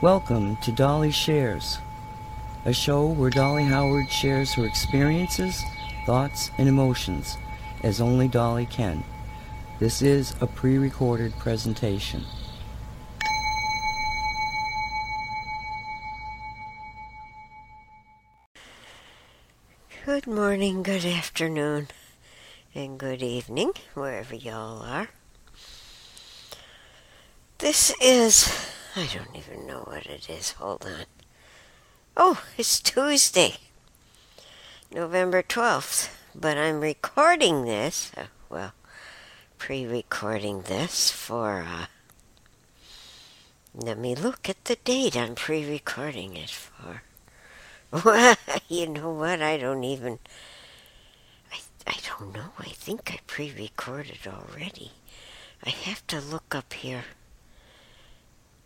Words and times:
Welcome 0.00 0.58
to 0.58 0.70
Dolly 0.70 1.10
Shares, 1.10 1.78
a 2.64 2.72
show 2.72 3.08
where 3.08 3.30
Dolly 3.30 3.64
Howard 3.64 4.08
shares 4.08 4.54
her 4.54 4.64
experiences, 4.64 5.64
thoughts, 6.06 6.52
and 6.56 6.68
emotions 6.68 7.36
as 7.82 8.00
only 8.00 8.28
Dolly 8.28 8.64
can. 8.66 9.02
This 9.80 10.00
is 10.00 10.36
a 10.40 10.46
pre 10.46 10.78
recorded 10.78 11.32
presentation. 11.40 12.22
Good 20.06 20.28
morning, 20.28 20.84
good 20.84 21.04
afternoon, 21.04 21.88
and 22.72 23.00
good 23.00 23.20
evening, 23.20 23.72
wherever 23.94 24.36
y'all 24.36 24.80
are. 24.80 25.08
This 27.58 27.92
is, 28.00 28.48
I 28.98 29.06
don't 29.14 29.36
even 29.36 29.64
know 29.64 29.84
what 29.86 30.06
it 30.06 30.28
is. 30.28 30.50
Hold 30.58 30.84
on. 30.84 31.04
Oh, 32.16 32.42
it's 32.56 32.80
Tuesday, 32.80 33.54
November 34.92 35.40
12th, 35.40 36.08
but 36.34 36.58
I'm 36.58 36.80
recording 36.80 37.64
this, 37.64 38.10
uh, 38.16 38.24
well, 38.50 38.72
pre 39.56 39.86
recording 39.86 40.62
this 40.62 41.12
for, 41.12 41.60
uh, 41.60 41.86
let 43.72 43.98
me 43.98 44.16
look 44.16 44.48
at 44.48 44.64
the 44.64 44.74
date 44.74 45.16
I'm 45.16 45.36
pre 45.36 45.64
recording 45.64 46.36
it 46.36 46.50
for. 46.50 47.02
Well, 47.92 48.34
you 48.68 48.88
know 48.88 49.12
what? 49.12 49.40
I 49.40 49.58
don't 49.58 49.84
even. 49.84 50.18
I, 51.52 51.58
I 51.86 51.94
don't 52.08 52.34
know. 52.34 52.50
I 52.58 52.70
think 52.70 53.12
I 53.12 53.20
pre 53.28 53.52
recorded 53.56 54.26
already. 54.26 54.90
I 55.64 55.70
have 55.70 56.04
to 56.08 56.20
look 56.20 56.52
up 56.52 56.72
here. 56.72 57.04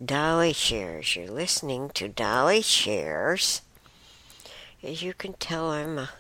Dolly 0.05 0.53
Shares. 0.53 1.15
You're 1.15 1.29
listening 1.29 1.91
to 1.91 2.09
Dolly 2.09 2.61
Shares. 2.61 3.63
As 4.83 5.03
you 5.03 5.15
can 5.15 5.35
tell, 5.35 5.71
I'm 5.71 5.97
a 5.97 6.11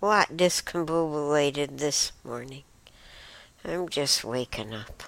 lot 0.00 0.30
discombobulated 0.30 1.78
this 1.78 2.10
morning. 2.24 2.64
I'm 3.64 3.88
just 3.88 4.24
waking 4.24 4.74
up. 4.74 5.04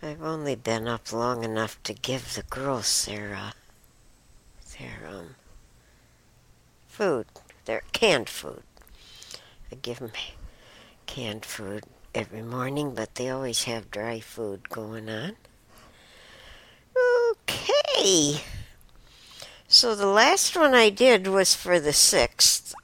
I've 0.00 0.22
only 0.22 0.54
been 0.54 0.88
up 0.88 1.12
long 1.12 1.44
enough 1.44 1.82
to 1.82 1.92
give 1.92 2.34
the 2.34 2.44
girls 2.44 3.04
their, 3.04 3.34
uh, 3.34 3.50
their, 4.78 5.06
um, 5.06 5.34
food, 6.86 7.26
their 7.66 7.82
canned 7.92 8.30
food. 8.30 8.62
I 9.70 9.74
give 9.74 9.98
them 9.98 10.12
canned 11.04 11.44
food 11.44 11.84
every 12.14 12.42
morning, 12.42 12.94
but 12.94 13.16
they 13.16 13.28
always 13.28 13.64
have 13.64 13.90
dry 13.90 14.20
food 14.20 14.70
going 14.70 15.10
on. 15.10 15.36
Okay. 16.96 18.40
So 19.68 19.94
the 19.94 20.06
last 20.06 20.56
one 20.56 20.74
I 20.74 20.90
did 20.90 21.26
was 21.26 21.54
for 21.54 21.80
the 21.80 21.90
6th. 21.90 22.74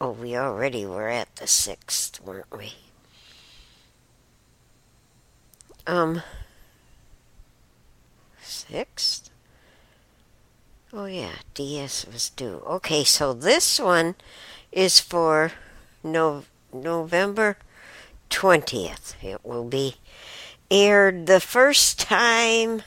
Oh, 0.00 0.10
we 0.10 0.36
already 0.36 0.86
were 0.86 1.08
at 1.08 1.36
the 1.36 1.44
6th, 1.46 2.20
weren't 2.20 2.56
we? 2.56 2.74
Um, 5.86 6.22
6th? 8.42 9.30
Oh, 10.92 11.04
yeah, 11.06 11.36
DS 11.54 12.06
was 12.06 12.30
due. 12.30 12.62
Okay, 12.66 13.04
so 13.04 13.32
this 13.32 13.78
one 13.78 14.14
is 14.72 15.00
for 15.00 15.52
no, 16.02 16.44
November 16.72 17.56
20th. 18.30 19.22
It 19.22 19.44
will 19.44 19.64
be 19.64 19.96
aired 20.70 21.26
the 21.26 21.40
first 21.40 22.00
time 22.00 22.82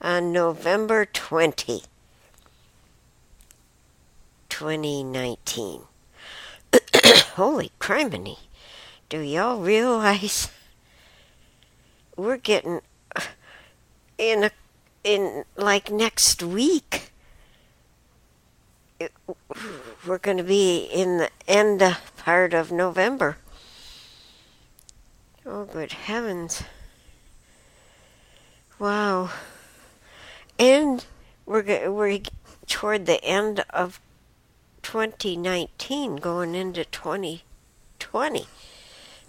on 0.00 0.32
November 0.32 1.04
20, 1.04 1.82
2019. 4.48 5.80
Holy 7.34 7.72
criminy. 7.80 8.38
Do 9.08 9.20
y'all 9.20 9.60
realize 9.60 10.50
we're 12.16 12.36
getting 12.36 12.80
in 14.18 14.44
a, 14.44 14.50
in 15.02 15.44
like 15.56 15.90
next 15.90 16.42
week 16.42 17.12
we're 20.06 20.18
going 20.18 20.36
to 20.36 20.44
be 20.44 20.88
in 20.92 21.18
the 21.18 21.30
end 21.46 21.82
part 22.16 22.54
of 22.54 22.72
November. 22.72 23.36
Oh, 25.46 25.64
good 25.64 25.92
heavens. 25.92 26.62
Wow. 28.78 29.30
And 30.58 31.04
we're, 31.46 31.90
we're 31.90 32.20
toward 32.66 33.06
the 33.06 33.22
end 33.24 33.64
of 33.70 34.00
2019, 34.82 36.16
going 36.16 36.54
into 36.54 36.84
2020. 36.84 38.46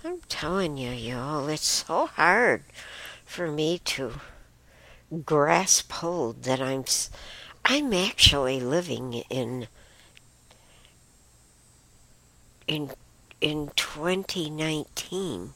I'm 0.03 0.19
telling 0.29 0.77
you, 0.77 0.91
y'all, 0.91 1.47
it's 1.47 1.65
so 1.65 2.05
hard 2.05 2.63
for 3.25 3.51
me 3.51 3.79
to 3.85 4.13
grasp 5.25 5.91
hold 5.91 6.43
that 6.43 6.61
I'm 6.61 6.85
I'm 7.63 7.93
actually 7.93 8.59
living 8.59 9.13
in 9.29 9.67
in 12.67 12.91
in 13.41 13.71
2019. 13.75 15.53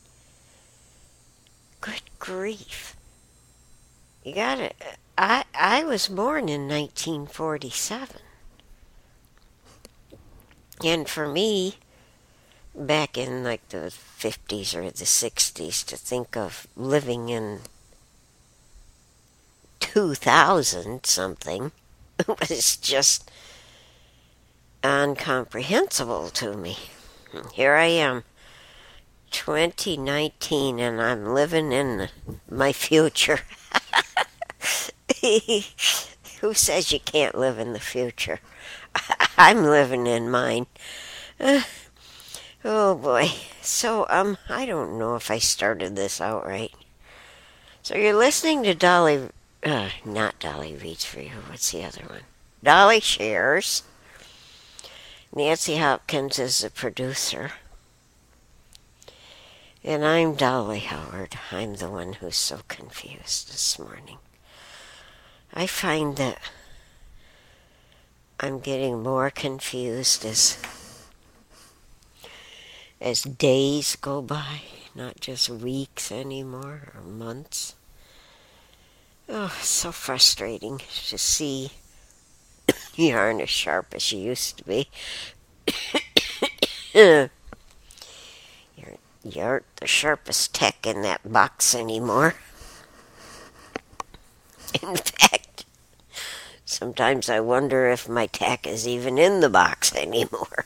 Good 1.81 2.01
grief. 2.17 2.95
You 4.23 4.33
got 4.33 4.59
it. 4.59 4.75
I 5.19 5.43
I 5.53 5.83
was 5.83 6.07
born 6.07 6.47
in 6.47 6.69
1947. 6.69 8.21
And 10.81 11.09
for 11.09 11.27
me 11.27 11.75
back 12.73 13.17
in 13.17 13.43
like 13.43 13.67
the 13.67 13.91
50s 14.19 14.73
or 14.73 14.83
the 14.83 15.03
60s 15.03 15.85
to 15.87 15.97
think 15.97 16.37
of 16.37 16.67
living 16.77 17.27
in 17.27 17.59
2000 19.81 21.05
something 21.05 21.73
was 22.27 22.77
just 22.77 23.29
incomprehensible 24.85 26.29
to 26.29 26.55
me. 26.55 26.77
Here 27.53 27.73
I 27.73 27.87
am, 27.87 28.23
2019, 29.31 30.79
and 30.79 31.01
I'm 31.01 31.33
living 31.33 31.73
in 31.73 32.07
my 32.49 32.71
future. 32.71 33.41
Who 36.41 36.53
says 36.53 36.91
you 36.91 36.99
can't 36.99 37.37
live 37.37 37.59
in 37.59 37.73
the 37.73 37.79
future? 37.79 38.39
I'm 39.37 39.63
living 39.63 40.07
in 40.07 40.29
mine. 40.29 40.67
Uh, 41.39 41.61
oh 42.63 42.95
boy. 42.95 43.31
So, 43.61 44.05
um, 44.09 44.37
I 44.47 44.65
don't 44.65 44.97
know 44.97 45.15
if 45.15 45.29
I 45.29 45.37
started 45.37 45.95
this 45.95 46.21
out 46.21 46.45
right. 46.45 46.73
So 47.81 47.95
you're 47.95 48.15
listening 48.15 48.63
to 48.63 48.73
Dolly 48.73 49.29
uh, 49.63 49.89
not 50.05 50.39
Dolly 50.39 50.75
reads 50.75 51.03
for 51.03 51.19
you. 51.19 51.31
What's 51.47 51.71
the 51.71 51.83
other 51.83 52.03
one? 52.07 52.21
Dolly 52.63 52.99
shares. 52.99 53.83
Nancy 55.35 55.77
Hopkins 55.77 56.39
is 56.39 56.61
the 56.61 56.69
producer. 56.69 57.51
And 59.83 60.05
I'm 60.05 60.35
Dolly 60.35 60.79
Howard. 60.79 61.37
I'm 61.51 61.75
the 61.75 61.89
one 61.89 62.13
who's 62.13 62.35
so 62.35 62.61
confused 62.67 63.51
this 63.51 63.77
morning. 63.79 64.17
I 65.53 65.67
find 65.67 66.15
that 66.17 66.39
I'm 68.39 68.59
getting 68.59 69.03
more 69.03 69.29
confused 69.29 70.23
as 70.25 70.57
as 73.01 73.23
days 73.23 73.95
go 73.95 74.21
by, 74.21 74.61
not 74.93 75.19
just 75.19 75.49
weeks 75.49 76.11
anymore 76.11 76.91
or 76.93 77.01
months. 77.01 77.75
Oh, 79.27 79.55
so 79.61 79.91
frustrating 79.91 80.81
to 81.07 81.17
see 81.17 81.71
you 82.95 83.15
aren't 83.15 83.41
as 83.41 83.49
sharp 83.49 83.93
as 83.93 84.11
you 84.11 84.19
used 84.19 84.57
to 84.57 84.63
be. 84.63 84.89
you're, 86.93 87.29
you 89.23 89.41
aren't 89.41 89.75
the 89.77 89.87
sharpest 89.87 90.53
tech 90.53 90.85
in 90.85 91.01
that 91.03 91.31
box 91.31 91.73
anymore. 91.73 92.35
In 94.81 94.95
fact, 94.95 95.65
sometimes 96.65 97.29
I 97.29 97.39
wonder 97.39 97.89
if 97.89 98.07
my 98.07 98.27
tack 98.27 98.67
is 98.67 98.87
even 98.87 99.17
in 99.17 99.39
the 99.39 99.49
box 99.49 99.95
anymore. 99.95 100.65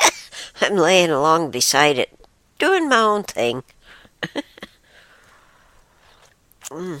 I'm 0.60 0.76
laying 0.76 1.10
along 1.10 1.50
beside 1.50 1.98
it, 1.98 2.18
doing 2.58 2.88
my 2.88 2.98
own 2.98 3.22
thing. 3.22 3.62
mm. 6.70 7.00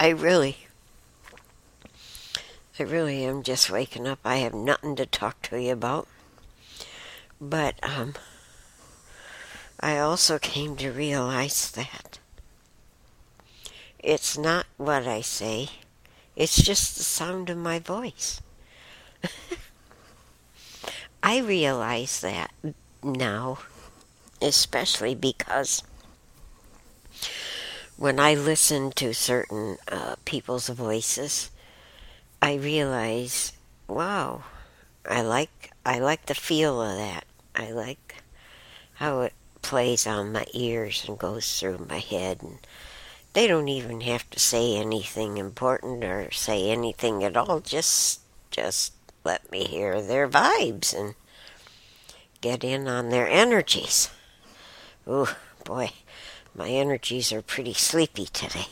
I 0.00 0.08
really, 0.08 0.68
I 2.78 2.84
really 2.84 3.24
am 3.24 3.42
just 3.42 3.70
waking 3.70 4.06
up. 4.06 4.20
I 4.24 4.36
have 4.36 4.54
nothing 4.54 4.96
to 4.96 5.06
talk 5.06 5.42
to 5.42 5.60
you 5.60 5.72
about. 5.72 6.06
But, 7.40 7.74
um, 7.82 8.14
I 9.80 9.98
also 9.98 10.38
came 10.38 10.76
to 10.76 10.90
realize 10.90 11.70
that 11.72 12.18
it's 13.98 14.38
not 14.38 14.66
what 14.76 15.06
I 15.06 15.20
say, 15.20 15.70
It's 16.36 16.62
just 16.62 16.96
the 16.96 17.02
sound 17.02 17.50
of 17.50 17.56
my 17.58 17.78
voice. 17.78 18.40
I 21.22 21.38
realize 21.38 22.20
that 22.20 22.52
now, 23.02 23.58
especially 24.40 25.14
because 25.14 25.82
when 27.96 28.20
I 28.20 28.34
listen 28.34 28.92
to 28.92 29.12
certain 29.12 29.78
uh, 29.88 30.14
people's 30.24 30.68
voices, 30.68 31.50
I 32.40 32.54
realize, 32.54 33.52
wow, 33.88 34.44
I 35.04 35.22
like 35.22 35.72
I 35.84 35.98
like 35.98 36.26
the 36.26 36.34
feel 36.34 36.80
of 36.80 36.96
that. 36.96 37.24
I 37.56 37.72
like 37.72 38.22
how 38.94 39.22
it 39.22 39.32
plays 39.62 40.06
on 40.06 40.32
my 40.32 40.46
ears 40.54 41.04
and 41.08 41.18
goes 41.18 41.58
through 41.58 41.86
my 41.88 41.98
head 41.98 42.42
and 42.42 42.58
they 43.38 43.46
don't 43.46 43.68
even 43.68 44.00
have 44.00 44.28
to 44.30 44.40
say 44.40 44.74
anything 44.74 45.38
important 45.38 46.02
or 46.02 46.28
say 46.32 46.70
anything 46.70 47.22
at 47.22 47.36
all. 47.36 47.60
Just 47.60 48.22
just 48.50 48.94
let 49.22 49.48
me 49.52 49.62
hear 49.62 50.02
their 50.02 50.28
vibes 50.28 50.92
and 50.92 51.14
get 52.40 52.64
in 52.64 52.88
on 52.88 53.10
their 53.10 53.28
energies. 53.28 54.10
Oh 55.06 55.36
boy 55.62 55.92
my 56.52 56.68
energies 56.68 57.32
are 57.32 57.40
pretty 57.40 57.74
sleepy 57.74 58.26
today. 58.26 58.66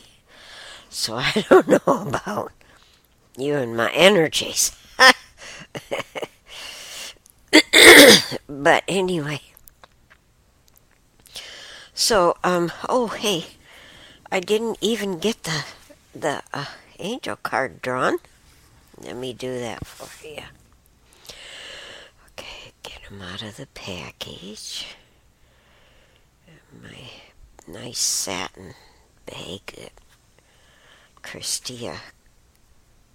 So 0.89 1.15
i 1.15 1.45
don't 1.49 1.69
know 1.69 2.01
about 2.05 2.51
you 3.37 3.55
and 3.55 3.77
my 3.77 3.89
energies. 3.93 4.73
But 8.49 8.83
anyway. 8.89 9.39
So 11.93 12.35
um 12.43 12.73
oh 12.89 13.07
hey 13.07 13.45
I 14.31 14.39
didn't 14.39 14.77
even 14.81 15.19
get 15.19 15.43
the 15.43 15.63
the 16.13 16.41
uh, 16.53 16.65
angel 16.99 17.37
card 17.37 17.81
drawn. 17.81 18.17
Let 18.99 19.15
me 19.15 19.33
do 19.33 19.59
that 19.59 19.85
for 19.85 20.27
you. 20.27 20.43
Okay, 22.29 22.71
get 22.83 23.03
them 23.07 23.21
out 23.21 23.41
of 23.41 23.57
the 23.57 23.67
package. 23.67 24.87
My 26.81 27.09
nice 27.67 27.99
satin 27.99 28.73
bag 29.25 29.61
that 29.77 29.93
Christia 31.23 31.97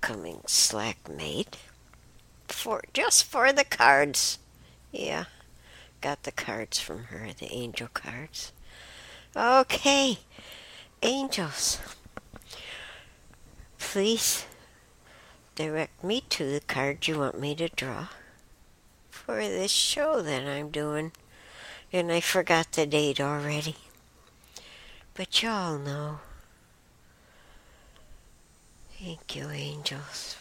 Cummings 0.00 0.50
Slack 0.50 1.08
made 1.08 1.58
for 2.48 2.82
just 2.94 3.24
for 3.24 3.52
the 3.52 3.64
cards. 3.64 4.38
Yeah, 4.92 5.24
got 6.00 6.22
the 6.22 6.32
cards 6.32 6.78
from 6.78 7.04
her, 7.04 7.28
the 7.38 7.52
angel 7.52 7.88
cards. 7.92 8.52
Okay, 9.34 10.18
angels. 11.02 11.78
Please 13.78 14.46
direct 15.54 16.02
me 16.02 16.22
to 16.30 16.50
the 16.50 16.60
card 16.60 17.06
you 17.06 17.18
want 17.18 17.38
me 17.38 17.54
to 17.56 17.68
draw 17.68 18.08
for 19.10 19.36
this 19.36 19.70
show 19.70 20.22
that 20.22 20.46
I'm 20.46 20.70
doing. 20.70 21.12
And 21.92 22.10
I 22.10 22.20
forgot 22.20 22.72
the 22.72 22.86
date 22.86 23.20
already. 23.20 23.76
But 25.14 25.42
y'all 25.42 25.78
know. 25.78 26.20
Thank 28.98 29.36
you, 29.36 29.50
angels. 29.50 30.36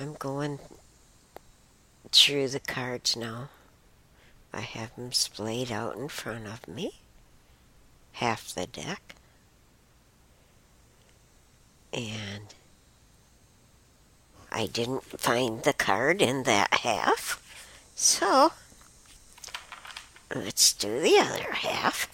I'm 0.00 0.14
going 0.14 0.58
through 2.10 2.48
the 2.48 2.60
cards 2.60 3.16
now. 3.16 3.50
I 4.52 4.60
have 4.60 4.96
them 4.96 5.12
splayed 5.12 5.70
out 5.70 5.96
in 5.96 6.08
front 6.08 6.46
of 6.46 6.66
me 6.66 6.94
half 8.18 8.52
the 8.54 8.66
deck. 8.66 9.14
And 11.92 12.54
I 14.50 14.66
didn't 14.66 15.04
find 15.04 15.62
the 15.62 15.72
card 15.72 16.20
in 16.20 16.42
that 16.42 16.74
half. 16.82 17.42
So 17.94 18.52
let's 20.34 20.72
do 20.72 21.00
the 21.00 21.18
other 21.18 21.52
half. 21.52 22.08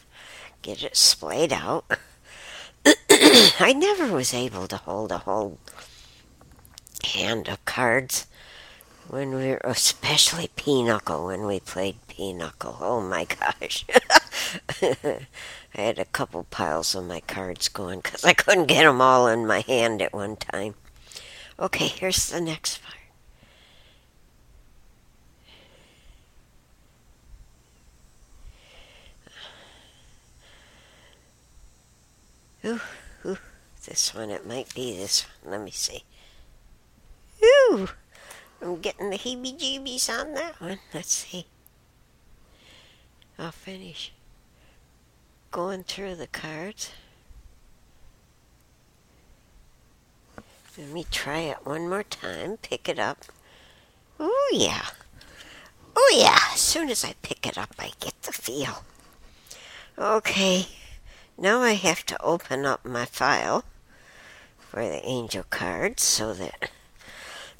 Get 0.60 0.82
it 0.82 0.96
splayed 0.96 1.52
out. 1.52 1.84
I 3.58 3.74
never 3.74 4.12
was 4.12 4.34
able 4.34 4.66
to 4.68 4.76
hold 4.76 5.10
a 5.10 5.18
whole 5.18 5.58
hand 7.04 7.48
of 7.48 7.64
cards 7.64 8.26
when 9.08 9.34
we 9.34 9.48
were, 9.48 9.60
especially 9.64 10.50
Pinochle, 10.56 11.26
when 11.26 11.46
we 11.46 11.60
played 11.60 11.96
Pinochle. 12.08 12.76
Oh 12.80 13.00
my 13.00 13.24
gosh. 13.24 13.84
I 15.76 15.80
had 15.80 15.98
a 15.98 16.04
couple 16.04 16.44
piles 16.44 16.94
of 16.94 17.04
my 17.04 17.20
cards 17.20 17.68
going 17.68 18.00
because 18.00 18.24
I 18.24 18.32
couldn't 18.32 18.66
get 18.66 18.84
them 18.84 19.00
all 19.00 19.26
in 19.26 19.44
my 19.44 19.60
hand 19.60 20.00
at 20.02 20.12
one 20.12 20.36
time. 20.36 20.76
Okay, 21.58 21.88
here's 21.88 22.30
the 22.30 22.40
next 22.40 22.80
part. 22.82 22.94
Ooh, 32.64 32.80
ooh, 33.26 33.38
this 33.84 34.14
one, 34.14 34.30
it 34.30 34.46
might 34.46 34.72
be 34.74 34.96
this 34.96 35.26
one. 35.42 35.52
Let 35.52 35.60
me 35.64 35.70
see. 35.72 36.04
Ooh, 37.42 37.88
I'm 38.62 38.80
getting 38.80 39.10
the 39.10 39.18
heebie 39.18 39.58
jeebies 39.58 40.08
on 40.08 40.34
that 40.34 40.60
one. 40.60 40.78
Let's 40.94 41.12
see. 41.12 41.46
I'll 43.38 43.50
finish 43.52 44.12
going 45.54 45.84
through 45.84 46.16
the 46.16 46.26
cards. 46.26 46.90
Let 50.76 50.88
me 50.88 51.06
try 51.12 51.42
it 51.42 51.58
one 51.62 51.88
more 51.88 52.02
time. 52.02 52.56
Pick 52.56 52.88
it 52.88 52.98
up. 52.98 53.18
Oh, 54.18 54.50
yeah. 54.52 54.86
Oh, 55.94 56.12
yeah. 56.18 56.40
As 56.52 56.58
soon 56.58 56.90
as 56.90 57.04
I 57.04 57.14
pick 57.22 57.46
it 57.46 57.56
up, 57.56 57.72
I 57.78 57.92
get 58.00 58.20
the 58.22 58.32
feel. 58.32 58.82
Okay. 59.96 60.66
Now 61.38 61.60
I 61.60 61.74
have 61.74 62.04
to 62.06 62.20
open 62.20 62.66
up 62.66 62.84
my 62.84 63.04
file 63.04 63.62
for 64.58 64.82
the 64.82 65.06
angel 65.06 65.44
cards 65.50 66.02
so 66.02 66.34
that 66.34 66.72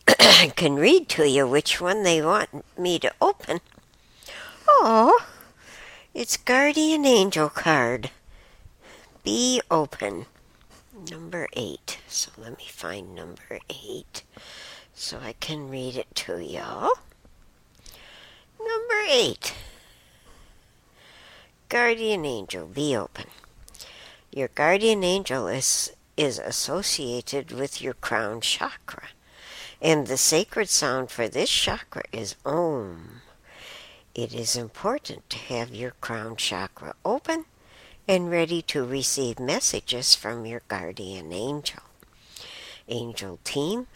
I 0.19 0.52
can 0.56 0.75
read 0.75 1.08
to 1.11 1.29
you 1.29 1.46
which 1.46 1.81
one 1.81 2.02
they 2.02 2.20
want 2.20 2.64
me 2.76 2.99
to 2.99 3.12
open. 3.20 3.61
Oh, 4.67 5.25
it's 6.14 6.37
Guardian 6.37 7.05
Angel 7.05 7.48
card. 7.48 8.10
Be 9.24 9.60
open. 9.70 10.27
Number 11.10 11.48
eight. 11.55 11.98
So 12.06 12.31
let 12.39 12.56
me 12.56 12.67
find 12.69 13.15
number 13.15 13.58
eight 13.69 14.22
so 14.94 15.19
I 15.19 15.32
can 15.32 15.69
read 15.69 15.96
it 15.96 16.15
to 16.15 16.39
y'all. 16.39 16.93
Number 18.58 19.03
eight. 19.10 19.55
Guardian 21.69 22.24
Angel, 22.24 22.67
be 22.67 22.96
open. 22.96 23.27
Your 24.31 24.48
guardian 24.48 25.03
angel 25.03 25.48
is, 25.48 25.93
is 26.17 26.39
associated 26.39 27.50
with 27.50 27.82
your 27.82 27.94
crown 27.94 28.41
chakra, 28.41 29.08
and 29.81 30.06
the 30.06 30.17
sacred 30.17 30.69
sound 30.69 31.10
for 31.10 31.29
this 31.29 31.50
chakra 31.50 32.05
is 32.12 32.36
Om. 32.44 33.22
It 34.15 34.33
is 34.33 34.55
important 34.55 35.29
to 35.31 35.39
have 35.39 35.75
your 35.75 35.91
crown 36.01 36.37
chakra 36.37 36.94
open 37.05 37.47
and 38.06 38.31
ready 38.31 38.63
to 38.63 38.85
receive 38.85 39.41
messages 39.41 40.15
from 40.15 40.47
your 40.47 40.63
guardian 40.69 41.33
angel, 41.33 41.83
angel 42.89 43.41
team, 43.43 43.89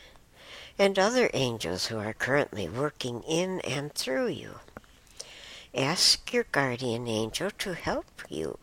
and 0.76 0.98
other 0.98 1.30
angels 1.34 1.86
who 1.86 1.98
are 1.98 2.12
currently 2.12 2.68
working 2.68 3.22
in 3.28 3.60
and 3.60 3.94
through 3.94 4.26
you. 4.26 4.58
Ask 5.72 6.32
your 6.32 6.46
guardian 6.50 7.06
angel 7.06 7.52
to 7.58 7.74
help 7.74 8.22
you 8.28 8.58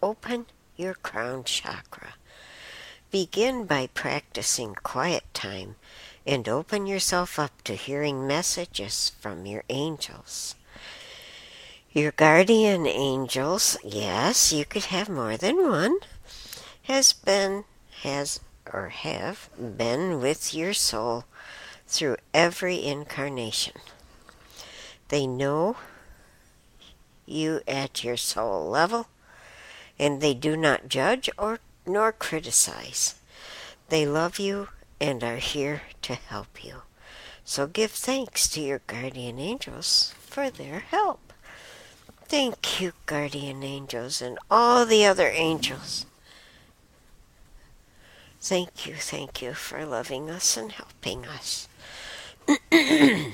open 0.00 0.46
your 0.76 0.94
crown 0.94 1.42
chakra. 1.42 2.14
Begin 3.10 3.64
by 3.64 3.88
practicing 3.88 4.76
quiet 4.76 5.24
time 5.34 5.74
and 6.24 6.48
open 6.48 6.86
yourself 6.86 7.40
up 7.40 7.64
to 7.64 7.74
hearing 7.74 8.24
messages 8.24 9.10
from 9.18 9.46
your 9.46 9.64
angels. 9.68 10.54
Your 11.96 12.12
guardian 12.12 12.86
angels, 12.86 13.78
yes, 13.82 14.52
you 14.52 14.66
could 14.66 14.84
have 14.92 15.08
more 15.08 15.38
than 15.38 15.66
one, 15.66 15.96
has 16.82 17.14
been, 17.14 17.64
has, 18.02 18.38
or 18.70 18.90
have 18.90 19.48
been 19.58 20.20
with 20.20 20.52
your 20.52 20.74
soul 20.74 21.24
through 21.88 22.18
every 22.34 22.84
incarnation. 22.84 23.80
They 25.08 25.26
know 25.26 25.78
you 27.24 27.62
at 27.66 28.04
your 28.04 28.18
soul 28.18 28.68
level, 28.68 29.08
and 29.98 30.20
they 30.20 30.34
do 30.34 30.54
not 30.54 30.90
judge 30.90 31.30
or 31.38 31.60
nor 31.86 32.12
criticize. 32.12 33.14
They 33.88 34.04
love 34.04 34.38
you 34.38 34.68
and 35.00 35.24
are 35.24 35.36
here 35.36 35.80
to 36.02 36.14
help 36.14 36.62
you. 36.62 36.82
So 37.46 37.66
give 37.66 37.92
thanks 37.92 38.48
to 38.48 38.60
your 38.60 38.82
guardian 38.86 39.38
angels 39.38 40.14
for 40.18 40.50
their 40.50 40.80
help. 40.80 41.25
Thank 42.28 42.80
you, 42.80 42.92
guardian 43.06 43.62
angels, 43.62 44.20
and 44.20 44.36
all 44.50 44.84
the 44.84 45.06
other 45.06 45.28
angels. 45.28 46.06
Thank 48.40 48.84
you, 48.84 48.94
thank 48.94 49.40
you 49.40 49.54
for 49.54 49.86
loving 49.86 50.28
us 50.28 50.56
and 50.56 50.72
helping 50.72 51.24
us. 51.24 51.68
and 52.72 53.32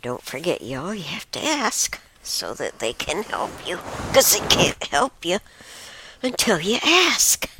don't 0.00 0.22
forget, 0.22 0.62
y'all, 0.62 0.94
you 0.94 1.02
have 1.02 1.30
to 1.32 1.44
ask 1.44 2.00
so 2.22 2.54
that 2.54 2.78
they 2.78 2.94
can 2.94 3.24
help 3.24 3.50
you. 3.66 3.78
Because 4.08 4.38
they 4.38 4.46
can't 4.48 4.82
help 4.84 5.26
you 5.26 5.40
until 6.22 6.58
you 6.58 6.78
ask. 6.82 7.50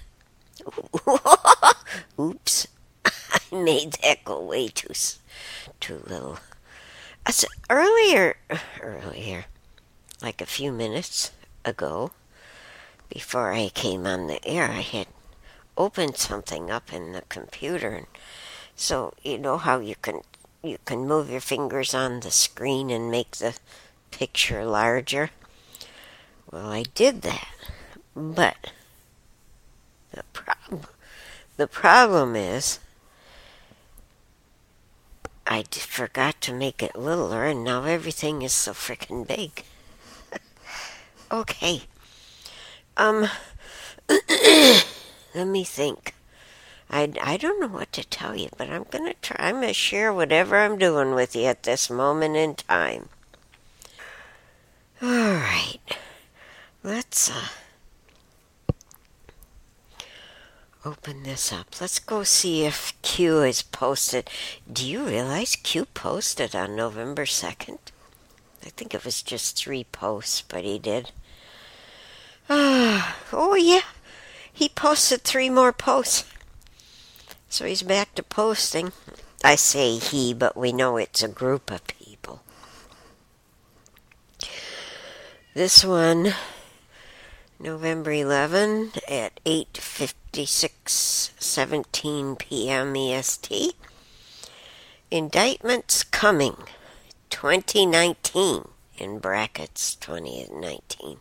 Oops. 2.18 2.66
I 3.04 3.40
made 3.52 3.98
that 4.02 4.24
go 4.24 4.42
way 4.42 4.68
too, 4.68 4.94
too 5.80 6.02
little. 6.06 6.38
Said 7.30 7.50
earlier, 7.70 8.36
earlier, 8.80 9.46
like 10.22 10.40
a 10.40 10.46
few 10.46 10.70
minutes 10.70 11.32
ago, 11.64 12.12
before 13.08 13.52
I 13.52 13.70
came 13.70 14.06
on 14.06 14.26
the 14.26 14.46
air, 14.46 14.68
I 14.68 14.82
had 14.82 15.08
opened 15.76 16.16
something 16.16 16.70
up 16.70 16.92
in 16.92 17.12
the 17.12 17.22
computer, 17.22 17.88
and 17.90 18.06
so 18.76 19.14
you 19.22 19.38
know 19.38 19.56
how 19.56 19.80
you 19.80 19.96
can 19.96 20.20
you 20.62 20.78
can 20.84 21.08
move 21.08 21.28
your 21.30 21.40
fingers 21.40 21.94
on 21.94 22.20
the 22.20 22.30
screen 22.30 22.90
and 22.90 23.10
make 23.10 23.32
the 23.32 23.54
picture 24.10 24.64
larger. 24.64 25.30
Well, 26.50 26.70
I 26.70 26.84
did 26.94 27.22
that, 27.22 27.48
but 28.14 28.70
the 30.12 30.22
problem 30.32 30.86
the 31.56 31.66
problem 31.66 32.36
is 32.36 32.78
I 35.46 35.64
forgot 35.70 36.40
to 36.42 36.54
make 36.54 36.82
it 36.82 36.96
littler, 36.96 37.44
and 37.44 37.62
now 37.62 37.84
everything 37.84 38.42
is 38.42 38.52
so 38.52 38.72
freaking 38.72 39.26
big. 39.26 39.64
okay. 41.32 41.82
Um, 42.96 43.28
let 44.08 45.46
me 45.46 45.64
think. 45.64 46.14
I, 46.90 47.12
I 47.22 47.36
don't 47.36 47.60
know 47.60 47.66
what 47.68 47.92
to 47.92 48.04
tell 48.04 48.36
you, 48.36 48.48
but 48.56 48.70
I'm 48.70 48.84
going 48.90 49.06
to 49.06 49.14
try. 49.20 49.36
I'm 49.38 49.56
going 49.56 49.68
to 49.68 49.74
share 49.74 50.12
whatever 50.12 50.56
I'm 50.56 50.78
doing 50.78 51.14
with 51.14 51.34
you 51.34 51.44
at 51.44 51.64
this 51.64 51.90
moment 51.90 52.36
in 52.36 52.54
time. 52.54 53.08
All 55.02 55.08
right. 55.08 55.80
Let's 56.82 57.30
uh, 57.30 57.48
open 60.84 61.22
this 61.22 61.52
up. 61.52 61.80
Let's 61.80 61.98
go 61.98 62.22
see 62.22 62.64
if 62.64 62.92
Q 63.02 63.42
is 63.42 63.62
posted. 63.62 64.28
Do 64.70 64.86
you 64.86 65.06
realize 65.06 65.56
Q 65.56 65.86
posted 65.86 66.54
on 66.54 66.76
November 66.76 67.24
2nd? 67.24 67.78
I 68.64 68.70
think 68.70 68.94
it 68.94 69.04
was 69.04 69.22
just 69.22 69.56
three 69.56 69.84
posts, 69.84 70.42
but 70.42 70.64
he 70.64 70.78
did. 70.78 71.12
Oh, 73.36 73.56
yeah. 73.56 73.80
He 74.52 74.68
posted 74.68 75.22
three 75.22 75.50
more 75.50 75.72
posts. 75.72 76.24
So 77.48 77.64
he's 77.64 77.82
back 77.82 78.14
to 78.14 78.22
posting. 78.22 78.92
I 79.42 79.56
say 79.56 79.96
he, 79.96 80.32
but 80.32 80.56
we 80.56 80.72
know 80.72 80.96
it's 80.96 81.22
a 81.22 81.28
group 81.28 81.70
of 81.70 81.86
people. 81.86 82.42
This 85.54 85.84
one, 85.84 86.34
November 87.58 88.12
11 88.12 88.92
at 89.08 89.40
8:56 89.44 90.23
17 90.34 92.36
p.m. 92.36 92.96
EST. 92.96 93.76
Indictments 95.10 96.02
coming 96.02 96.56
2019 97.30 98.68
in 98.98 99.18
brackets 99.20 99.94
2019. 99.94 101.18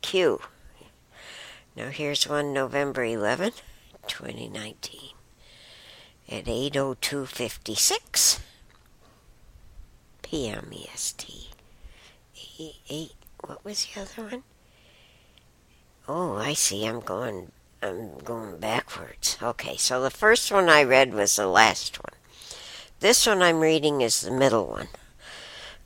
Q. 0.00 0.40
Now 1.76 1.90
here's 1.90 2.26
one 2.26 2.54
November 2.54 3.04
11, 3.04 3.52
2019 4.06 5.10
at 6.30 6.46
8:02:56 6.46 8.40
p.m. 10.22 10.70
EST. 10.72 11.50
8, 12.58 12.74
8 12.88 13.12
what 13.46 13.64
was 13.64 13.86
the 13.86 14.00
other 14.00 14.22
one? 14.30 14.42
Oh, 16.08 16.36
I 16.36 16.54
see. 16.54 16.86
I'm 16.86 17.00
going 17.00 17.50
I'm 17.86 18.18
going 18.18 18.58
backwards. 18.58 19.38
Okay, 19.42 19.76
so 19.76 20.02
the 20.02 20.10
first 20.10 20.50
one 20.50 20.68
I 20.68 20.82
read 20.82 21.14
was 21.14 21.36
the 21.36 21.46
last 21.46 21.96
one. 22.02 22.14
This 23.00 23.26
one 23.26 23.42
I'm 23.42 23.60
reading 23.60 24.00
is 24.00 24.20
the 24.20 24.30
middle 24.30 24.66
one. 24.66 24.88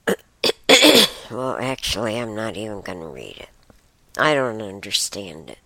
well, 1.31 1.57
actually, 1.61 2.19
I'm 2.19 2.35
not 2.35 2.57
even 2.57 2.81
going 2.81 3.01
to 3.01 3.07
read 3.07 3.37
it. 3.39 3.49
I 4.17 4.35
don't 4.35 4.63
understand 4.63 5.51
it. 5.51 5.59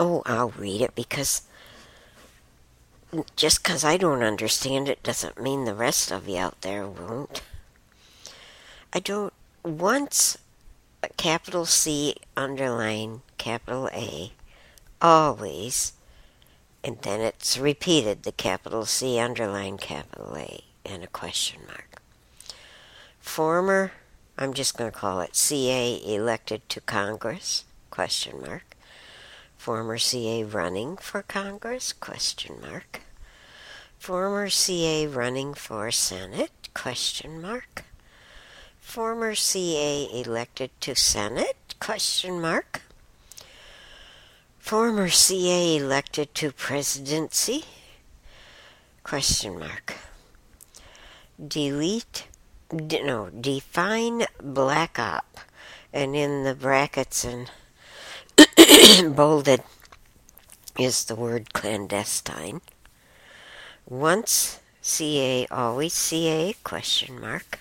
Oh, 0.00 0.22
I'll 0.26 0.50
read 0.50 0.80
it 0.80 0.94
because 0.94 1.42
just 3.36 3.62
because 3.62 3.84
I 3.84 3.96
don't 3.96 4.22
understand 4.22 4.88
it 4.88 5.02
doesn't 5.02 5.40
mean 5.40 5.64
the 5.64 5.74
rest 5.74 6.10
of 6.10 6.28
you 6.28 6.38
out 6.38 6.60
there 6.62 6.86
won't. 6.86 7.42
I 8.92 8.98
don't. 9.00 9.32
Once 9.62 10.36
capital 11.16 11.66
C 11.66 12.16
underline 12.36 13.22
capital 13.38 13.88
A, 13.92 14.32
always, 15.00 15.92
and 16.82 16.98
then 17.02 17.20
it's 17.20 17.58
repeated 17.58 18.22
the 18.22 18.32
capital 18.32 18.84
C 18.84 19.18
underline 19.18 19.78
capital 19.78 20.36
A 20.36 20.64
and 20.84 21.02
a 21.02 21.08
question 21.08 21.60
mark. 21.66 22.02
Former 23.20 23.92
I'm 24.36 24.52
just 24.52 24.76
going 24.76 24.90
to 24.90 24.98
call 24.98 25.20
it 25.20 25.36
CA 25.36 26.00
elected 26.04 26.68
to 26.70 26.80
Congress? 26.80 27.64
Question 27.90 28.40
mark. 28.40 28.76
Former 29.56 29.96
CA 29.96 30.42
running 30.42 30.96
for 30.96 31.22
Congress? 31.22 31.92
Question 31.92 32.60
mark. 32.60 33.02
Former 33.96 34.48
CA 34.50 35.06
running 35.06 35.54
for 35.54 35.92
Senate? 35.92 36.50
Question 36.74 37.40
mark. 37.40 37.84
Former 38.84 39.34
CA 39.34 40.08
elected 40.12 40.70
to 40.82 40.94
Senate? 40.94 41.74
Question 41.80 42.40
mark. 42.40 42.82
Former 44.60 45.08
CA 45.08 45.76
elected 45.76 46.32
to 46.36 46.52
presidency? 46.52 47.64
Question 49.02 49.58
mark. 49.58 49.96
Delete 51.48 52.28
no, 52.70 53.30
define 53.30 54.26
black 54.40 54.98
op. 55.00 55.40
And 55.92 56.14
in 56.14 56.44
the 56.44 56.54
brackets 56.54 57.24
and 57.24 57.50
bolded 59.16 59.64
is 60.78 61.06
the 61.06 61.16
word 61.16 61.52
clandestine. 61.52 62.60
Once 63.86 64.60
CA, 64.82 65.48
always 65.50 65.94
CA, 65.94 66.54
question 66.62 67.20
mark. 67.20 67.58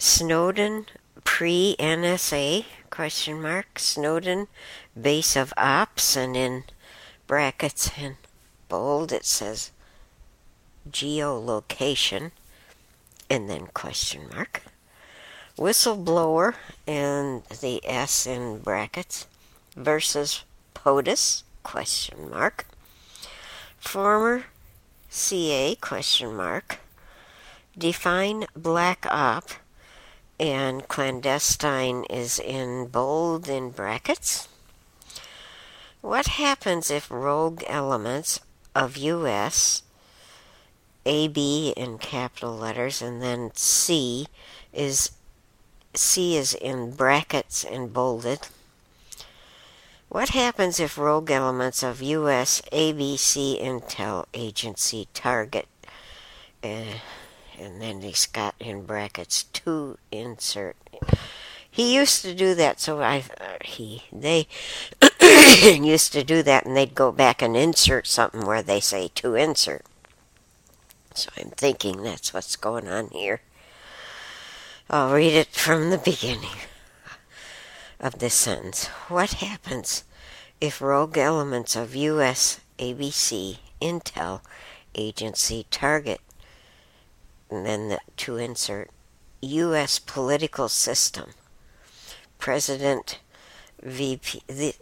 Snowden 0.00 0.86
pre 1.24 1.74
NSA, 1.80 2.64
question 2.88 3.42
mark. 3.42 3.80
Snowden 3.80 4.46
base 5.00 5.34
of 5.34 5.52
ops, 5.56 6.16
and 6.16 6.36
in 6.36 6.62
brackets 7.26 7.90
and 7.98 8.14
bold 8.68 9.10
it 9.10 9.24
says 9.24 9.72
geolocation 10.88 12.30
and 13.28 13.50
then 13.50 13.66
question 13.74 14.28
mark. 14.32 14.62
Whistleblower 15.56 16.54
and 16.86 17.42
the 17.46 17.80
S 17.84 18.24
in 18.24 18.60
brackets 18.60 19.26
versus 19.74 20.44
POTUS 20.74 21.42
question 21.64 22.30
mark. 22.30 22.66
Former 23.78 24.44
CA 25.10 25.74
question 25.74 26.36
mark. 26.36 26.78
Define 27.76 28.46
black 28.54 29.04
op 29.10 29.50
and 30.38 30.86
clandestine 30.88 32.04
is 32.04 32.38
in 32.38 32.86
bold 32.86 33.48
in 33.48 33.70
brackets. 33.70 34.48
What 36.00 36.26
happens 36.26 36.90
if 36.90 37.10
rogue 37.10 37.64
elements 37.66 38.40
of 38.74 38.96
U.S. 38.96 39.82
AB 41.04 41.74
in 41.76 41.98
capital 41.98 42.56
letters, 42.56 43.02
and 43.02 43.20
then 43.20 43.50
C 43.54 44.26
is 44.72 45.10
C 45.94 46.36
is 46.36 46.54
in 46.54 46.92
brackets 46.92 47.64
and 47.64 47.92
bolded. 47.92 48.48
What 50.08 50.30
happens 50.30 50.78
if 50.78 50.96
rogue 50.96 51.30
elements 51.30 51.82
of 51.82 52.00
U.S. 52.00 52.62
ABC 52.72 53.60
Intel 53.60 54.26
Agency 54.32 55.08
target, 55.12 55.66
uh, 56.62 57.00
and 57.58 57.80
then 57.80 58.00
he's 58.00 58.26
got 58.26 58.54
in 58.60 58.84
brackets 58.84 59.44
to 59.44 59.98
insert. 60.10 60.76
He 61.70 61.94
used 61.94 62.22
to 62.22 62.34
do 62.34 62.54
that, 62.54 62.80
so 62.80 63.00
I 63.00 63.24
uh, 63.40 63.58
he 63.64 64.04
they 64.12 64.46
used 65.62 66.12
to 66.12 66.24
do 66.24 66.42
that, 66.42 66.66
and 66.66 66.76
they'd 66.76 66.94
go 66.94 67.12
back 67.12 67.42
and 67.42 67.56
insert 67.56 68.06
something 68.06 68.44
where 68.46 68.62
they 68.62 68.80
say 68.80 69.08
to 69.16 69.34
insert. 69.34 69.84
So 71.14 71.30
I'm 71.36 71.50
thinking 71.50 72.02
that's 72.02 72.32
what's 72.32 72.56
going 72.56 72.88
on 72.88 73.08
here. 73.08 73.40
I'll 74.90 75.12
read 75.12 75.34
it 75.34 75.48
from 75.48 75.90
the 75.90 75.98
beginning. 75.98 76.56
of 78.00 78.18
this 78.18 78.34
sentence. 78.34 78.86
What 79.08 79.34
happens 79.34 80.04
if 80.60 80.80
rogue 80.80 81.18
elements 81.18 81.76
of 81.76 81.94
U.S. 81.94 82.60
ABC, 82.78 83.58
Intel 83.80 84.40
agency 84.94 85.66
target, 85.70 86.20
and 87.50 87.64
then 87.64 87.88
the, 87.88 87.98
to 88.18 88.36
insert 88.36 88.90
U.S. 89.40 89.98
political 89.98 90.68
system, 90.68 91.30
President 92.38 93.20
VP, 93.82 94.42
the 94.46 94.74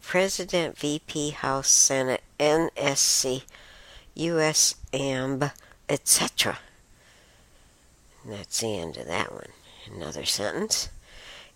President 0.00 0.78
VP 0.78 1.30
House 1.30 1.68
Senate 1.68 2.22
NSC, 2.40 3.42
U.S. 4.14 4.76
AMB, 4.92 5.52
etc. 5.88 6.58
That's 8.24 8.60
the 8.60 8.78
end 8.78 8.96
of 8.96 9.06
that 9.06 9.32
one. 9.32 9.50
Another 9.94 10.24
sentence. 10.24 10.88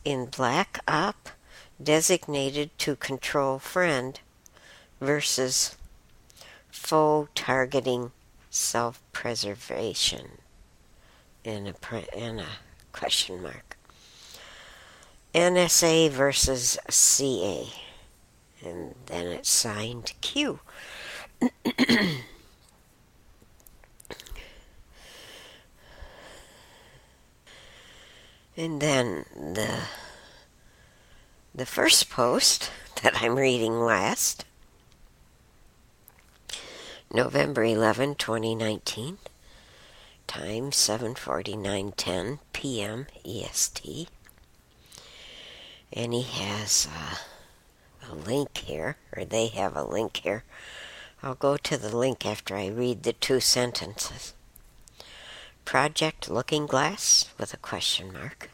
In 0.04 0.26
Black 0.26 0.80
Op, 0.88 1.30
designated 1.82 2.76
to 2.78 2.96
control 2.96 3.58
friend 3.58 4.20
versus 5.00 5.76
foe 6.70 7.28
targeting 7.34 8.12
self 8.50 9.00
preservation 9.12 10.41
in 11.44 11.66
a, 11.66 12.16
in 12.16 12.38
a 12.40 12.46
question 12.92 13.42
mark. 13.42 13.76
NSA 15.34 16.10
versus 16.10 16.78
CA. 16.88 17.66
And 18.64 18.94
then 19.06 19.26
it's 19.26 19.48
signed 19.48 20.12
Q. 20.20 20.60
And 28.56 28.82
then 28.82 29.24
the 29.34 29.80
the 31.54 31.66
first 31.66 32.10
post 32.10 32.70
that 33.02 33.22
I'm 33.22 33.36
reading 33.36 33.80
last, 33.80 34.44
November 37.12 37.64
11, 37.64 38.14
2019, 38.16 39.18
time 40.32 40.70
7:49:10 40.70 42.38
p.m. 42.54 43.06
EST. 43.22 44.08
And 45.92 46.14
he 46.14 46.22
has 46.22 46.88
uh, 46.90 47.16
a 48.10 48.14
link 48.14 48.56
here, 48.56 48.96
or 49.14 49.26
they 49.26 49.48
have 49.48 49.76
a 49.76 49.84
link 49.84 50.22
here. 50.24 50.44
I'll 51.22 51.34
go 51.34 51.58
to 51.58 51.76
the 51.76 51.94
link 51.94 52.24
after 52.24 52.56
I 52.56 52.68
read 52.68 53.02
the 53.02 53.12
two 53.12 53.40
sentences. 53.40 54.32
Project 55.66 56.30
Looking 56.30 56.64
Glass 56.64 57.28
with 57.38 57.52
a 57.52 57.58
question 57.58 58.10
mark. 58.10 58.48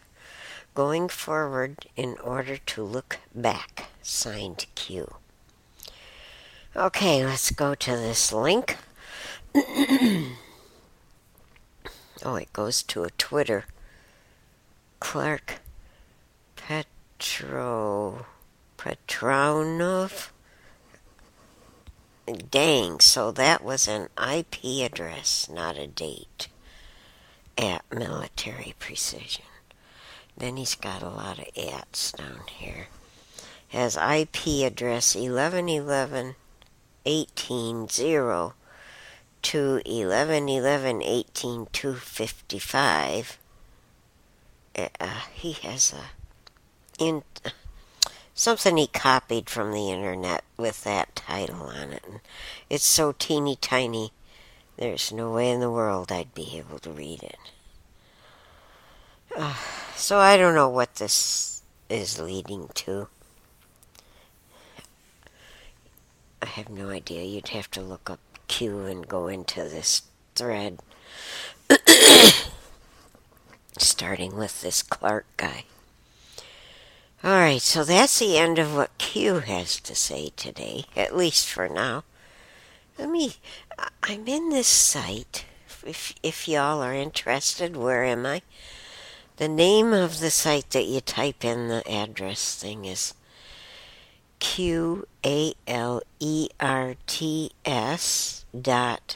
Going 0.75 1.08
forward 1.08 1.87
in 1.94 2.18
order 2.18 2.56
to 2.56 2.82
look 2.82 3.20
back. 3.32 3.85
Signed 4.02 4.66
Q. 4.75 5.14
Okay, 6.75 7.25
let's 7.25 7.52
go 7.52 7.76
to 7.76 7.90
this 7.92 8.32
link. 8.32 8.78
oh, 12.25 12.37
it 12.37 12.52
goes 12.52 12.82
to 12.84 13.04
a 13.04 13.10
Twitter. 13.10 13.64
Clark 15.00 15.60
Petro 16.56 18.26
Petronov. 18.76 20.30
Dang, 22.50 23.00
so 23.00 23.30
that 23.32 23.64
was 23.64 23.88
an 23.88 24.08
IP 24.16 24.84
address, 24.84 25.48
not 25.48 25.78
a 25.78 25.87
date 25.87 26.48
at 27.56 27.82
military 27.90 28.75
precision. 28.78 29.44
Then 30.37 30.56
he's 30.56 30.75
got 30.75 31.02
a 31.02 31.08
lot 31.08 31.38
of 31.38 31.48
ats 31.57 32.12
down 32.12 32.42
here. 32.48 32.88
Has 33.68 33.96
IP 33.96 34.64
address 34.64 35.14
1111 35.14 36.37
18 37.04 37.88
0 37.88 38.54
to 39.42 39.74
1111 39.85 41.03
18 41.03 41.66
255. 41.72 43.38
Uh, 44.77 44.87
he 45.33 45.53
has 45.53 45.92
a 45.92 47.03
in 47.03 47.22
something 48.35 48.77
he 48.77 48.87
copied 48.87 49.48
from 49.48 49.72
the 49.72 49.90
internet 49.90 50.44
with 50.57 50.85
that 50.85 51.14
title 51.16 51.62
on 51.62 51.92
it. 51.92 52.05
And 52.07 52.20
it's 52.68 52.87
so 52.87 53.12
teeny 53.12 53.57
tiny 53.57 54.12
there's 54.79 55.12
no 55.12 55.33
way 55.33 55.51
in 55.51 55.59
the 55.59 55.70
world 55.70 56.12
I'd 56.12 56.35
be 56.35 56.57
able 56.57 56.79
to 56.81 56.90
read 56.90 57.24
it. 57.24 57.38
Uh, 59.37 59.57
so 59.96 60.18
I 60.18 60.37
don't 60.37 60.55
know 60.55 60.68
what 60.68 60.94
this 60.96 61.62
is 61.90 62.20
leading 62.20 62.68
to. 62.74 63.09
I 66.40 66.46
have 66.46 66.70
no 66.70 66.90
idea. 66.90 67.24
You'd 67.24 67.48
have 67.48 67.68
to 67.72 67.81
look 67.81 68.09
up 68.09 68.20
Q 68.48 68.80
and 68.87 69.06
go 69.06 69.28
into 69.28 69.62
this 69.62 70.02
thread. 70.34 70.80
Starting 73.78 74.37
with 74.37 74.61
this 74.62 74.82
Clark 74.82 75.26
guy. 75.37 75.64
Alright, 77.24 77.62
so 77.62 77.84
that's 77.84 78.18
the 78.18 78.38
end 78.38 78.58
of 78.58 78.74
what 78.74 78.96
Q 78.98 79.40
has 79.40 79.80
to 79.80 79.94
say 79.94 80.30
today, 80.37 80.84
at 80.96 81.16
least 81.16 81.48
for 81.48 81.68
now. 81.68 82.04
Let 82.98 83.11
me. 83.11 83.34
I'm 84.02 84.26
in 84.26 84.50
this 84.50 84.68
site. 84.68 85.44
If 85.87 86.14
if 86.22 86.48
y'all 86.48 86.82
are 86.82 86.94
interested, 86.94 87.76
where 87.76 88.04
am 88.04 88.26
I? 88.26 88.42
The 89.37 89.48
name 89.48 89.92
of 89.92 90.18
the 90.18 90.30
site 90.30 90.70
that 90.70 90.87
you 90.87 91.00
type 91.00 91.44
in 91.44 91.68
the 91.68 91.88
address 91.88 92.61
thing 92.61 92.84
is 92.84 93.14
Q 94.40 95.06
A 95.24 95.54
L 95.66 96.02
E 96.18 96.48
R 96.58 96.96
T 97.06 97.52
S 97.64 98.38
app. 98.54 99.14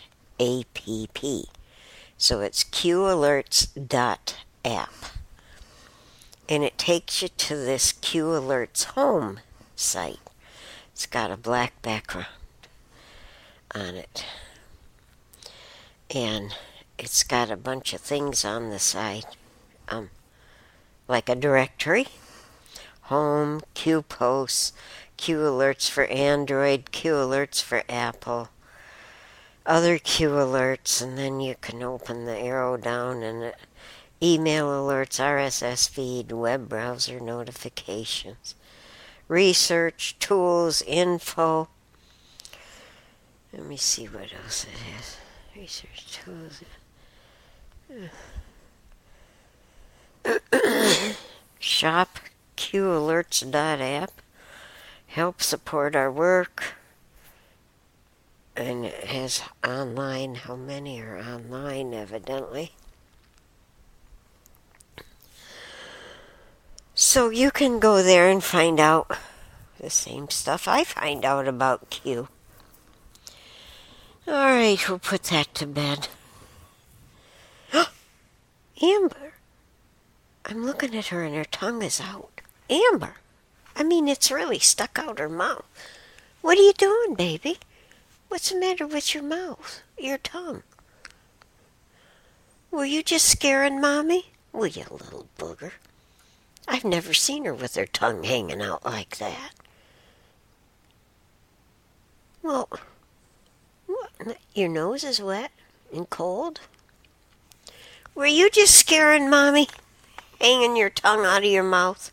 So 2.17 2.41
it's 2.41 2.65
qalerts 2.65 3.89
dot 3.89 4.37
app. 4.65 4.95
And 6.49 6.63
it 6.63 6.77
takes 6.77 7.23
you 7.23 7.29
to 7.29 7.57
this 7.57 7.93
Q 7.93 8.25
Alerts 8.27 8.85
home 8.85 9.41
site. 9.75 10.21
It's 10.93 11.07
got 11.07 11.31
a 11.31 11.37
black 11.37 11.81
background 11.83 12.27
on 13.75 13.95
it. 13.95 14.25
And 16.15 16.55
it's 16.99 17.23
got 17.23 17.51
a 17.51 17.57
bunch 17.57 17.95
of 17.95 18.01
things 18.01 18.45
on 18.45 18.71
the 18.71 18.79
side, 18.79 19.25
um, 19.89 20.11
like 21.09 21.29
a 21.29 21.35
directory, 21.35 22.07
home, 23.03 23.63
Q 23.75 24.03
posts, 24.03 24.73
Q 25.17 25.39
alerts 25.39 25.89
for 25.89 26.05
Android, 26.05 26.93
Q 26.93 27.13
alerts 27.13 27.63
for 27.63 27.83
Apple, 27.89 28.51
other 29.67 29.99
Q 29.99 30.31
alerts, 30.31 31.03
and 31.03 31.17
then 31.17 31.41
you 31.41 31.55
can 31.61 31.83
open 31.83 32.25
the 32.25 32.37
arrow 32.37 32.77
down 32.77 33.23
and 33.23 33.43
it, 33.43 33.57
email 34.23 34.67
alerts, 34.67 35.21
RSS 35.21 35.89
feed, 35.89 36.33
web 36.33 36.69
browser 36.69 37.21
notifications, 37.21 38.55
research, 39.29 40.17
tools, 40.19 40.83
info, 40.83 41.69
let 43.53 43.67
me 43.67 43.77
see 43.77 44.07
what 44.07 44.33
else 44.45 44.65
it 44.65 44.79
has. 44.79 45.19
Research 45.55 46.19
tools. 46.25 46.63
Shop 51.59 52.19
qalerts.app. 52.57 54.11
Help 55.09 55.43
support 55.43 55.95
our 55.95 56.11
work. 56.11 56.77
And 58.55 58.85
has 58.85 59.43
online. 59.67 60.35
How 60.35 60.57
many 60.57 61.01
are 61.01 61.19
online, 61.19 61.95
evidently? 61.95 62.73
So 66.95 67.31
you 67.31 67.51
can 67.51 67.79
go 67.79 68.03
there 68.03 68.29
and 68.29 68.45
find 68.45 68.79
out 68.79 69.17
the 69.81 69.91
same 69.91 70.29
stuff 70.31 70.69
I 70.69 70.85
find 70.85 71.25
out 71.25 71.49
about 71.49 71.91
Q. 71.91 72.29
All 74.29 74.35
right, 74.35 74.79
we'll 74.89 74.99
put 74.99 75.25
that 75.25 75.53
to 75.55 75.67
bed. 75.67 76.09
Amber. 78.83 79.35
I'm 80.45 80.65
looking 80.65 80.95
at 80.95 81.09
her 81.09 81.23
and 81.23 81.35
her 81.35 81.45
tongue 81.45 81.83
is 81.83 82.01
out. 82.01 82.41
Amber. 82.71 83.15
I 83.75 83.83
mean, 83.83 84.07
it's 84.07 84.31
really 84.31 84.59
stuck 84.59 84.99
out 84.99 85.19
her 85.19 85.29
mouth. 85.29 85.65
What 86.41 86.59
are 86.59 86.63
you 86.63 86.73
doing, 86.75 87.15
baby? 87.15 87.59
What's 88.33 88.49
the 88.49 88.59
matter 88.59 88.87
with 88.87 89.13
your 89.13 89.23
mouth, 89.23 89.83
your 89.99 90.17
tongue? 90.17 90.63
Were 92.71 92.87
you 92.87 93.03
just 93.03 93.29
scaring 93.29 93.79
Mommy? 93.79 94.33
Will 94.55 94.69
you 94.69 94.87
little 94.91 95.27
booger? 95.39 95.73
I've 96.67 96.83
never 96.83 97.13
seen 97.13 97.45
her 97.45 97.53
with 97.53 97.75
her 97.75 97.85
tongue 97.85 98.25
hanging 98.25 98.63
out 98.63 98.87
like 98.87 99.19
that. 99.19 99.51
Well, 102.43 102.71
what, 103.87 104.39
your 104.55 104.71
nose 104.71 105.05
is 105.05 105.21
wet 105.21 105.51
and 105.93 106.09
cold? 106.09 106.61
Were 108.15 108.25
you 108.25 108.49
just 108.49 108.75
scaring 108.75 109.29
Mommy? 109.29 109.69
Hanging 110.41 110.75
your 110.75 110.89
tongue 110.89 111.27
out 111.27 111.45
of 111.45 111.51
your 111.51 111.65
mouth? 111.65 112.11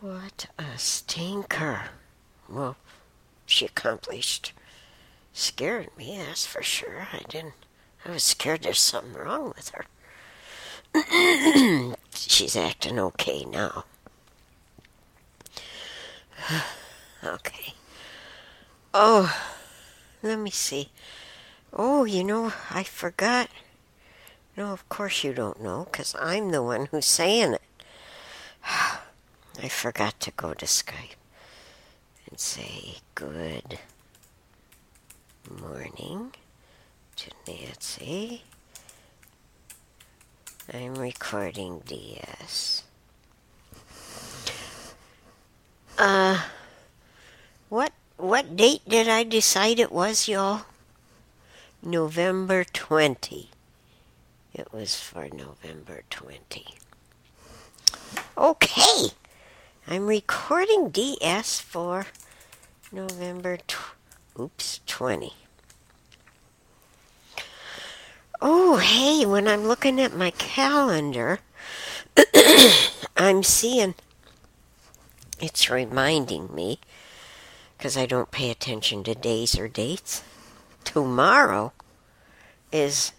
What 0.00 0.46
a 0.58 0.78
stinker. 0.78 1.90
Well, 2.48 2.76
she 3.46 3.64
accomplished. 3.64 4.52
Scared 5.32 5.88
me, 5.96 6.18
that's 6.18 6.44
for 6.44 6.62
sure. 6.62 7.08
I 7.12 7.22
didn't. 7.28 7.54
I 8.04 8.10
was 8.10 8.22
scared 8.24 8.62
there's 8.62 8.80
something 8.80 9.14
wrong 9.14 9.52
with 9.56 9.70
her. 9.70 9.86
She's 12.10 12.56
acting 12.56 12.98
okay 12.98 13.44
now. 13.44 13.84
okay. 17.24 17.74
Oh, 18.92 19.34
let 20.22 20.38
me 20.38 20.50
see. 20.50 20.90
Oh, 21.72 22.04
you 22.04 22.24
know, 22.24 22.52
I 22.70 22.82
forgot. 22.82 23.48
No, 24.56 24.72
of 24.72 24.88
course 24.88 25.22
you 25.22 25.34
don't 25.34 25.62
know, 25.62 25.86
because 25.90 26.14
I'm 26.18 26.50
the 26.50 26.62
one 26.62 26.86
who's 26.86 27.06
saying 27.06 27.54
it. 27.54 27.62
I 28.64 29.68
forgot 29.68 30.18
to 30.20 30.30
go 30.30 30.54
to 30.54 30.64
Skype 30.64 31.16
and 32.36 32.40
say 32.40 32.96
good 33.14 33.78
morning 35.58 36.34
to 37.16 37.30
Nancy. 37.48 38.42
I'm 40.70 40.96
recording 40.96 41.80
DS. 41.86 42.82
Uh, 45.96 46.42
what 47.70 47.94
what 48.18 48.54
date 48.54 48.82
did 48.86 49.08
I 49.08 49.22
decide 49.22 49.78
it 49.78 49.90
was, 49.90 50.28
y'all? 50.28 50.66
November 51.82 52.64
20. 52.64 53.48
It 54.52 54.70
was 54.74 54.94
for 54.94 55.30
November 55.32 56.02
20. 56.10 56.66
Okay. 58.36 59.08
I'm 59.88 60.06
recording 60.06 60.90
DS 60.90 61.60
for 61.60 62.04
November 62.92 63.58
tw- 63.66 63.94
oops, 64.38 64.80
20. 64.86 65.32
Oh, 68.40 68.76
hey, 68.76 69.26
when 69.26 69.48
I'm 69.48 69.66
looking 69.66 70.00
at 70.00 70.14
my 70.14 70.30
calendar, 70.30 71.40
I'm 73.16 73.42
seeing 73.42 73.94
it's 75.40 75.68
reminding 75.68 76.54
me 76.54 76.78
because 77.76 77.96
I 77.96 78.06
don't 78.06 78.30
pay 78.30 78.50
attention 78.50 79.04
to 79.04 79.14
days 79.14 79.58
or 79.58 79.68
dates. 79.68 80.22
Tomorrow 80.84 81.72
is 82.72 83.12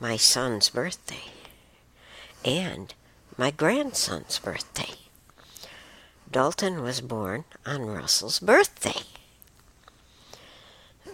my 0.00 0.16
son's 0.16 0.68
birthday 0.68 1.30
and 2.44 2.94
my 3.36 3.50
grandson's 3.50 4.38
birthday. 4.38 5.03
Dalton 6.34 6.82
was 6.82 7.00
born 7.00 7.44
on 7.64 7.82
Russell's 7.86 8.40
birthday. 8.40 9.02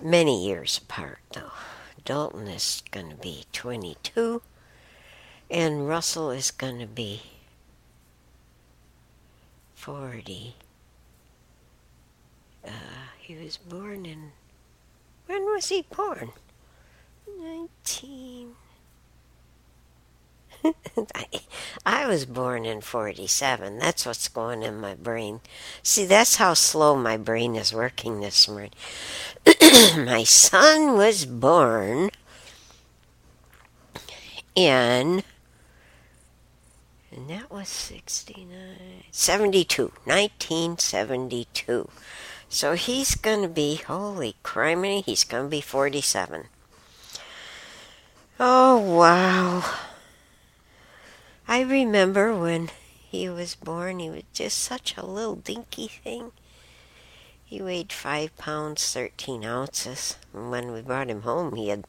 Many 0.02 0.46
years 0.46 0.78
apart, 0.78 1.18
though. 1.35 1.52
Dalton 2.06 2.48
is 2.48 2.83
going 2.90 3.11
to 3.11 3.16
be 3.16 3.44
22, 3.52 4.40
and 5.50 5.87
Russell 5.87 6.30
is 6.30 6.50
going 6.50 6.78
to 6.78 6.87
be 6.87 7.20
40. 9.74 10.54
Uh, 12.64 12.70
he 13.18 13.35
was 13.35 13.59
born 13.59 14.06
in. 14.06 14.33
When 15.26 15.44
was 15.44 15.68
he 15.68 15.85
born? 15.94 16.33
19. 17.38 18.54
I, 20.64 21.27
I 21.87 22.07
was 22.07 22.27
born 22.27 22.64
in 22.64 22.81
47. 22.81 23.79
That's 23.79 24.07
what's 24.07 24.29
going 24.29 24.62
in 24.62 24.81
my 24.81 24.94
brain. 24.94 25.40
See, 25.83 26.05
that's 26.05 26.37
how 26.37 26.55
slow 26.55 26.96
my 26.96 27.16
brain 27.16 27.57
is 27.57 27.73
working 27.73 28.20
this 28.20 28.49
morning. 28.49 28.73
my 29.96 30.25
son 30.25 30.94
was 30.96 31.25
born 31.27 32.11
in. 34.55 35.23
And 37.12 37.29
that 37.29 37.51
was 37.51 37.68
69. 37.68 38.59
72. 39.11 39.92
1972. 40.05 41.88
So 42.49 42.75
he's 42.75 43.14
going 43.14 43.42
to 43.42 43.49
be, 43.49 43.77
holy 43.77 44.37
criminy, 44.44 45.05
he's 45.05 45.25
going 45.25 45.44
to 45.44 45.49
be 45.49 45.61
47. 45.61 46.46
Oh, 48.38 48.79
wow. 48.79 49.64
I 51.51 51.63
remember 51.63 52.33
when 52.33 52.71
he 53.09 53.29
was 53.29 53.57
born, 53.57 53.99
he 53.99 54.09
was 54.09 54.23
just 54.33 54.57
such 54.57 54.97
a 54.97 55.05
little 55.05 55.35
dinky 55.35 55.89
thing. 55.89 56.31
He 57.45 57.61
weighed 57.61 57.93
five 57.93 58.37
pounds, 58.39 58.93
13 58.93 59.45
ounces. 59.45 60.15
And 60.33 60.53
when 60.53 60.71
we 60.71 60.81
brought 60.81 61.11
him 61.11 61.23
home, 61.23 61.57
he 61.57 61.71
had 61.71 61.89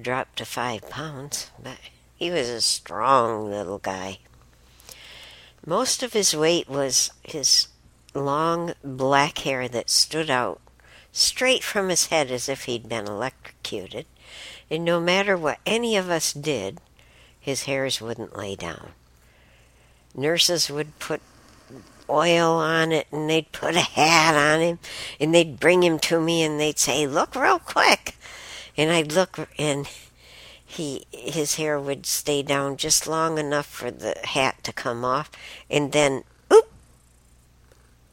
dropped 0.00 0.36
to 0.38 0.44
five 0.44 0.88
pounds, 0.90 1.50
but 1.60 1.78
he 2.14 2.30
was 2.30 2.48
a 2.48 2.60
strong 2.60 3.50
little 3.50 3.80
guy. 3.80 4.20
Most 5.66 6.04
of 6.04 6.12
his 6.12 6.36
weight 6.36 6.68
was 6.68 7.10
his 7.24 7.66
long 8.14 8.74
black 8.84 9.38
hair 9.38 9.66
that 9.66 9.90
stood 9.90 10.30
out 10.30 10.60
straight 11.10 11.64
from 11.64 11.88
his 11.88 12.06
head 12.06 12.30
as 12.30 12.48
if 12.48 12.66
he'd 12.66 12.88
been 12.88 13.08
electrocuted. 13.08 14.06
And 14.70 14.84
no 14.84 15.00
matter 15.00 15.36
what 15.36 15.58
any 15.66 15.96
of 15.96 16.10
us 16.10 16.32
did, 16.32 16.80
his 17.44 17.64
hairs 17.64 18.00
wouldn't 18.00 18.38
lay 18.38 18.56
down. 18.56 18.92
Nurses 20.14 20.70
would 20.70 20.98
put 20.98 21.20
oil 22.08 22.52
on 22.52 22.90
it 22.90 23.06
and 23.12 23.28
they'd 23.28 23.52
put 23.52 23.76
a 23.76 23.80
hat 23.80 24.34
on 24.34 24.62
him 24.62 24.78
and 25.20 25.34
they'd 25.34 25.60
bring 25.60 25.82
him 25.82 25.98
to 25.98 26.22
me 26.22 26.42
and 26.42 26.58
they'd 26.58 26.78
say, 26.78 27.06
Look 27.06 27.34
real 27.34 27.58
quick. 27.58 28.16
And 28.78 28.90
I'd 28.90 29.12
look 29.12 29.46
and 29.58 29.86
he 30.64 31.04
his 31.12 31.56
hair 31.56 31.78
would 31.78 32.06
stay 32.06 32.42
down 32.42 32.78
just 32.78 33.06
long 33.06 33.36
enough 33.36 33.66
for 33.66 33.90
the 33.90 34.16
hat 34.24 34.64
to 34.64 34.72
come 34.72 35.04
off 35.04 35.30
and 35.68 35.92
then 35.92 36.24
oop 36.50 36.70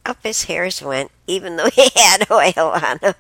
up 0.06 0.22
his 0.24 0.44
hairs 0.44 0.82
went 0.82 1.10
even 1.26 1.56
though 1.56 1.70
he 1.74 1.89
had 1.96 2.30
oil 2.30 2.67
on 2.84 3.00
him. 3.00 3.13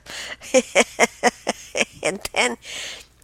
and 2.03 2.19
then 2.33 2.57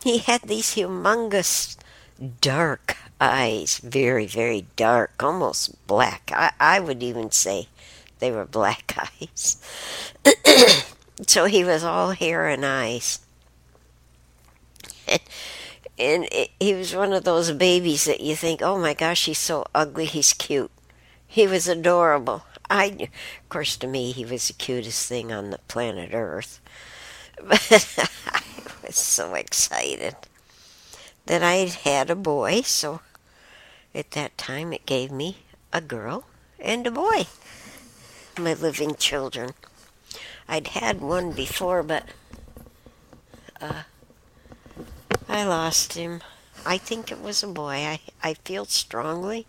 he 0.01 0.19
had 0.19 0.43
these 0.43 0.75
humongous 0.75 1.75
dark 2.17 2.97
eyes, 3.19 3.79
very, 3.79 4.25
very 4.25 4.67
dark, 4.75 5.21
almost 5.23 5.87
black. 5.87 6.31
I, 6.33 6.51
I 6.59 6.79
would 6.79 7.01
even 7.03 7.31
say 7.31 7.67
they 8.19 8.31
were 8.31 8.45
black 8.45 8.95
eyes. 9.21 9.61
so 11.27 11.45
he 11.45 11.63
was 11.63 11.83
all 11.83 12.11
hair 12.11 12.47
and 12.47 12.65
eyes. 12.65 13.19
And, 15.09 15.21
and 15.97 16.27
it, 16.33 16.51
he 16.59 16.73
was 16.73 16.93
one 16.93 17.13
of 17.13 17.23
those 17.23 17.51
babies 17.53 18.03
that 18.05 18.19
you 18.19 18.35
think, 18.35 18.61
oh 18.61 18.77
my 18.77 18.93
gosh, 18.93 19.25
he's 19.25 19.39
so 19.39 19.65
ugly, 19.73 20.05
he's 20.05 20.33
cute. 20.33 20.69
He 21.25 21.47
was 21.47 21.67
adorable. 21.67 22.43
I, 22.69 22.85
of 22.99 23.49
course, 23.49 23.77
to 23.77 23.87
me, 23.87 24.11
he 24.11 24.25
was 24.25 24.47
the 24.47 24.53
cutest 24.53 25.07
thing 25.07 25.31
on 25.31 25.49
the 25.49 25.59
planet 25.67 26.11
Earth. 26.13 26.59
But 27.41 28.09
I 28.27 28.41
was 28.85 28.95
so 28.95 29.33
excited 29.33 30.15
that 31.27 31.43
I 31.43 31.65
had 31.83 32.09
a 32.09 32.15
boy, 32.15 32.61
so 32.61 33.01
at 33.93 34.11
that 34.11 34.37
time 34.37 34.73
it 34.73 34.85
gave 34.85 35.11
me 35.11 35.37
a 35.71 35.81
girl 35.81 36.25
and 36.59 36.87
a 36.87 36.91
boy, 36.91 37.27
my 38.39 38.53
living 38.53 38.95
children. 38.95 39.51
I'd 40.47 40.67
had 40.67 41.01
one 41.01 41.33
before, 41.33 41.83
but 41.83 42.05
uh, 43.59 43.83
I 45.27 45.43
lost 45.43 45.93
him. 45.93 46.21
I 46.65 46.77
think 46.77 47.11
it 47.11 47.21
was 47.21 47.43
a 47.43 47.47
boy. 47.47 47.75
I, 47.75 47.99
I 48.23 48.33
feel 48.33 48.65
strongly 48.65 49.45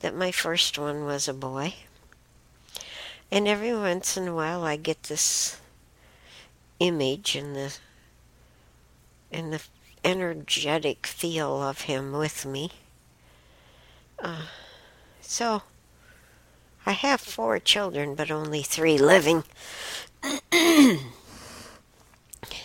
that 0.00 0.14
my 0.14 0.30
first 0.30 0.78
one 0.78 1.04
was 1.04 1.26
a 1.26 1.34
boy. 1.34 1.74
And 3.32 3.48
every 3.48 3.74
once 3.74 4.16
in 4.16 4.28
a 4.28 4.34
while 4.34 4.62
I 4.62 4.76
get 4.76 5.04
this 5.04 5.60
image 6.78 7.36
in 7.36 7.52
the 7.52 7.74
in 9.30 9.50
the 9.50 9.60
energetic 10.04 11.06
feel 11.06 11.62
of 11.62 11.82
him 11.82 12.12
with 12.12 12.44
me. 12.46 12.70
Uh, 14.18 14.46
so, 15.20 15.62
I 16.84 16.92
have 16.92 17.20
four 17.20 17.58
children, 17.58 18.14
but 18.14 18.30
only 18.30 18.62
three 18.62 18.98
living. 18.98 19.44
and 20.52 21.00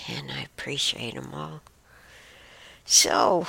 I 0.07 0.41
appreciate 0.45 1.15
them 1.15 1.33
all. 1.33 1.61
So, 2.85 3.47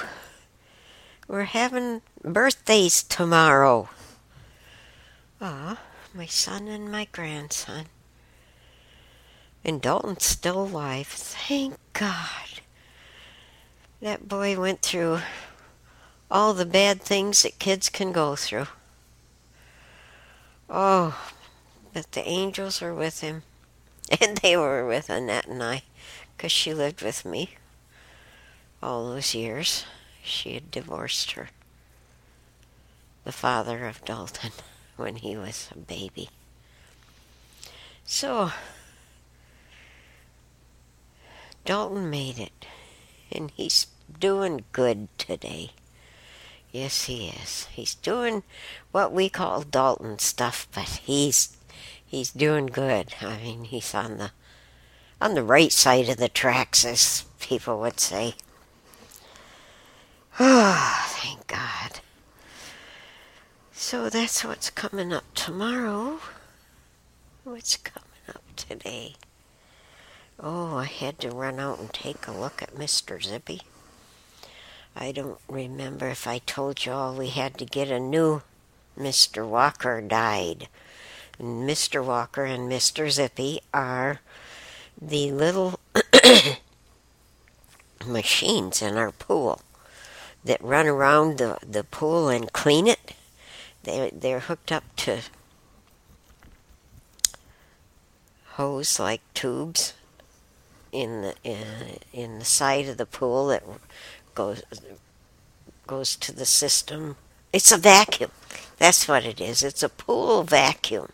we're 1.28 1.44
having 1.44 2.02
birthdays 2.22 3.02
tomorrow. 3.02 3.88
Ah, 5.40 5.78
my 6.14 6.26
son 6.26 6.68
and 6.68 6.90
my 6.90 7.06
grandson. 7.12 7.86
And 9.64 9.82
Dalton's 9.82 10.24
still 10.24 10.62
alive. 10.62 11.08
Thank 11.08 11.74
God. 11.92 12.55
That 14.00 14.28
boy 14.28 14.58
went 14.60 14.82
through 14.82 15.20
all 16.30 16.52
the 16.52 16.66
bad 16.66 17.00
things 17.00 17.42
that 17.42 17.58
kids 17.58 17.88
can 17.88 18.12
go 18.12 18.36
through. 18.36 18.66
Oh, 20.68 21.18
but 21.92 22.12
the 22.12 22.26
angels 22.26 22.80
were 22.80 22.94
with 22.94 23.20
him, 23.20 23.42
and 24.20 24.36
they 24.38 24.56
were 24.56 24.86
with 24.86 25.08
Annette 25.08 25.46
and 25.46 25.62
I, 25.62 25.82
because 26.36 26.52
she 26.52 26.74
lived 26.74 27.02
with 27.02 27.24
me 27.24 27.56
all 28.82 29.08
those 29.08 29.34
years. 29.34 29.84
She 30.22 30.54
had 30.54 30.70
divorced 30.70 31.32
her, 31.32 31.48
the 33.24 33.32
father 33.32 33.86
of 33.86 34.04
Dalton, 34.04 34.52
when 34.96 35.16
he 35.16 35.36
was 35.36 35.70
a 35.74 35.78
baby. 35.78 36.28
So, 38.04 38.50
Dalton 41.64 42.10
made 42.10 42.38
it, 42.38 42.66
and 43.36 43.50
he's 43.52 43.86
doing 44.18 44.64
good 44.72 45.08
today. 45.18 45.70
Yes, 46.72 47.04
he 47.04 47.28
is. 47.28 47.66
He's 47.72 47.94
doing 47.94 48.42
what 48.92 49.12
we 49.12 49.28
call 49.28 49.62
Dalton 49.62 50.18
stuff, 50.18 50.66
but 50.74 51.00
he's 51.04 51.56
he's 52.04 52.30
doing 52.30 52.66
good. 52.66 53.14
I 53.20 53.36
mean, 53.38 53.64
he's 53.64 53.94
on 53.94 54.18
the 54.18 54.30
on 55.20 55.34
the 55.34 55.42
right 55.42 55.72
side 55.72 56.08
of 56.08 56.16
the 56.16 56.28
tracks, 56.28 56.84
as 56.84 57.24
people 57.40 57.80
would 57.80 58.00
say. 58.00 58.34
Oh, 60.38 61.04
thank 61.08 61.46
God. 61.46 62.00
So 63.72 64.10
that's 64.10 64.44
what's 64.44 64.70
coming 64.70 65.12
up 65.12 65.24
tomorrow. 65.34 66.18
What's 67.44 67.76
coming 67.76 68.26
up 68.28 68.42
today? 68.56 69.14
Oh, 70.38 70.76
I 70.76 70.84
had 70.84 71.18
to 71.20 71.30
run 71.30 71.58
out 71.58 71.78
and 71.78 71.90
take 71.92 72.26
a 72.26 72.32
look 72.32 72.62
at 72.62 72.74
Mr. 72.74 73.22
Zippy. 73.22 73.62
I 74.94 75.10
don't 75.10 75.40
remember 75.48 76.08
if 76.08 76.26
I 76.26 76.38
told 76.38 76.84
you 76.84 76.92
all 76.92 77.14
we 77.14 77.28
had 77.28 77.56
to 77.58 77.64
get 77.64 77.90
a 77.90 77.98
new 77.98 78.42
Mr. 78.98 79.46
Walker 79.46 80.02
died. 80.02 80.68
Mr. 81.40 82.04
Walker 82.04 82.44
and 82.44 82.70
Mr. 82.70 83.10
Zippy 83.10 83.60
are 83.72 84.20
the 85.00 85.32
little 85.32 85.80
machines 88.06 88.82
in 88.82 88.96
our 88.96 89.12
pool 89.12 89.62
that 90.44 90.62
run 90.62 90.86
around 90.86 91.38
the, 91.38 91.56
the 91.66 91.84
pool 91.84 92.28
and 92.28 92.52
clean 92.52 92.86
it. 92.86 93.14
They 93.84 94.10
they're 94.14 94.40
hooked 94.40 94.72
up 94.72 94.84
to 94.96 95.20
hose 98.54 98.98
like 98.98 99.20
tubes 99.34 99.92
in 100.92 101.22
the 101.22 101.34
in, 101.44 101.58
in 102.12 102.38
the 102.38 102.44
side 102.44 102.88
of 102.88 102.96
the 102.96 103.06
pool 103.06 103.48
that 103.48 103.62
goes 104.34 104.62
goes 105.86 106.16
to 106.16 106.32
the 106.32 106.46
system. 106.46 107.16
It's 107.52 107.72
a 107.72 107.78
vacuum. 107.78 108.30
That's 108.78 109.08
what 109.08 109.24
it 109.24 109.40
is. 109.40 109.62
It's 109.62 109.82
a 109.82 109.88
pool 109.88 110.42
vacuum 110.42 111.08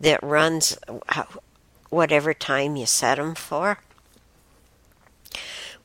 that 0.00 0.22
runs 0.22 0.78
uh, 1.08 1.24
whatever 1.90 2.34
time 2.34 2.76
you 2.76 2.86
set 2.86 3.16
them 3.16 3.34
for. 3.34 3.80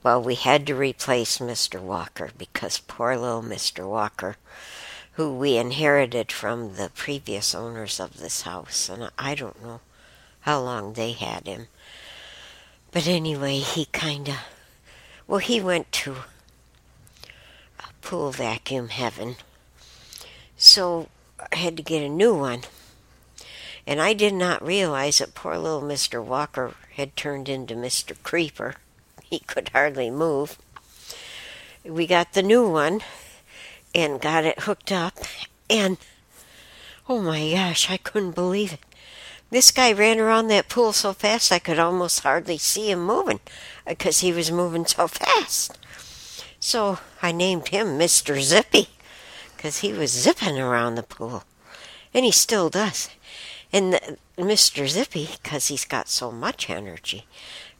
Well, 0.03 0.21
we 0.21 0.35
had 0.35 0.67
to 0.67 0.75
replace 0.75 1.37
Mr. 1.37 1.79
Walker 1.79 2.31
because 2.37 2.77
poor 2.79 3.15
little 3.15 3.41
Mr. 3.41 3.87
Walker, 3.87 4.35
who 5.13 5.33
we 5.33 5.55
inherited 5.55 6.31
from 6.31 6.75
the 6.75 6.91
previous 6.93 7.55
owners 7.55 8.01
of 8.01 8.17
this 8.17 8.41
house, 8.41 8.89
and 8.89 9.09
I 9.17 9.33
don't 9.33 9.63
know 9.63 9.79
how 10.41 10.59
long 10.59 10.93
they 10.93 11.13
had 11.13 11.47
him. 11.47 11.67
But 12.93 13.07
anyway, 13.07 13.57
he 13.57 13.85
kind 13.85 14.29
of, 14.29 14.35
well, 15.27 15.39
he 15.39 15.59
went 15.59 15.91
to 15.93 16.17
a 17.79 17.87
pool 18.01 18.31
vacuum 18.31 18.89
heaven. 18.89 19.37
So 20.57 21.09
I 21.51 21.55
had 21.55 21.75
to 21.77 21.83
get 21.83 22.03
a 22.03 22.09
new 22.09 22.35
one. 22.35 22.61
And 23.85 23.99
I 23.99 24.13
did 24.13 24.33
not 24.33 24.65
realize 24.65 25.17
that 25.17 25.33
poor 25.33 25.57
little 25.57 25.81
Mr. 25.81 26.23
Walker 26.23 26.75
had 26.95 27.15
turned 27.15 27.49
into 27.49 27.73
Mr. 27.73 28.15
Creeper. 28.21 28.75
He 29.23 29.39
could 29.39 29.69
hardly 29.69 30.11
move. 30.11 30.57
We 31.83 32.07
got 32.07 32.33
the 32.33 32.43
new 32.43 32.69
one 32.69 33.01
and 33.93 34.21
got 34.21 34.45
it 34.45 34.61
hooked 34.61 34.91
up, 34.91 35.17
and 35.69 35.97
oh 37.09 37.19
my 37.21 37.51
gosh, 37.51 37.89
I 37.89 37.97
couldn't 37.97 38.35
believe 38.35 38.73
it. 38.73 38.79
This 39.53 39.69
guy 39.69 39.93
ran 39.93 40.19
around 40.19 40.47
that 40.47 40.67
pool 40.67 40.93
so 40.93 41.13
fast 41.13 41.51
I 41.51 41.59
could 41.59 41.77
almost 41.77 42.21
hardly 42.21 42.57
see 42.57 42.89
him 42.89 43.05
moving 43.05 43.39
uh, 43.85 43.91
because 43.91 44.21
he 44.21 44.33
was 44.33 44.51
moving 44.51 44.83
so 44.87 45.07
fast. 45.07 45.77
So 46.59 46.97
I 47.21 47.31
named 47.31 47.67
him 47.67 47.99
Mr. 47.99 48.41
Zippy 48.41 48.87
because 49.55 49.81
he 49.81 49.93
was 49.93 50.09
zipping 50.09 50.59
around 50.59 50.95
the 50.95 51.03
pool, 51.03 51.43
and 52.15 52.25
he 52.25 52.31
still 52.31 52.71
does. 52.71 53.11
And 53.71 53.93
the, 53.93 54.17
Mr. 54.39 54.87
Zippy, 54.87 55.29
because 55.43 55.67
he's 55.67 55.85
got 55.85 56.09
so 56.09 56.31
much 56.31 56.67
energy, 56.67 57.27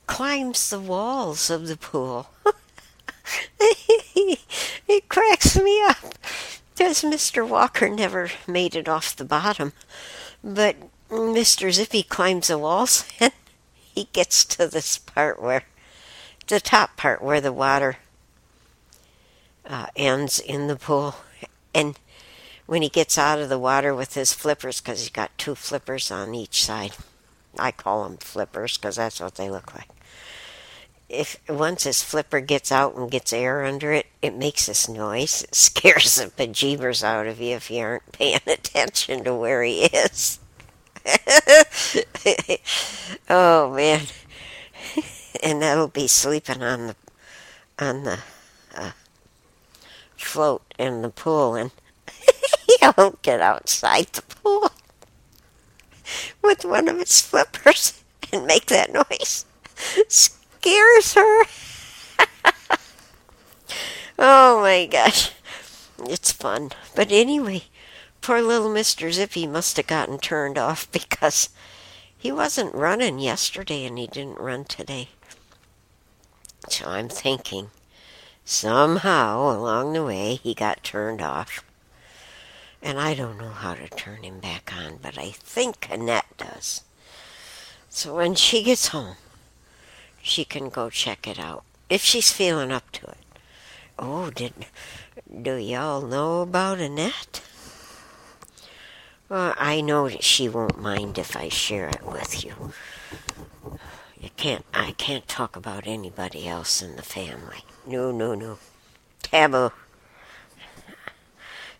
climbs 0.06 0.70
the 0.70 0.80
walls 0.80 1.50
of 1.50 1.68
the 1.68 1.78
pool. 1.78 2.30
it 3.60 5.10
cracks 5.10 5.60
me 5.60 5.82
up 5.86 6.20
because 6.76 7.02
Mr. 7.02 7.48
Walker 7.48 7.90
never 7.90 8.30
made 8.46 8.76
it 8.76 8.88
off 8.88 9.16
the 9.16 9.26
bottom. 9.26 9.74
But 10.44 10.76
Mr. 11.14 11.72
Zippy 11.72 12.02
climbs 12.02 12.48
the 12.48 12.58
walls 12.58 13.06
and 13.20 13.34
he 13.94 14.08
gets 14.14 14.44
to 14.46 14.68
this 14.68 14.98
part 14.98 15.42
where, 15.42 15.64
the 16.48 16.60
top 16.60 16.98
part 16.98 17.22
where 17.22 17.40
the 17.40 17.54
water 17.54 17.98
uh, 19.66 19.88
ends 19.96 20.40
in 20.40 20.68
the 20.68 20.76
pool. 20.76 21.16
And 21.74 22.00
when 22.66 22.82
he 22.82 22.90
gets 22.90 23.18
out 23.18 23.40
of 23.40 23.50
the 23.50 23.60
water 23.60 23.94
with 23.94 24.16
his 24.16 24.34
flippers, 24.34 24.82
because 24.82 25.02
he's 25.02 25.10
got 25.10 25.38
two 25.38 25.54
flippers 25.54 26.10
on 26.10 26.34
each 26.34 26.64
side, 26.64 26.94
I 27.60 27.72
call 27.72 28.04
them 28.04 28.18
flippers 28.18 28.78
because 28.78 28.96
that's 28.96 29.20
what 29.20 29.36
they 29.36 29.50
look 29.50 29.76
like. 29.76 29.90
If 31.10 31.38
once 31.48 31.84
his 31.84 32.02
flipper 32.02 32.40
gets 32.40 32.72
out 32.72 32.96
and 32.96 33.12
gets 33.12 33.32
air 33.32 33.64
under 33.64 33.92
it, 33.92 34.08
it 34.24 34.34
makes 34.34 34.66
this 34.66 34.90
noise. 34.90 35.44
It 35.44 35.54
scares 35.56 36.16
the 36.16 36.26
bejeebers 36.26 37.04
out 37.04 37.28
of 37.28 37.40
you 37.40 37.56
if 37.56 37.70
you 37.70 37.82
aren't 37.82 38.12
paying 38.12 38.40
attention 38.48 39.24
to 39.26 39.36
where 39.36 39.62
he 39.62 39.84
is. 39.84 40.40
oh 43.30 43.74
man, 43.74 44.02
and 45.44 45.62
that'll 45.62 45.88
be 45.88 46.08
sleeping 46.08 46.64
on 46.64 46.88
the 46.88 46.96
on 47.80 48.04
the 48.04 48.20
uh, 48.76 48.92
float 50.16 50.62
in 50.80 51.02
the 51.02 51.10
pool, 51.10 51.56
and 51.56 51.72
he 52.68 52.78
won't 52.98 53.22
get 53.22 53.42
outside 53.42 54.08
the 54.14 54.22
pool 54.22 54.72
with 56.42 56.66
one 56.66 56.88
of 56.88 56.98
his 57.00 57.22
flippers 57.22 58.04
and 58.32 58.46
make 58.46 58.68
that 58.68 58.94
noise. 58.94 59.46
Scares 60.08 61.14
her. 61.14 61.44
oh 64.20 64.62
my 64.62 64.86
gosh. 64.86 65.32
It's 66.06 66.32
fun. 66.32 66.72
But 66.96 67.12
anyway, 67.12 67.64
poor 68.24 68.42
little 68.42 68.70
Mr. 68.70 69.12
Zippy 69.12 69.46
must 69.46 69.76
have 69.76 69.86
gotten 69.86 70.18
turned 70.18 70.58
off 70.58 70.90
because 70.92 71.50
he 72.18 72.32
wasn't 72.32 72.74
running 72.74 73.20
yesterday 73.20 73.86
and 73.86 74.00
he 74.00 74.08
didn't 74.08 74.40
run 74.40 74.64
today. 74.64 75.10
So 76.70 76.88
I'm 76.88 77.10
thinking 77.10 77.70
somehow 78.46 79.52
along 79.52 79.92
the 79.92 80.06
way 80.06 80.36
he 80.36 80.54
got 80.54 80.84
turned 80.84 81.22
off. 81.22 81.64
And 82.82 83.00
I 83.00 83.14
don't 83.14 83.38
know 83.38 83.50
how 83.50 83.76
to 83.76 83.90
turn 83.90 84.24
him 84.24 84.40
back 84.40 84.72
on, 84.74 85.00
but 85.02 85.18
I 85.18 85.32
think 85.32 85.88
Annette 85.92 86.38
does. 86.38 86.82
So 87.90 88.16
when 88.16 88.36
she 88.36 88.64
gets 88.64 88.88
home, 88.88 89.18
she 90.22 90.46
can 90.46 90.70
go 90.70 90.90
check 90.90 91.28
it 91.28 91.40
out 91.40 91.64
if 91.90 92.02
she's 92.02 92.32
feeling 92.32 92.72
up 92.72 92.90
to 92.94 93.06
it. 93.06 93.18
Oh, 94.00 94.32
did 94.32 94.54
do 95.42 95.56
y'all 95.56 96.02
know 96.02 96.42
about 96.42 96.80
Annette? 96.80 97.42
Well, 99.34 99.56
I 99.58 99.82
know 99.82 100.10
she 100.10 100.48
won't 100.48 100.80
mind 100.80 101.18
if 101.18 101.36
I 101.36 101.50
share 101.50 101.90
it 101.90 102.06
with 102.06 102.46
you. 102.46 102.54
You 104.22 104.30
can't 104.38 104.64
I 104.72 104.92
can't 104.92 105.28
talk 105.28 105.56
about 105.56 105.88
anybody 105.88 106.48
else 106.48 106.84
in 106.84 106.98
the 106.98 107.02
family. 107.02 107.66
No, 107.88 108.12
no, 108.12 108.36
no. 108.36 108.60
Taboo. 109.24 109.72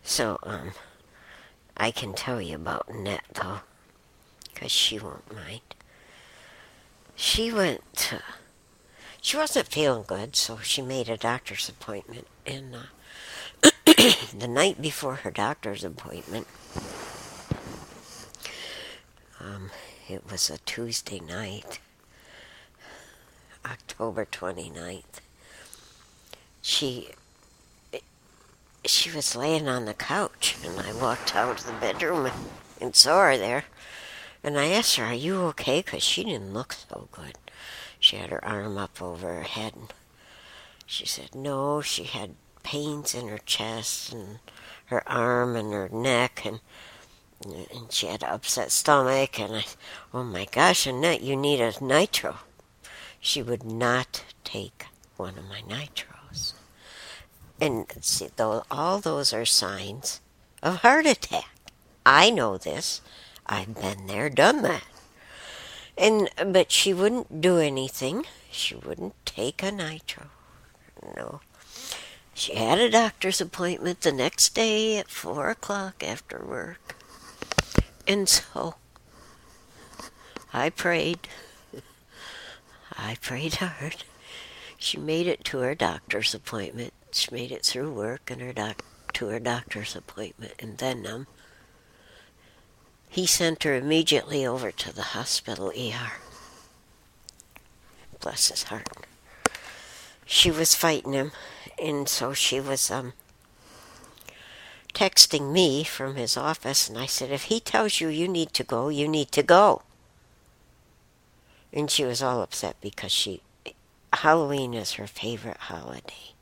So, 0.02 0.40
um, 0.42 0.72
I 1.76 1.92
can 1.92 2.12
tell 2.12 2.42
you 2.42 2.56
about 2.56 2.88
Annette, 2.88 3.22
though, 3.34 3.60
because 4.52 4.72
she 4.72 4.98
won't 4.98 5.32
mind. 5.32 5.60
She 7.14 7.52
went 7.52 8.14
she 9.20 9.36
wasn't 9.36 9.68
feeling 9.68 10.02
good, 10.08 10.34
so 10.34 10.58
she 10.58 10.82
made 10.82 11.08
a 11.08 11.16
doctor's 11.16 11.68
appointment. 11.68 12.26
And 12.44 12.74
uh, 12.74 13.70
the 14.36 14.48
night 14.48 14.82
before 14.82 15.14
her 15.14 15.30
doctor's 15.30 15.84
appointment, 15.84 16.48
um, 19.44 19.70
it 20.08 20.30
was 20.30 20.48
a 20.48 20.58
Tuesday 20.58 21.20
night, 21.20 21.78
October 23.64 24.24
29th. 24.24 25.20
She 26.62 27.10
she 28.86 29.10
was 29.10 29.34
laying 29.34 29.66
on 29.66 29.86
the 29.86 29.94
couch, 29.94 30.56
and 30.64 30.78
I 30.78 30.92
walked 30.92 31.34
out 31.34 31.60
of 31.60 31.66
the 31.66 31.72
bedroom 31.72 32.26
and, 32.26 32.34
and 32.80 32.96
saw 32.96 33.22
her 33.22 33.36
there. 33.36 33.64
And 34.42 34.58
I 34.58 34.66
asked 34.66 34.96
her, 34.96 35.04
Are 35.04 35.14
you 35.14 35.40
okay? 35.44 35.80
Because 35.80 36.02
she 36.02 36.24
didn't 36.24 36.52
look 36.52 36.74
so 36.74 37.08
good. 37.10 37.38
She 37.98 38.16
had 38.16 38.30
her 38.30 38.44
arm 38.44 38.76
up 38.76 39.00
over 39.00 39.28
her 39.28 39.42
head. 39.42 39.72
And 39.74 39.92
she 40.84 41.06
said, 41.06 41.34
No, 41.34 41.80
she 41.80 42.04
had 42.04 42.34
pains 42.62 43.14
in 43.14 43.28
her 43.28 43.38
chest 43.38 44.12
and 44.12 44.38
her 44.86 45.06
arm 45.08 45.56
and 45.56 45.72
her 45.72 45.88
neck. 45.88 46.42
And 46.44 46.60
and 47.44 47.90
she 47.90 48.06
had 48.06 48.22
an 48.22 48.30
upset 48.30 48.70
stomach. 48.70 49.38
And 49.38 49.56
I, 49.56 49.64
oh 50.12 50.24
my 50.24 50.46
gosh, 50.50 50.86
Annette, 50.86 51.22
you 51.22 51.36
need 51.36 51.60
a 51.60 51.72
nitro. 51.82 52.36
She 53.20 53.42
would 53.42 53.64
not 53.64 54.24
take 54.44 54.86
one 55.16 55.38
of 55.38 55.48
my 55.48 55.60
nitros. 55.62 56.54
And 57.60 57.86
see, 58.00 58.28
though, 58.36 58.64
all 58.70 59.00
those 59.00 59.32
are 59.32 59.44
signs 59.44 60.20
of 60.62 60.76
heart 60.76 61.06
attack. 61.06 61.46
I 62.04 62.30
know 62.30 62.58
this. 62.58 63.00
I've 63.46 63.74
been 63.74 64.06
there, 64.06 64.28
done 64.28 64.62
that. 64.62 64.84
And 65.96 66.28
but 66.44 66.72
she 66.72 66.92
wouldn't 66.92 67.40
do 67.40 67.58
anything. 67.58 68.26
She 68.50 68.74
wouldn't 68.74 69.14
take 69.24 69.62
a 69.62 69.70
nitro. 69.70 70.26
No. 71.16 71.40
She 72.34 72.56
had 72.56 72.78
a 72.78 72.90
doctor's 72.90 73.40
appointment 73.40 74.00
the 74.00 74.12
next 74.12 74.54
day 74.54 74.98
at 74.98 75.08
four 75.08 75.50
o'clock 75.50 76.02
after 76.02 76.44
work. 76.44 76.83
And 78.06 78.28
so 78.28 78.74
I 80.52 80.70
prayed. 80.70 81.28
I 82.96 83.16
prayed 83.20 83.56
hard. 83.56 84.04
She 84.78 84.98
made 84.98 85.26
it 85.26 85.44
to 85.46 85.58
her 85.58 85.74
doctor's 85.74 86.34
appointment. 86.34 86.92
She 87.12 87.28
made 87.32 87.50
it 87.50 87.64
through 87.64 87.92
work 87.92 88.30
and 88.30 88.40
her 88.40 88.52
doc- 88.52 88.84
to 89.14 89.28
her 89.28 89.40
doctor's 89.40 89.96
appointment, 89.96 90.52
and 90.58 90.78
then 90.78 91.06
um, 91.06 91.26
he 93.08 93.26
sent 93.26 93.62
her 93.62 93.74
immediately 93.74 94.44
over 94.44 94.70
to 94.72 94.92
the 94.94 95.02
hospital 95.02 95.68
ER. 95.70 96.12
Bless 98.20 98.48
his 98.48 98.64
heart. 98.64 98.88
She 100.26 100.50
was 100.50 100.74
fighting 100.74 101.12
him, 101.12 101.32
and 101.80 102.08
so 102.08 102.32
she 102.32 102.60
was 102.60 102.90
um 102.90 103.12
texting 104.94 105.52
me 105.52 105.84
from 105.84 106.14
his 106.14 106.36
office, 106.36 106.88
and 106.88 106.96
I 106.96 107.06
said, 107.06 107.30
If 107.30 107.44
he 107.44 107.60
tells 107.60 108.00
you 108.00 108.08
you 108.08 108.28
need 108.28 108.52
to 108.54 108.64
go, 108.64 108.88
you 108.88 109.08
need 109.08 109.32
to 109.32 109.42
go. 109.42 109.82
And 111.72 111.90
she 111.90 112.04
was 112.04 112.22
all 112.22 112.40
upset 112.40 112.76
because 112.80 113.12
she 113.12 113.42
Halloween 114.12 114.74
is 114.74 114.92
her 114.92 115.08
favorite 115.08 115.56
holiday. 115.56 116.32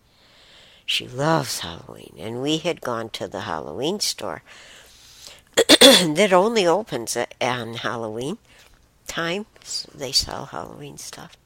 She 0.85 1.09
loves 1.09 1.61
Halloween, 1.61 2.15
and 2.19 2.43
we 2.43 2.59
had 2.59 2.83
gone 2.83 3.09
to 3.11 3.27
the 3.27 3.41
Halloween 3.41 3.99
store 4.01 4.43
that 5.57 6.33
only 6.33 6.67
opens 6.67 7.17
on 7.41 7.75
Halloween 7.75 8.39
time. 9.07 9.47
So 9.65 9.91
they 9.95 10.13
sell 10.13 10.47
Halloween 10.47 10.99
stuff. 10.99 11.37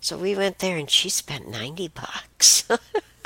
So 0.00 0.16
we 0.16 0.36
went 0.36 0.60
there, 0.60 0.76
and 0.76 0.88
she 0.88 1.08
spent 1.08 1.48
ninety 1.48 1.88
bucks 1.88 2.68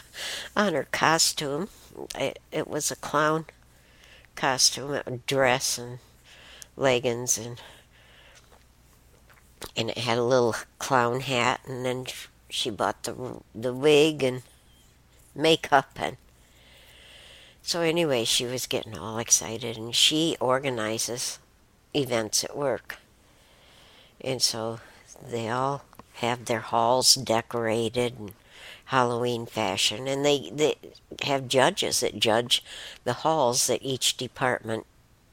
on 0.56 0.72
her 0.72 0.88
costume 0.90 1.68
it, 2.14 2.38
it 2.52 2.68
was 2.68 2.90
a 2.90 2.96
clown 2.96 3.46
costume, 4.36 4.92
a 4.92 5.10
dress 5.26 5.78
and 5.78 5.98
leggings, 6.76 7.38
and 7.38 7.60
and 9.76 9.90
it 9.90 9.98
had 9.98 10.18
a 10.18 10.24
little 10.24 10.54
clown 10.78 11.20
hat, 11.20 11.60
and 11.66 11.84
then 11.84 12.06
she 12.48 12.70
bought 12.70 13.02
the 13.02 13.40
the 13.54 13.74
wig 13.74 14.22
and 14.22 14.42
makeup 15.34 15.90
and. 15.96 16.16
So 17.62 17.82
anyway, 17.82 18.24
she 18.24 18.46
was 18.46 18.66
getting 18.66 18.96
all 18.96 19.18
excited, 19.18 19.76
and 19.76 19.94
she 19.94 20.36
organizes 20.40 21.38
events 21.94 22.42
at 22.42 22.56
work, 22.56 22.98
and 24.20 24.40
so 24.40 24.80
they 25.22 25.50
all 25.50 25.84
have 26.14 26.46
their 26.46 26.60
halls 26.60 27.14
decorated 27.14 28.18
and 28.18 28.32
Halloween 28.90 29.46
fashion, 29.46 30.08
and 30.08 30.24
they, 30.24 30.50
they 30.52 30.74
have 31.22 31.46
judges 31.46 32.00
that 32.00 32.18
judge 32.18 32.64
the 33.04 33.12
halls 33.12 33.68
that 33.68 33.84
each 33.84 34.16
department 34.16 34.84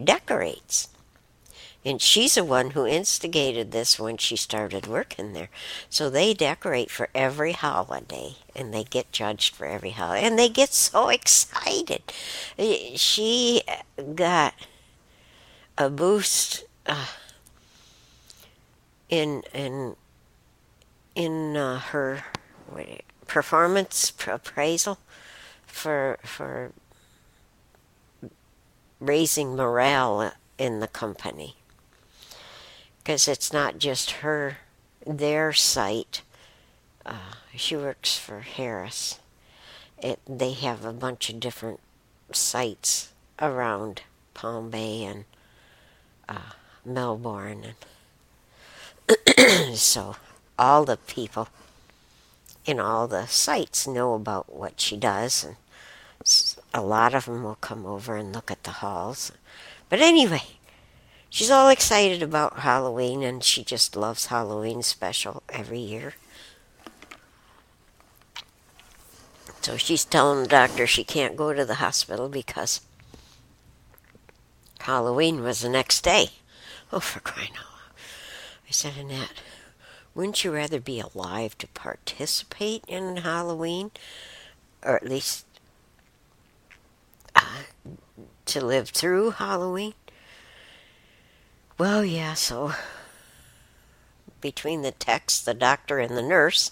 decorates. 0.03 0.89
And 1.83 1.99
she's 1.99 2.35
the 2.35 2.43
one 2.43 2.71
who 2.71 2.85
instigated 2.85 3.71
this 3.71 3.99
when 3.99 4.17
she 4.17 4.35
started 4.35 4.85
working 4.85 5.33
there. 5.33 5.49
So 5.89 6.07
they 6.07 6.35
decorate 6.35 6.91
for 6.91 7.09
every 7.15 7.53
holiday 7.53 8.35
and 8.55 8.71
they 8.71 8.83
get 8.83 9.11
judged 9.11 9.55
for 9.55 9.65
every 9.65 9.91
holiday. 9.91 10.27
And 10.27 10.37
they 10.37 10.49
get 10.49 10.71
so 10.71 11.09
excited. 11.09 12.03
She 12.95 13.63
got 14.13 14.53
a 15.79 15.89
boost 15.89 16.63
uh, 16.85 17.07
in 19.09 19.41
in 19.51 19.95
in 21.15 21.57
uh, 21.57 21.79
her 21.79 22.23
performance 23.27 24.13
appraisal 24.27 24.97
for 25.65 26.17
for 26.23 26.71
raising 28.99 29.55
morale 29.55 30.31
in 30.57 30.79
the 30.79 30.87
company. 30.87 31.55
Because 32.99 33.27
it's 33.27 33.53
not 33.53 33.77
just 33.77 34.11
her 34.21 34.57
their 35.05 35.53
site. 35.53 36.21
Uh, 37.05 37.35
she 37.55 37.75
works 37.75 38.17
for 38.17 38.41
harris. 38.41 39.19
It, 40.01 40.19
they 40.27 40.53
have 40.53 40.85
a 40.85 40.93
bunch 40.93 41.29
of 41.29 41.39
different 41.39 41.79
sites 42.31 43.13
around 43.39 44.01
palm 44.33 44.69
bay 44.69 45.03
and 45.03 45.25
uh, 46.29 46.53
melbourne 46.85 47.63
and 47.63 47.75
so 49.77 50.15
all 50.59 50.85
the 50.85 50.97
people 50.97 51.47
in 52.67 52.79
all 52.79 53.07
the 53.07 53.25
sites 53.25 53.87
know 53.87 54.13
about 54.13 54.53
what 54.53 54.79
she 54.81 54.97
does, 54.97 55.43
and 55.43 55.55
a 56.73 56.81
lot 56.81 57.15
of 57.15 57.25
them 57.25 57.43
will 57.43 57.55
come 57.55 57.85
over 57.85 58.17
and 58.17 58.35
look 58.35 58.51
at 58.51 58.63
the 58.63 58.71
halls. 58.71 59.31
But 59.89 60.01
anyway, 60.01 60.43
she's 61.29 61.49
all 61.49 61.69
excited 61.69 62.21
about 62.21 62.59
Halloween, 62.59 63.23
and 63.23 63.41
she 63.41 63.63
just 63.63 63.95
loves 63.95 64.25
Halloween 64.25 64.83
special 64.83 65.41
every 65.47 65.79
year. 65.79 66.15
So 69.61 69.77
she's 69.77 70.05
telling 70.05 70.43
the 70.43 70.49
doctor 70.49 70.85
she 70.85 71.03
can't 71.03 71.37
go 71.37 71.53
to 71.53 71.65
the 71.65 71.75
hospital 71.75 72.29
because 72.29 72.81
Halloween 74.79 75.41
was 75.41 75.61
the 75.61 75.69
next 75.69 76.03
day. 76.03 76.29
Oh, 76.91 76.99
for 76.99 77.19
crying 77.21 77.51
out 77.51 77.65
loud. 77.65 77.95
I 78.67 78.71
said, 78.71 78.93
Annette, 78.97 79.41
wouldn't 80.17 80.43
you 80.43 80.51
rather 80.51 80.79
be 80.79 80.99
alive 80.99 81.55
to 81.59 81.67
participate 81.67 82.83
in 82.87 83.17
Halloween? 83.17 83.91
Or 84.81 84.95
at 84.95 85.07
least 85.07 85.45
uh, 87.35 87.61
to 88.45 88.65
live 88.65 88.89
through 88.89 89.29
Halloween? 89.31 89.93
Well, 91.77 92.03
yeah, 92.03 92.33
so 92.33 92.73
between 94.41 94.81
the 94.81 94.91
techs, 94.91 95.39
the 95.39 95.53
doctor, 95.53 95.99
and 95.99 96.17
the 96.17 96.23
nurse, 96.23 96.71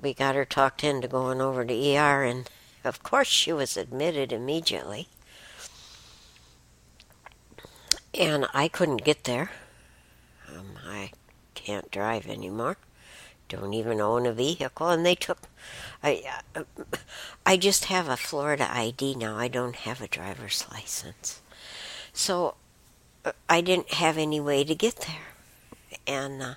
we 0.00 0.12
got 0.12 0.34
her 0.34 0.44
talked 0.44 0.82
into 0.82 1.06
going 1.06 1.40
over 1.40 1.64
to 1.64 1.96
ER, 1.96 2.24
and 2.24 2.50
of 2.82 3.04
course 3.04 3.28
she 3.28 3.52
was 3.52 3.76
admitted 3.76 4.32
immediately. 4.32 5.06
And 8.12 8.46
I 8.52 8.66
couldn't 8.66 9.04
get 9.04 9.22
there. 9.22 9.52
Um, 10.52 10.70
I 10.84 11.12
can't 11.68 11.90
drive 11.90 12.26
anymore. 12.26 12.78
Don't 13.50 13.74
even 13.74 14.00
own 14.00 14.24
a 14.24 14.32
vehicle, 14.32 14.88
and 14.88 15.04
they 15.04 15.14
took. 15.14 15.40
I 16.02 16.40
I 17.44 17.58
just 17.58 17.84
have 17.86 18.08
a 18.08 18.16
Florida 18.16 18.66
ID 18.70 19.14
now. 19.14 19.36
I 19.36 19.48
don't 19.48 19.76
have 19.76 20.00
a 20.00 20.08
driver's 20.08 20.64
license, 20.72 21.42
so 22.14 22.54
uh, 23.26 23.32
I 23.50 23.60
didn't 23.60 23.92
have 24.04 24.16
any 24.16 24.40
way 24.40 24.64
to 24.64 24.74
get 24.74 24.96
there. 24.96 25.98
And 26.06 26.42
uh, 26.42 26.54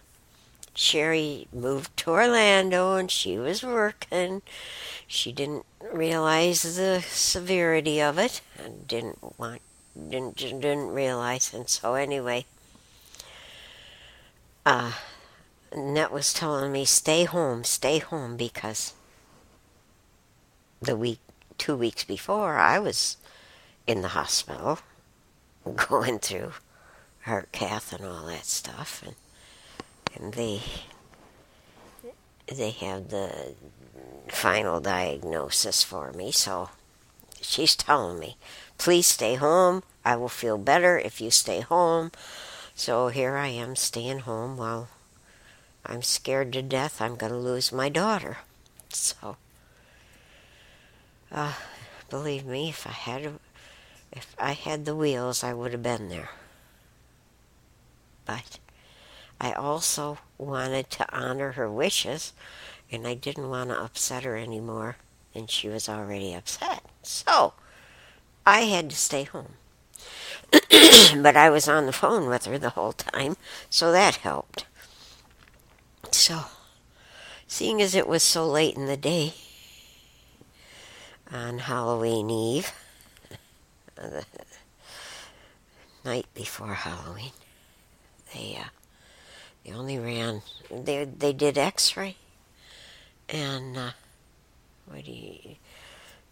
Sherry 0.74 1.48
moved 1.52 1.96
to 1.98 2.12
Orlando, 2.12 2.96
and 2.96 3.12
she 3.12 3.38
was 3.38 3.64
working. 3.64 4.42
She 5.08 5.34
didn't 5.34 5.66
realize 5.92 6.64
the 6.64 7.02
severity 7.02 8.02
of 8.02 8.18
it, 8.18 8.40
and 8.58 8.88
didn't 8.88 9.38
want 9.38 9.62
didn't 9.94 10.38
didn't 10.38 10.92
realize, 10.92 11.54
and 11.54 11.68
so 11.68 11.96
anyway 11.96 12.46
uh, 14.66 14.94
Net 15.76 16.12
was 16.12 16.34
telling 16.34 16.72
me, 16.72 16.86
stay 16.86 17.24
home, 17.24 17.64
stay 17.64 18.00
home, 18.00 18.38
because 18.38 18.94
the 20.82 20.96
week, 20.96 21.20
two 21.58 21.76
weeks 21.76 22.04
before, 22.04 22.58
I 22.58 22.80
was 22.80 23.18
in 23.88 24.02
the 24.02 24.10
hospital 24.10 24.80
going 25.76 26.20
through 26.20 26.54
heart 27.22 27.52
cath 27.52 27.94
and 27.94 28.06
all 28.06 28.26
that 28.26 28.46
stuff, 28.46 29.04
and 29.06 29.16
and 30.14 30.34
they 30.34 30.62
they 32.48 32.72
have 32.72 33.10
the 33.10 33.56
final 34.28 34.80
diagnosis 34.80 35.84
for 35.84 36.12
me, 36.12 36.32
so 36.32 36.70
she's 37.42 37.76
telling 37.76 38.20
me, 38.20 38.38
please 38.78 39.08
stay 39.08 39.36
home. 39.36 39.84
I 40.04 40.16
will 40.16 40.30
feel 40.30 40.58
better 40.58 40.98
if 40.98 41.22
you 41.22 41.32
stay 41.32 41.62
home. 41.62 42.12
So 42.84 43.10
here 43.10 43.38
I 43.38 43.50
am 43.50 43.76
staying 43.76 44.22
home 44.22 44.58
while 44.58 44.90
I'm 45.86 46.02
scared 46.02 46.52
to 46.54 46.64
death 46.64 47.00
I'm 47.00 47.16
going 47.16 47.32
to 47.32 47.38
lose 47.38 47.72
my 47.72 47.90
daughter. 47.90 48.38
So, 48.90 49.38
uh, 51.32 51.54
believe 52.10 52.44
me, 52.44 52.70
if 52.70 52.88
I 52.88 52.90
had 52.90 53.34
if 54.12 54.36
I 54.40 54.54
had 54.54 54.86
the 54.86 54.96
wheels, 54.96 55.44
I 55.44 55.54
would 55.54 55.74
have 55.74 55.84
been 55.84 56.10
there. 56.10 56.32
But 58.26 58.58
I 59.40 59.52
also 59.52 60.18
wanted 60.40 60.90
to 60.90 61.16
honor 61.16 61.52
her 61.52 61.70
wishes, 61.70 62.34
and 62.92 63.08
I 63.08 63.14
didn't 63.14 63.52
want 63.52 63.70
to 63.70 63.80
upset 63.80 64.24
her 64.24 64.36
anymore, 64.36 64.98
and 65.36 65.52
she 65.52 65.70
was 65.70 65.88
already 65.88 66.34
upset. 66.34 66.84
So, 67.04 67.54
I 68.44 68.62
had 68.62 68.90
to 68.90 68.96
stay 68.96 69.26
home. 69.26 69.54
but 71.22 71.36
I 71.36 71.50
was 71.50 71.68
on 71.68 71.86
the 71.86 71.94
phone 71.94 72.28
with 72.28 72.46
her 72.46 72.58
the 72.58 72.72
whole 72.72 72.94
time, 72.94 73.38
so 73.70 73.92
that 73.92 74.18
helped. 74.18 74.66
So, 76.12 76.46
seeing 77.48 77.82
as 77.82 77.96
it 77.96 78.08
was 78.08 78.24
so 78.24 78.46
late 78.46 78.76
in 78.76 78.86
the 78.86 78.98
day 78.98 79.34
on 81.32 81.60
Halloween 81.60 82.30
Eve, 82.30 82.74
the 83.96 84.26
night 86.04 86.26
before 86.34 86.74
Halloween, 86.74 87.32
they 88.34 88.58
uh, 88.60 88.70
they 89.64 89.72
only 89.74 89.98
ran 89.98 90.42
they 90.70 91.06
they 91.06 91.34
did 91.34 91.58
X-ray 91.58 92.16
and 93.30 93.78
uh, 93.78 93.92
what 94.86 95.06
do 95.06 95.12
you 95.12 95.56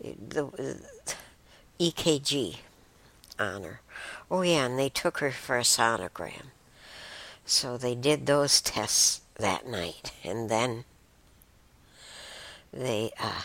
the, 0.01 0.43
the 0.43 0.79
EKG 1.79 2.57
on 3.39 3.63
her. 3.63 3.81
Oh 4.29 4.41
yeah, 4.41 4.65
and 4.65 4.77
they 4.77 4.89
took 4.89 5.19
her 5.19 5.31
for 5.31 5.57
a 5.57 5.61
sonogram. 5.61 6.51
So 7.45 7.77
they 7.77 7.95
did 7.95 8.25
those 8.25 8.61
tests 8.61 9.21
that 9.35 9.67
night, 9.67 10.11
and 10.23 10.49
then 10.49 10.85
they 12.71 13.11
uh, 13.19 13.41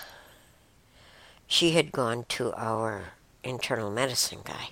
she 1.47 1.70
had 1.70 1.92
gone 1.92 2.24
to 2.30 2.53
our 2.55 3.12
internal 3.42 3.90
medicine 3.90 4.40
guy, 4.45 4.70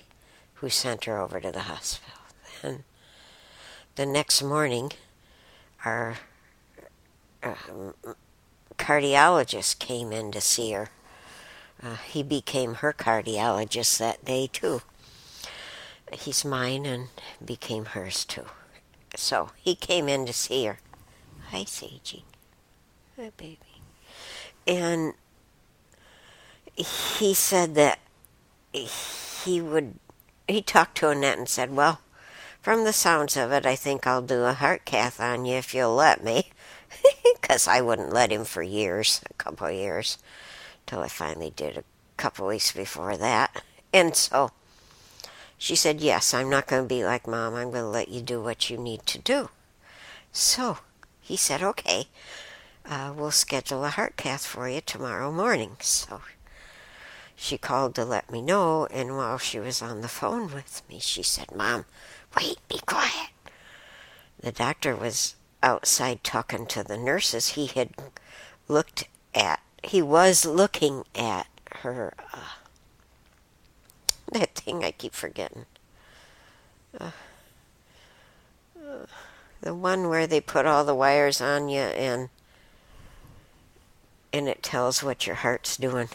who 0.55 0.69
sent 0.69 1.05
her 1.05 1.17
over 1.17 1.39
to 1.39 1.51
the 1.51 1.61
hospital. 1.61 2.19
And 2.61 2.83
the 3.95 4.05
next 4.05 4.41
morning, 4.41 4.91
our 5.85 6.17
uh, 7.41 7.55
cardiologist 8.77 9.79
came 9.79 10.11
in 10.11 10.31
to 10.31 10.41
see 10.41 10.71
her. 10.71 10.89
Uh, 11.81 11.95
he 11.95 12.23
became 12.23 12.75
her 12.75 12.93
cardiologist 12.93 13.97
that 13.97 14.23
day 14.23 14.49
too. 14.51 14.81
He's 16.13 16.45
mine 16.45 16.85
and 16.85 17.07
became 17.43 17.85
hers 17.85 18.25
too. 18.25 18.45
So 19.15 19.49
he 19.55 19.75
came 19.75 20.07
in 20.09 20.25
to 20.25 20.33
see 20.33 20.65
her. 20.65 20.79
Hi, 21.49 21.63
Sagey. 21.63 22.23
Hi, 23.17 23.31
baby. 23.37 23.57
And 24.65 25.13
he 26.75 27.33
said 27.33 27.75
that 27.75 27.99
he 28.71 29.61
would, 29.61 29.95
he 30.47 30.61
talked 30.61 30.97
to 30.97 31.09
Annette 31.09 31.37
and 31.37 31.49
said, 31.49 31.75
Well, 31.75 32.01
from 32.61 32.85
the 32.85 32.93
sounds 32.93 33.37
of 33.37 33.51
it, 33.51 33.65
I 33.65 33.75
think 33.75 34.07
I'll 34.07 34.21
do 34.21 34.43
a 34.43 34.53
heart 34.53 34.85
cath 34.85 35.19
on 35.19 35.45
you 35.45 35.57
if 35.57 35.73
you'll 35.73 35.95
let 35.95 36.23
me. 36.23 36.49
Because 37.41 37.67
I 37.67 37.81
wouldn't 37.81 38.13
let 38.13 38.31
him 38.31 38.45
for 38.45 38.63
years, 38.63 39.19
a 39.29 39.33
couple 39.33 39.67
of 39.67 39.73
years, 39.73 40.17
till 40.85 41.01
I 41.01 41.09
finally 41.09 41.51
did 41.53 41.77
a 41.77 41.83
couple 42.15 42.47
weeks 42.47 42.71
before 42.71 43.17
that. 43.17 43.63
And 43.91 44.15
so 44.15 44.51
she 45.63 45.77
said, 45.77 46.01
Yes, 46.01 46.33
I'm 46.33 46.49
not 46.49 46.67
going 46.67 46.83
to 46.83 46.89
be 46.89 47.05
like 47.05 47.25
mom. 47.25 47.55
I'm 47.55 47.71
going 47.71 47.85
to 47.85 47.87
let 47.87 48.09
you 48.09 48.19
do 48.19 48.43
what 48.43 48.69
you 48.69 48.77
need 48.77 49.05
to 49.05 49.17
do. 49.17 49.47
So 50.33 50.79
he 51.21 51.37
said, 51.37 51.63
okay, 51.63 52.07
uh, 52.85 53.13
we'll 53.15 53.31
schedule 53.31 53.85
a 53.85 53.89
heart 53.89 54.17
cath 54.17 54.45
for 54.45 54.67
you 54.67 54.81
tomorrow 54.81 55.31
morning. 55.31 55.77
So 55.79 56.19
she 57.33 57.57
called 57.57 57.95
to 57.95 58.03
let 58.03 58.29
me 58.29 58.41
know, 58.41 58.87
and 58.87 59.15
while 59.15 59.37
she 59.37 59.57
was 59.57 59.81
on 59.81 60.01
the 60.01 60.09
phone 60.09 60.53
with 60.53 60.81
me, 60.89 60.99
she 60.99 61.23
said, 61.23 61.55
Mom, 61.55 61.85
wait, 62.35 62.57
be 62.67 62.79
quiet. 62.85 63.29
The 64.41 64.51
doctor 64.51 64.97
was 64.97 65.35
outside 65.61 66.25
talking 66.25 66.65
to 66.65 66.83
the 66.83 66.97
nurses. 66.97 67.49
He 67.51 67.67
had 67.67 67.91
looked 68.67 69.07
at, 69.33 69.61
he 69.81 70.01
was 70.01 70.45
looking 70.45 71.05
at 71.15 71.47
her, 71.83 72.15
uh, 72.33 72.62
that 74.39 74.55
thing 74.55 74.83
I 74.83 74.91
keep 74.91 75.13
forgetting. 75.13 75.65
Uh, 76.99 77.11
uh, 78.77 79.05
the 79.61 79.73
one 79.73 80.09
where 80.09 80.27
they 80.27 80.41
put 80.41 80.65
all 80.65 80.83
the 80.83 80.95
wires 80.95 81.39
on 81.39 81.69
you 81.69 81.79
and 81.79 82.29
and 84.31 84.47
it 84.47 84.63
tells 84.63 85.03
what 85.03 85.27
your 85.27 85.35
heart's 85.37 85.77
doing. 85.77 86.09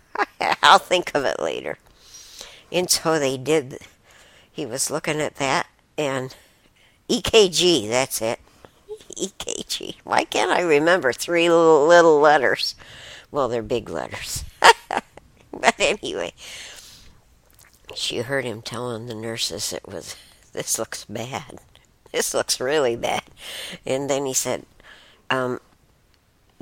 I'll 0.62 0.78
think 0.78 1.10
of 1.14 1.24
it 1.24 1.40
later. 1.40 1.78
And 2.70 2.90
so 2.90 3.18
they 3.18 3.38
did. 3.38 3.78
He 4.50 4.66
was 4.66 4.90
looking 4.90 5.20
at 5.20 5.36
that 5.36 5.66
and 5.96 6.34
EKG, 7.08 7.88
that's 7.88 8.20
it. 8.20 8.40
EKG. 9.16 9.96
Why 10.04 10.24
can't 10.24 10.50
I 10.50 10.60
remember 10.60 11.12
three 11.12 11.48
little, 11.48 11.86
little 11.86 12.20
letters? 12.20 12.74
Well, 13.30 13.48
they're 13.48 13.62
big 13.62 13.88
letters. 13.88 14.44
but 15.50 15.74
anyway, 15.78 16.34
she 17.94 18.18
heard 18.18 18.44
him 18.44 18.62
telling 18.62 19.06
the 19.06 19.14
nurses 19.14 19.72
it 19.72 19.86
was, 19.86 20.16
this 20.52 20.78
looks 20.78 21.04
bad 21.04 21.60
this 22.12 22.34
looks 22.34 22.60
really 22.60 22.94
bad. 22.94 23.24
And 23.84 24.08
then 24.08 24.26
he 24.26 24.34
said, 24.34 24.64
um, 25.30 25.60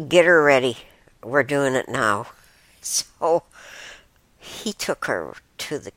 get 0.08 0.24
her 0.24 0.42
ready. 0.42 0.78
We're 1.22 1.42
doing 1.42 1.74
it 1.74 1.88
now. 1.88 2.28
So 2.82 3.42
he 4.38 4.72
took 4.72 5.04
her 5.04 5.34
to 5.58 5.78
the 5.78 5.92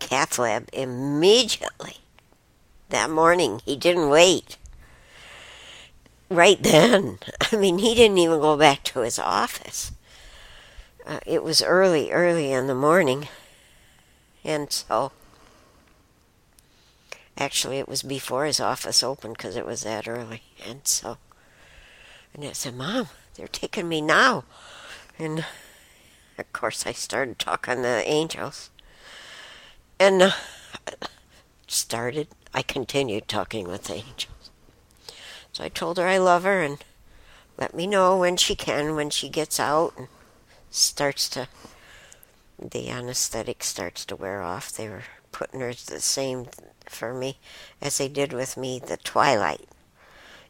cath 0.00 0.40
lab 0.40 0.68
immediately. 0.72 1.98
That 2.88 3.10
morning, 3.10 3.62
he 3.64 3.76
didn't 3.76 4.08
wait. 4.08 4.56
Right 6.28 6.60
then. 6.60 7.20
I 7.52 7.54
mean, 7.54 7.78
he 7.78 7.94
didn't 7.94 8.18
even 8.18 8.40
go 8.40 8.56
back 8.56 8.82
to 8.84 9.02
his 9.02 9.20
office. 9.20 9.92
Uh, 11.06 11.20
it 11.24 11.44
was 11.44 11.62
early, 11.62 12.10
early 12.10 12.50
in 12.50 12.66
the 12.66 12.74
morning. 12.74 13.28
And 14.46 14.72
so 14.72 15.12
Actually, 17.38 17.78
it 17.78 17.88
was 17.88 18.02
before 18.02 18.46
his 18.46 18.60
office 18.60 19.02
opened 19.02 19.36
because 19.36 19.56
it 19.56 19.66
was 19.66 19.82
that 19.82 20.08
early. 20.08 20.42
And 20.66 20.86
so, 20.86 21.18
and 22.32 22.44
I 22.44 22.52
said, 22.52 22.74
Mom, 22.74 23.08
they're 23.34 23.46
taking 23.46 23.88
me 23.88 24.00
now. 24.00 24.44
And 25.18 25.44
of 26.38 26.52
course, 26.54 26.86
I 26.86 26.92
started 26.92 27.38
talking 27.38 27.76
to 27.76 27.82
the 27.82 28.08
angels. 28.08 28.70
And 29.98 30.22
uh, 30.22 30.30
started, 31.66 32.28
I 32.54 32.62
continued 32.62 33.28
talking 33.28 33.68
with 33.68 33.84
the 33.84 33.96
angels. 33.96 34.50
So 35.52 35.64
I 35.64 35.68
told 35.68 35.98
her 35.98 36.06
I 36.06 36.18
love 36.18 36.44
her 36.44 36.62
and 36.62 36.78
let 37.58 37.74
me 37.74 37.86
know 37.86 38.18
when 38.18 38.38
she 38.38 38.54
can, 38.54 38.94
when 38.94 39.10
she 39.10 39.28
gets 39.28 39.60
out 39.60 39.92
and 39.98 40.08
starts 40.70 41.28
to, 41.30 41.48
the 42.58 42.90
anesthetic 42.90 43.62
starts 43.62 44.04
to 44.06 44.16
wear 44.16 44.42
off. 44.42 44.72
They 44.72 44.88
were 44.88 45.04
putting 45.32 45.60
her 45.60 45.72
the 45.72 46.00
same 46.00 46.46
for 46.86 47.12
me 47.12 47.38
as 47.82 47.98
they 47.98 48.08
did 48.08 48.32
with 48.32 48.56
me 48.56 48.78
the 48.78 48.96
twilight. 48.96 49.68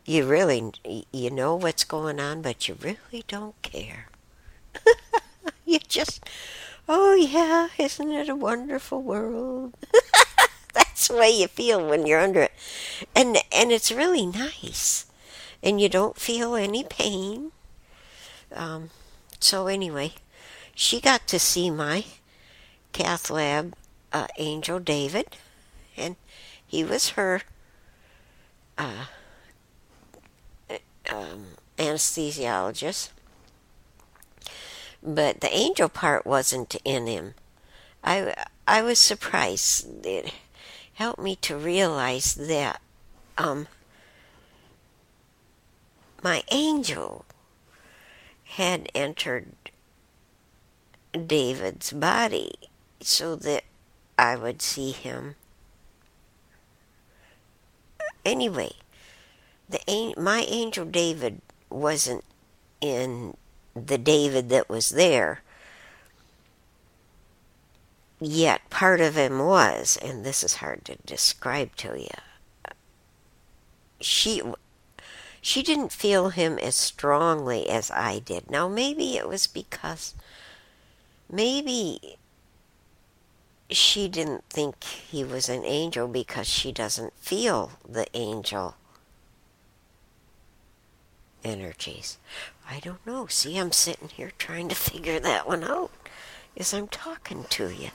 You 0.05 0.25
really 0.27 0.73
you 1.13 1.31
know 1.31 1.57
what's 1.57 1.85
going 1.85 2.21
on, 2.21 2.43
but 2.43 2.69
you 2.69 2.77
really 2.81 3.25
don't 3.27 3.61
care. 3.63 4.09
you 5.65 5.81
just 5.81 6.25
oh 6.89 7.15
yeah, 7.15 7.69
isn't 7.79 8.13
it 8.13 8.29
a 8.29 8.37
wonderful 8.37 9.03
world? 9.03 9.75
That's 10.75 11.09
the 11.09 11.17
way 11.17 11.31
you 11.31 11.49
feel 11.49 11.89
when 11.89 12.07
you're 12.07 12.21
under 12.21 12.43
it. 12.43 12.53
And 13.15 13.39
and 13.53 13.73
it's 13.73 13.91
really 13.91 14.27
nice. 14.27 15.07
And 15.63 15.81
you 15.81 15.89
don't 15.89 16.17
feel 16.19 16.55
any 16.55 16.85
pain. 16.85 17.51
Um, 18.55 18.91
so 19.41 19.67
anyway, 19.67 20.13
she 20.77 21.01
got 21.01 21.27
to 21.27 21.39
see 21.39 21.71
my 21.71 22.05
cath 22.93 23.31
lab 23.31 23.75
uh, 24.13 24.27
angel 24.37 24.79
David, 24.79 25.27
and 25.97 26.17
he 26.65 26.85
was 26.85 27.11
her 27.11 27.41
uh, 28.77 29.07
um, 31.11 31.47
anesthesiologist. 31.79 33.09
But 35.03 35.41
the 35.41 35.53
angel 35.55 35.89
part 35.89 36.27
wasn't 36.27 36.77
in 36.85 37.07
him. 37.07 37.35
I, 38.05 38.35
I 38.69 38.83
was 38.83 38.99
surprised. 38.99 40.05
It 40.05 40.35
helped 40.93 41.23
me 41.23 41.37
to 41.37 41.57
realize 41.57 42.35
that 42.35 42.83
um, 43.39 43.67
my 46.23 46.43
angel 46.51 47.25
had 48.45 48.91
entered 48.95 49.55
David's 51.13 51.93
body 51.93 52.53
so 53.01 53.37
that 53.37 53.65
I 54.19 54.37
would 54.37 54.63
see 54.63 54.93
him 54.93 55.37
anyway, 58.27 58.73
the 59.69 60.15
my 60.19 60.41
angel 60.41 60.85
David 60.85 61.41
wasn't 61.71 62.25
in 62.81 63.37
the 63.75 63.97
David 63.97 64.49
that 64.51 64.69
was 64.69 64.91
there. 64.91 65.43
Yet 68.19 68.69
part 68.71 69.01
of 69.01 69.15
him 69.15 69.39
was, 69.39 69.99
and 70.03 70.25
this 70.25 70.43
is 70.43 70.57
hard 70.57 70.85
to 70.87 70.97
describe 71.05 71.77
to 71.77 71.99
you. 72.01 72.73
She 74.01 74.43
she 75.41 75.63
didn't 75.63 75.93
feel 75.93 76.31
him 76.31 76.59
as 76.59 76.75
strongly 76.75 77.69
as 77.69 77.91
I 77.91 78.19
did. 78.19 78.51
Now 78.51 78.69
maybe 78.69 79.17
it 79.17 79.29
was 79.29 79.47
because 79.47 80.15
maybe 81.31 82.19
she 83.71 84.09
didn't 84.09 84.45
think 84.49 84.85
he 84.85 85.25
was 85.25 85.49
an 85.49 85.65
angel 85.65 86.09
because 86.09 86.49
she 86.49 86.73
doesn't 86.73 87.13
feel 87.19 87.73
the 87.89 88.07
angel 88.15 88.77
energies. 91.43 92.19
I 92.69 92.81
don't 92.81 93.05
know. 93.07 93.27
See, 93.27 93.59
I'm 93.59 93.73
sitting 93.73 94.09
here 94.09 94.33
trying 94.39 94.69
to 94.69 94.75
figure 94.75 95.21
that 95.21 95.47
one 95.47 95.65
out 95.65 95.91
as 96.57 96.73
I'm 96.75 96.89
talking 96.89 97.45
to 97.51 97.71
you. 97.71 97.91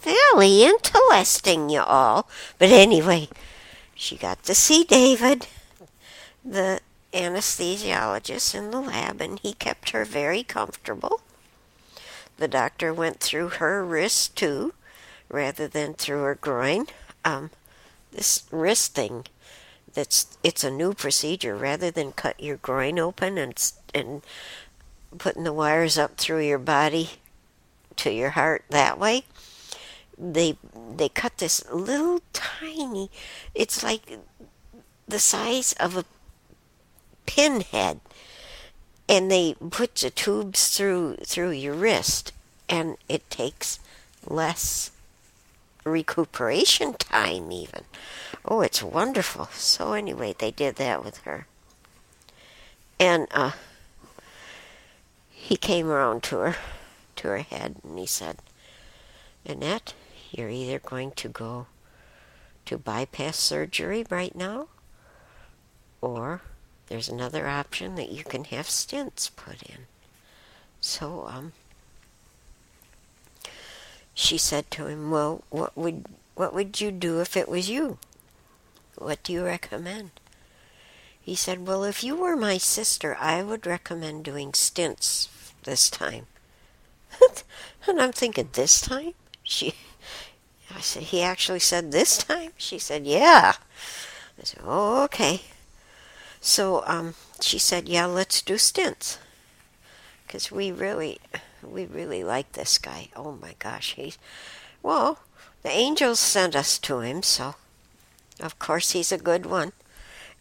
Very 0.00 0.62
interesting, 0.62 1.70
you 1.70 1.80
all. 1.80 2.28
But 2.58 2.70
anyway, 2.70 3.28
she 3.94 4.16
got 4.16 4.42
to 4.44 4.54
see 4.54 4.82
David, 4.84 5.46
the 6.44 6.80
anesthesiologist 7.12 8.54
in 8.54 8.70
the 8.70 8.80
lab, 8.80 9.20
and 9.20 9.38
he 9.38 9.52
kept 9.52 9.90
her 9.90 10.04
very 10.04 10.42
comfortable. 10.42 11.20
The 12.42 12.48
doctor 12.48 12.92
went 12.92 13.20
through 13.20 13.50
her 13.60 13.84
wrist 13.84 14.34
too, 14.34 14.74
rather 15.28 15.68
than 15.68 15.94
through 15.94 16.22
her 16.22 16.34
groin. 16.34 16.86
Um, 17.24 17.52
this 18.10 18.42
wrist 18.50 18.96
thing 18.96 19.26
that's 19.94 20.36
it's 20.42 20.64
a 20.64 20.70
new 20.72 20.92
procedure 20.92 21.54
rather 21.54 21.92
than 21.92 22.10
cut 22.10 22.42
your 22.42 22.56
groin 22.56 22.98
open 22.98 23.38
and 23.38 23.72
and 23.94 24.22
putting 25.18 25.44
the 25.44 25.52
wires 25.52 25.96
up 25.96 26.16
through 26.16 26.40
your 26.40 26.58
body 26.58 27.10
to 27.94 28.12
your 28.12 28.30
heart 28.30 28.64
that 28.70 28.98
way 28.98 29.22
they 30.18 30.58
they 30.96 31.08
cut 31.08 31.38
this 31.38 31.64
little 31.70 32.22
tiny 32.32 33.08
it's 33.54 33.84
like 33.84 34.18
the 35.06 35.20
size 35.20 35.74
of 35.74 35.96
a 35.96 36.04
pinhead 37.24 38.00
and 39.08 39.30
they 39.30 39.54
put 39.70 39.94
the 39.96 40.10
tubes 40.10 40.76
through 40.76 41.16
through 41.24 41.50
your 41.50 41.74
wrist 41.74 42.32
and 42.68 42.96
it 43.08 43.28
takes 43.30 43.78
less 44.26 44.90
recuperation 45.84 46.94
time 46.94 47.50
even. 47.50 47.84
Oh 48.44 48.60
it's 48.60 48.82
wonderful. 48.82 49.46
So 49.52 49.92
anyway 49.92 50.34
they 50.38 50.50
did 50.50 50.76
that 50.76 51.04
with 51.04 51.18
her. 51.18 51.46
And 52.98 53.26
uh 53.32 53.52
he 55.30 55.56
came 55.56 55.88
around 55.88 56.22
to 56.24 56.36
her 56.38 56.56
to 57.16 57.28
her 57.28 57.38
head 57.38 57.76
and 57.82 57.98
he 57.98 58.06
said 58.06 58.38
annette 59.44 59.92
you're 60.30 60.48
either 60.48 60.78
going 60.78 61.10
to 61.10 61.28
go 61.28 61.66
to 62.64 62.78
bypass 62.78 63.36
surgery 63.36 64.06
right 64.08 64.34
now 64.34 64.68
or 66.00 66.40
there's 66.88 67.08
another 67.08 67.48
option 67.48 67.94
that 67.94 68.10
you 68.10 68.24
can 68.24 68.44
have 68.44 68.66
stents 68.66 69.34
put 69.34 69.62
in 69.62 69.86
so 70.80 71.26
um 71.28 71.52
she 74.14 74.36
said 74.36 74.70
to 74.72 74.86
him, 74.86 75.10
"Well, 75.10 75.42
what 75.50 75.76
would 75.76 76.06
what 76.34 76.54
would 76.54 76.80
you 76.80 76.90
do 76.90 77.20
if 77.20 77.36
it 77.36 77.48
was 77.48 77.68
you? 77.68 77.98
What 78.96 79.22
do 79.22 79.32
you 79.32 79.44
recommend?" 79.44 80.10
He 81.20 81.34
said, 81.34 81.66
"Well, 81.66 81.84
if 81.84 82.04
you 82.04 82.16
were 82.16 82.36
my 82.36 82.58
sister, 82.58 83.16
I 83.16 83.42
would 83.42 83.66
recommend 83.66 84.24
doing 84.24 84.52
stents 84.52 85.28
this 85.64 85.88
time." 85.88 86.26
and 87.86 88.00
I'm 88.00 88.12
thinking, 88.12 88.50
"This 88.52 88.80
time?" 88.80 89.14
She 89.42 89.74
I 90.74 90.80
said, 90.80 91.04
"He 91.04 91.22
actually 91.22 91.60
said 91.60 91.90
this 91.90 92.18
time?" 92.18 92.52
She 92.56 92.78
said, 92.78 93.06
"Yeah." 93.06 93.54
I 94.38 94.44
said, 94.44 94.60
"Oh, 94.62 95.04
okay." 95.04 95.42
So 96.42 96.82
um 96.86 97.14
she 97.40 97.58
said, 97.58 97.88
"Yeah, 97.88 98.06
let's 98.06 98.42
do 98.42 98.54
stents." 98.54 99.16
Cuz 100.28 100.50
we 100.50 100.70
really 100.72 101.20
we 101.62 101.86
really 101.86 102.24
like 102.24 102.52
this 102.52 102.76
guy. 102.78 103.08
Oh 103.16 103.38
my 103.40 103.54
gosh, 103.58 103.94
he's 103.94 104.18
well, 104.82 105.20
the 105.62 105.70
angels 105.70 106.18
sent 106.18 106.56
us 106.56 106.78
to 106.80 106.98
him, 107.00 107.22
so 107.22 107.54
of 108.40 108.58
course 108.58 108.90
he's 108.90 109.12
a 109.12 109.18
good 109.18 109.46
one, 109.46 109.72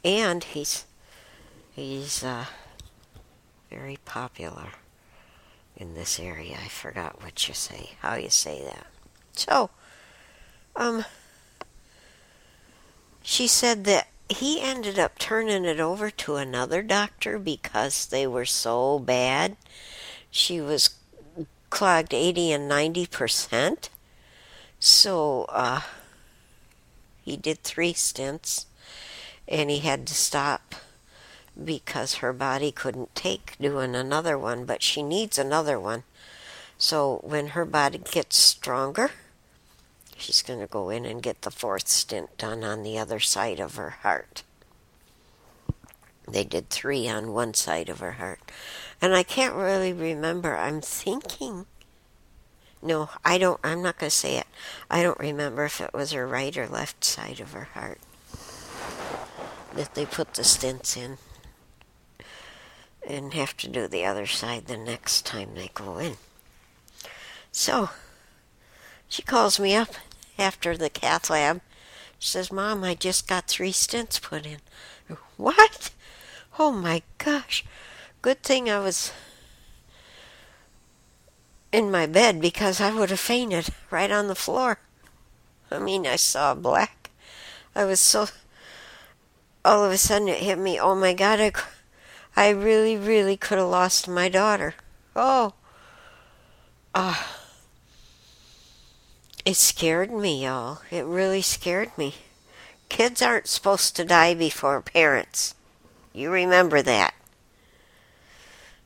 and 0.04 0.44
he's 0.44 0.86
he's 1.72 2.24
uh, 2.24 2.46
very 3.70 4.00
popular 4.04 4.70
in 5.78 5.94
this 5.94 6.20
area. 6.20 6.58
I 6.64 6.68
forgot 6.68 7.22
what 7.22 7.48
you 7.48 7.54
say, 7.54 7.92
how 8.00 8.16
you 8.16 8.30
say 8.30 8.64
that. 8.64 8.88
So, 9.34 9.70
um, 10.76 11.06
she 13.22 13.48
said 13.48 13.86
that 13.86 14.08
he 14.32 14.62
ended 14.62 14.98
up 14.98 15.18
turning 15.20 15.66
it 15.66 15.80
over 15.80 16.10
to 16.10 16.36
another 16.36 16.82
doctor 16.82 17.38
because 17.38 18.06
they 18.06 18.26
were 18.26 18.46
so 18.46 19.00
bad. 19.00 19.58
She 20.30 20.62
was 20.62 20.92
clogged 21.70 22.14
80 22.14 22.52
and 22.52 22.68
90 22.68 23.06
percent. 23.08 23.90
So 24.80 25.46
uh, 25.50 25.82
he 27.24 27.38
did 27.38 27.64
three 27.64 27.94
stents 27.94 28.66
and 29.48 29.70
he 29.70 29.80
had 29.80 30.08
to 30.08 30.14
stop 30.14 30.76
because 31.62 32.16
her 32.16 32.34
body 32.34 32.72
couldn't 32.72 33.14
take 33.16 33.58
doing 33.60 33.96
another 33.96 34.38
one, 34.38 34.66
but 34.66 34.82
she 34.82 35.04
needs 35.04 35.38
another 35.38 35.80
one. 35.80 36.04
So 36.78 37.20
when 37.24 37.50
her 37.50 37.66
body 37.66 38.00
gets 38.00 38.38
stronger, 38.38 39.12
she's 40.22 40.42
going 40.42 40.60
to 40.60 40.68
go 40.68 40.90
in 40.90 41.06
and 41.06 41.22
get 41.22 41.42
the 41.42 41.52
fourth 41.52 41.88
stent 41.88 42.38
done 42.38 42.64
on 42.64 42.84
the 42.84 42.98
other 42.98 43.20
side 43.20 43.60
of 43.60 43.76
her 43.76 43.90
heart. 43.90 44.44
They 46.28 46.44
did 46.44 46.70
three 46.70 47.10
on 47.10 47.34
one 47.34 47.54
side 47.54 47.90
of 47.90 48.00
her 48.00 48.14
heart. 48.14 48.40
And 49.02 49.14
I 49.14 49.24
can't 49.24 49.56
really 49.56 49.92
remember. 49.92 50.56
I'm 50.56 50.82
thinking. 50.82 51.66
No, 52.82 53.10
I 53.26 53.38
don't. 53.38 53.60
I'm 53.64 53.82
not 53.82 54.00
going 54.00 54.10
to 54.10 54.16
say 54.16 54.38
it. 54.38 54.48
I 54.90 55.04
don't 55.04 55.20
remember 55.20 55.66
if 55.66 55.82
it 55.82 55.94
was 55.94 56.12
her 56.12 56.28
right 56.28 56.56
or 56.56 56.68
left 56.68 57.04
side 57.04 57.40
of 57.40 57.54
her 57.54 57.70
heart 57.74 58.00
that 59.74 59.96
they 59.96 60.06
put 60.06 60.34
the 60.34 60.44
stents 60.44 60.98
in. 60.98 61.18
And 63.08 63.34
have 63.34 63.58
to 63.58 63.68
do 63.68 63.88
the 63.88 64.06
other 64.06 64.28
side 64.28 64.68
the 64.68 64.78
next 64.78 65.26
time 65.26 65.56
they 65.56 65.72
go 65.74 65.98
in. 65.98 66.18
So, 67.52 67.90
she 69.08 69.24
calls 69.24 69.60
me 69.60 69.76
up 69.76 69.90
after 70.42 70.76
the 70.76 70.90
cath 70.90 71.30
lab. 71.30 71.62
She 72.20 72.30
says, 72.30 72.52
Mom, 72.52 72.84
I 72.84 72.96
just 72.96 73.28
got 73.28 73.48
three 73.48 73.72
stents 73.72 74.22
put 74.22 74.46
in. 74.46 74.58
What? 75.38 75.92
Oh 76.60 76.72
my 76.72 77.02
gosh. 77.18 77.64
Good 78.22 78.44
thing 78.44 78.70
I 78.70 78.80
was 78.80 79.12
in 81.72 81.90
my 81.90 82.06
bed 82.06 82.42
because 82.42 82.82
I 82.82 82.94
would 82.94 83.10
have 83.10 83.20
fainted 83.20 83.70
right 83.90 84.12
on 84.12 84.28
the 84.28 84.36
floor. 84.36 84.80
I 85.72 85.80
mean, 85.80 86.06
I 86.06 86.18
saw 86.18 86.54
black. 86.54 87.10
I 87.76 87.86
was 87.86 88.00
so. 88.00 88.28
All 89.64 89.86
of 89.86 89.92
a 89.92 89.98
sudden, 89.98 90.28
it 90.28 90.40
hit 90.40 90.60
me. 90.60 90.80
Oh 90.80 90.96
my 90.96 91.14
God! 91.14 91.40
I, 91.40 91.52
I 92.36 92.50
really, 92.50 92.98
really 92.98 93.38
could 93.38 93.58
have 93.58 93.68
lost 93.70 94.08
my 94.08 94.28
daughter. 94.28 94.76
Oh. 95.16 95.54
Ah. 96.94 97.38
Uh, 97.38 97.41
it 99.46 99.56
scared 99.56 100.12
me, 100.12 100.44
y'all. 100.44 100.82
It 100.92 101.06
really 101.06 101.42
scared 101.42 101.98
me. 101.98 102.16
Kids 102.90 103.22
aren't 103.22 103.48
supposed 103.48 103.96
to 103.96 104.06
die 104.06 104.34
before 104.34 104.82
parents. 104.82 105.56
You 106.14 106.30
remember 106.32 106.82
that. 106.82 107.14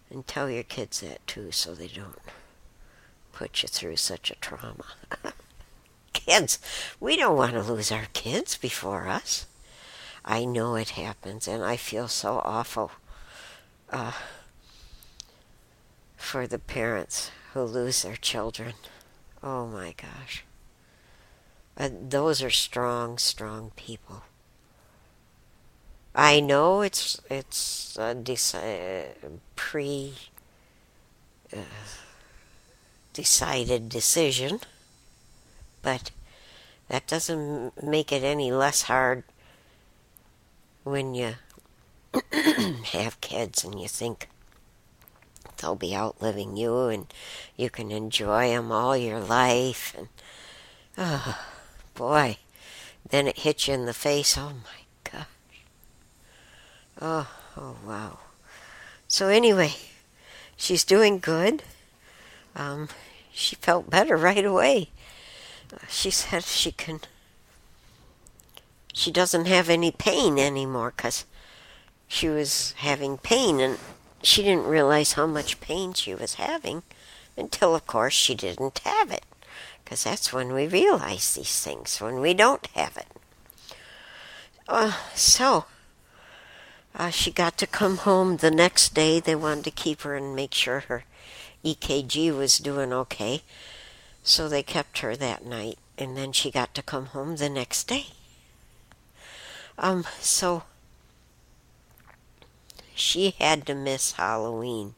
And 0.09 0.25
tell 0.25 0.49
your 0.49 0.63
kids 0.63 1.01
that 1.01 1.25
too 1.27 1.51
so 1.51 1.73
they 1.73 1.87
don't 1.87 2.19
put 3.33 3.63
you 3.63 3.67
through 3.67 3.97
such 3.97 4.31
a 4.31 4.35
trauma. 4.35 4.85
kids, 6.13 6.59
we 6.99 7.17
don't 7.17 7.35
want 7.35 7.51
to 7.53 7.61
lose 7.61 7.91
our 7.91 8.07
kids 8.13 8.55
before 8.57 9.07
us. 9.07 9.45
I 10.23 10.45
know 10.45 10.75
it 10.75 10.91
happens, 10.91 11.47
and 11.47 11.63
I 11.63 11.75
feel 11.75 12.07
so 12.07 12.41
awful 12.43 12.91
uh, 13.91 14.13
for 16.15 16.47
the 16.47 16.59
parents 16.59 17.29
who 17.53 17.63
lose 17.63 18.03
their 18.03 18.15
children. 18.15 18.73
Oh 19.43 19.67
my 19.67 19.93
gosh. 19.95 20.44
Those 21.77 22.41
are 22.41 22.49
strong, 22.49 23.17
strong 23.17 23.71
people. 23.75 24.23
I 26.15 26.39
know 26.39 26.81
it's 26.81 27.19
it's 27.29 27.97
a 27.97 28.15
deci- 28.15 29.39
pre 29.57 30.13
uh, 31.53 31.57
decided 33.11 33.89
decision, 33.89 34.61
but 35.81 36.11
that 36.87 37.07
doesn't 37.07 37.83
make 37.83 38.13
it 38.13 38.23
any 38.23 38.51
less 38.51 38.83
hard 38.83 39.23
when 40.85 41.13
you 41.13 41.35
have 42.93 43.19
kids 43.19 43.65
and 43.65 43.81
you 43.81 43.89
think 43.89 44.29
they'll 45.57 45.75
be 45.75 45.95
outliving 45.95 46.55
you 46.55 46.87
and 46.87 47.13
you 47.57 47.69
can 47.69 47.91
enjoy 47.91 48.49
them 48.49 48.71
all 48.71 48.95
your 48.95 49.19
life 49.19 49.93
and 49.97 50.07
oh 50.97 51.54
boy. 51.95 52.37
Then 53.09 53.27
it 53.27 53.39
hits 53.39 53.67
you 53.67 53.73
in 53.73 53.85
the 53.85 53.93
face. 53.93 54.37
Oh 54.37 54.53
my 54.63 55.11
gosh. 55.11 55.25
Oh 57.01 57.27
oh 57.57 57.77
wow. 57.85 58.19
So 59.07 59.27
anyway 59.27 59.73
she's 60.55 60.83
doing 60.83 61.19
good. 61.19 61.63
Um, 62.55 62.89
she 63.31 63.55
felt 63.55 63.89
better 63.89 64.15
right 64.29 64.45
away. 64.45 64.89
She 65.89 66.11
said 66.11 66.43
she 66.43 66.71
can 66.71 67.01
she 68.93 69.11
doesn't 69.11 69.45
have 69.45 69.69
any 69.69 69.91
pain 69.91 70.39
anymore 70.39 70.93
because 70.95 71.25
she 72.07 72.29
was 72.29 72.73
having 72.77 73.17
pain 73.17 73.59
and 73.59 73.77
she 74.23 74.41
didn't 74.41 74.67
realize 74.67 75.13
how 75.13 75.27
much 75.27 75.59
pain 75.59 75.93
she 75.93 76.15
was 76.15 76.35
having 76.35 76.81
until, 77.35 77.75
of 77.75 77.85
course, 77.85 78.13
she 78.13 78.35
didn't 78.35 78.79
have 78.79 79.11
it. 79.11 79.25
Because 79.85 80.03
that's 80.03 80.33
when 80.33 80.51
we 80.51 80.67
realize 80.67 81.35
these 81.35 81.61
things, 81.61 82.01
when 82.01 82.19
we 82.19 82.33
don't 82.33 82.65
have 82.75 82.97
it. 82.97 83.07
Uh, 84.67 84.93
so, 85.13 85.65
uh, 86.95 87.11
she 87.11 87.31
got 87.31 87.57
to 87.59 87.67
come 87.67 87.97
home 87.97 88.37
the 88.37 88.49
next 88.49 88.95
day. 88.95 89.19
They 89.19 89.35
wanted 89.35 89.65
to 89.65 89.71
keep 89.71 90.01
her 90.01 90.15
and 90.15 90.35
make 90.35 90.53
sure 90.53 90.81
her 90.81 91.03
EKG 91.63 92.35
was 92.35 92.57
doing 92.57 92.91
okay. 92.91 93.43
So 94.23 94.49
they 94.49 94.63
kept 94.63 94.99
her 94.99 95.15
that 95.15 95.45
night, 95.45 95.77
and 95.99 96.17
then 96.17 96.31
she 96.31 96.49
got 96.49 96.73
to 96.73 96.81
come 96.81 97.07
home 97.07 97.35
the 97.35 97.49
next 97.49 97.83
day. 97.87 98.07
Um, 99.77 100.05
so 100.19 100.63
she 102.95 103.35
had 103.37 103.67
to 103.67 103.75
miss 103.75 104.13
Halloween. 104.13 104.95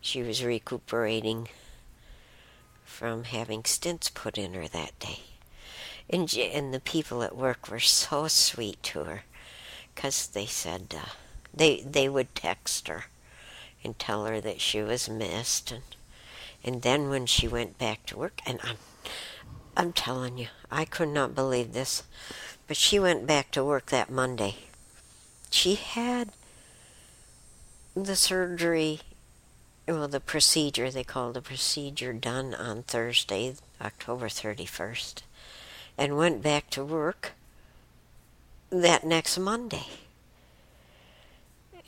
She 0.00 0.22
was 0.22 0.44
recuperating 0.44 1.48
from 2.94 3.24
having 3.24 3.64
stents 3.64 4.14
put 4.14 4.38
in 4.38 4.54
her 4.54 4.68
that 4.68 4.96
day. 5.00 5.18
And, 6.08 6.32
and 6.34 6.72
the 6.72 6.78
people 6.80 7.24
at 7.24 7.36
work 7.36 7.68
were 7.68 7.80
so 7.80 8.28
sweet 8.28 8.80
to 8.84 9.02
her 9.02 9.24
because 9.94 10.28
they 10.28 10.46
said 10.46 10.94
uh, 10.96 11.10
they, 11.52 11.80
they 11.80 12.08
would 12.08 12.36
text 12.36 12.86
her 12.86 13.06
and 13.82 13.98
tell 13.98 14.26
her 14.26 14.40
that 14.40 14.60
she 14.60 14.80
was 14.80 15.08
missed. 15.08 15.72
And, 15.72 15.82
and 16.62 16.82
then 16.82 17.08
when 17.08 17.26
she 17.26 17.48
went 17.48 17.78
back 17.78 18.06
to 18.06 18.18
work, 18.18 18.40
and 18.46 18.60
I'm, 18.62 18.76
I'm 19.76 19.92
telling 19.92 20.38
you, 20.38 20.46
I 20.70 20.84
could 20.84 21.08
not 21.08 21.34
believe 21.34 21.72
this, 21.72 22.04
but 22.68 22.76
she 22.76 23.00
went 23.00 23.26
back 23.26 23.50
to 23.52 23.64
work 23.64 23.86
that 23.86 24.08
Monday. 24.08 24.56
She 25.50 25.74
had 25.74 26.30
the 27.96 28.16
surgery, 28.16 29.00
well, 29.86 30.08
the 30.08 30.20
procedure, 30.20 30.90
they 30.90 31.04
call 31.04 31.32
the 31.32 31.42
procedure, 31.42 32.12
done 32.12 32.54
on 32.54 32.82
Thursday, 32.82 33.54
October 33.80 34.28
31st, 34.28 35.22
and 35.98 36.16
went 36.16 36.42
back 36.42 36.70
to 36.70 36.84
work 36.84 37.32
that 38.70 39.04
next 39.04 39.38
Monday. 39.38 39.86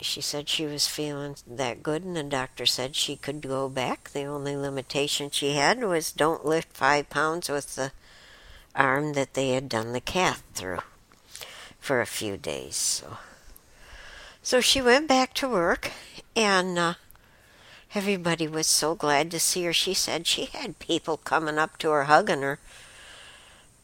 She 0.01 0.21
said 0.21 0.49
she 0.49 0.67
was 0.67 0.87
feeling 0.87 1.37
that 1.47 1.83
good, 1.83 2.05
and 2.05 2.17
the 2.17 2.23
doctor 2.23 2.67
said 2.67 2.95
she 2.95 3.17
could 3.17 3.41
go 3.41 3.69
back. 3.71 4.11
The 4.11 4.25
only 4.25 4.55
limitation 4.55 5.31
she 5.31 5.53
had 5.53 5.83
was 5.83 6.13
don't 6.13 6.45
lift 6.45 6.77
five 6.77 7.09
pounds 7.09 7.49
with 7.49 7.77
the 7.77 7.93
arm 8.75 9.15
that 9.15 9.33
they 9.33 9.51
had 9.51 9.71
done 9.71 9.95
the 9.95 10.03
cath 10.03 10.43
through 10.53 10.81
for 11.81 12.03
a 12.03 12.07
few 12.07 12.37
days. 12.37 12.77
So 12.77 13.17
so 14.47 14.61
she 14.61 14.81
went 14.81 15.09
back 15.09 15.35
to 15.35 15.49
work, 15.49 15.91
and 16.37 16.79
uh, 16.79 16.95
everybody 17.97 18.47
was 18.47 18.67
so 18.67 18.95
glad 18.95 19.31
to 19.31 19.41
see 19.41 19.65
her. 19.65 19.73
She 19.73 19.95
said 19.95 20.27
she 20.27 20.45
had 20.45 20.79
people 20.79 21.17
coming 21.17 21.57
up 21.57 21.79
to 21.79 21.91
her, 21.91 22.05
hugging 22.05 22.43
her 22.43 22.59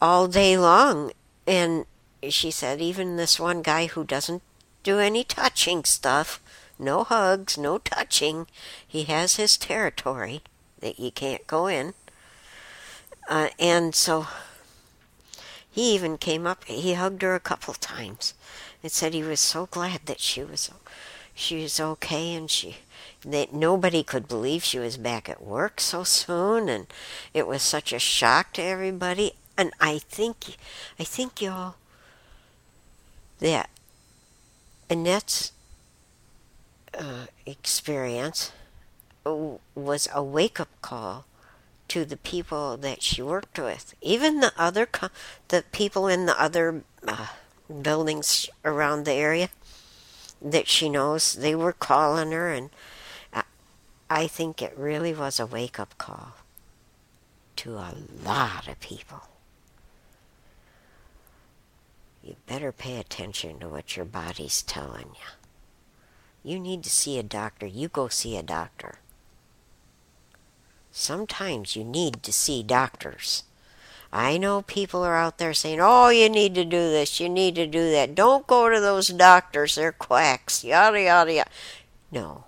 all 0.03 0.29
day 0.29 0.59
long. 0.59 1.13
And 1.47 1.87
she 2.29 2.51
said, 2.51 2.83
even 2.83 3.17
this 3.17 3.41
one 3.41 3.63
guy 3.63 3.87
who 3.87 4.05
doesn't 4.05 4.43
do 4.83 4.99
any 4.99 5.25
touching 5.25 5.85
stuff, 5.85 6.43
no 6.79 7.05
hugs, 7.05 7.57
no 7.57 7.79
touching, 7.79 8.47
he 8.87 9.05
has 9.05 9.37
his 9.37 9.57
territory 9.57 10.43
that 10.81 10.99
you 10.99 11.11
can't 11.11 11.47
go 11.47 11.67
in. 11.67 11.95
Uh, 13.31 13.49
and 13.59 13.95
so 13.95 14.27
he 15.71 15.95
even 15.95 16.19
came 16.19 16.47
up, 16.47 16.65
he 16.65 16.93
hugged 16.93 17.23
her 17.23 17.35
a 17.35 17.41
couple 17.41 17.73
times 17.75 18.35
and 18.83 18.93
said 18.93 19.15
he 19.15 19.23
was 19.23 19.41
so 19.41 19.67
glad 19.71 20.01
that 20.05 20.21
she 20.21 20.43
was 20.45 20.71
she 21.35 21.63
was 21.63 21.81
okay 21.81 22.35
and 22.35 22.51
she 22.51 22.77
that 23.25 23.53
nobody 23.53 24.03
could 24.03 24.27
believe 24.29 24.64
she 24.64 24.79
was 24.79 24.97
back 24.97 25.29
at 25.29 25.43
work 25.43 25.81
so 25.81 26.03
soon 26.03 26.68
and 26.68 26.87
it 27.33 27.47
was 27.47 27.62
such 27.62 27.93
a 27.93 27.99
shock 27.99 28.53
to 28.53 28.62
everybody 28.62 29.33
and 29.57 29.73
I 29.81 29.99
think 29.99 30.57
I 30.99 31.05
think 31.05 31.41
y'all 31.41 31.77
that 33.39 33.68
Annette's 34.89 35.53
uh, 36.99 37.27
experience 37.47 38.53
was 39.25 40.09
a 40.12 40.23
wake 40.23 40.61
up 40.61 40.68
call 40.81 41.25
to 41.89 42.05
the 42.05 42.16
people 42.16 42.77
that 42.77 43.03
she 43.03 43.20
worked 43.23 43.59
with, 43.59 43.95
even 44.01 44.41
the 44.41 44.53
other 44.57 44.87
co- 44.87 45.09
the 45.49 45.64
people 45.73 46.09
in 46.09 46.27
the 46.27 46.41
other 46.41 46.83
uh, 47.07 47.27
buildings 47.83 48.49
around 48.64 49.05
the 49.05 49.12
area 49.12 49.51
that 50.41 50.68
she 50.68 50.89
knows. 50.89 51.35
They 51.35 51.55
were 51.55 51.73
calling 51.73 52.33
her, 52.33 52.51
and 52.53 52.70
I 54.15 54.27
think 54.27 54.61
it 54.61 54.77
really 54.77 55.15
was 55.15 55.41
a 55.41 55.47
wake 55.47 55.81
up 55.81 55.97
call 55.97 56.35
to 57.57 57.77
a 57.77 57.95
lot 58.23 58.69
of 58.69 58.79
people. 58.79 59.23
You 62.23 62.37
better 62.47 62.73
pay 62.73 63.01
attention 63.01 63.59
to 63.61 63.69
what 63.69 63.97
your 63.97 64.05
body's 64.05 64.61
telling 64.61 65.07
you. 65.15 65.31
You 66.45 66.61
need 66.61 66.83
to 66.85 66.91
see 66.91 67.19
a 67.19 67.23
doctor, 67.23 67.65
you 67.65 67.89
go 67.89 68.09
see 68.09 68.37
a 68.37 68.43
doctor. 68.43 68.97
Sometimes 70.91 71.75
you 71.75 71.83
need 71.83 72.23
to 72.23 72.35
see 72.35 72.63
doctors. 72.63 73.45
I 74.13 74.37
know 74.37 74.61
people 74.61 75.03
are 75.05 75.17
out 75.17 75.39
there 75.39 75.55
saying, 75.55 75.79
oh, 75.81 76.11
you 76.11 76.29
need 76.29 76.55
to 76.57 76.67
do 76.67 76.91
this, 76.91 77.19
you 77.19 77.31
need 77.31 77.55
to 77.55 77.67
do 77.67 77.91
that. 77.93 78.15
Don't 78.15 78.47
go 78.47 78.69
to 78.69 78.79
those 78.79 79.09
doctors, 79.09 79.77
they're 79.77 79.91
quacks, 79.91 80.63
yada, 80.63 81.01
yada, 81.01 81.33
yada. 81.33 81.51
No. 82.11 82.45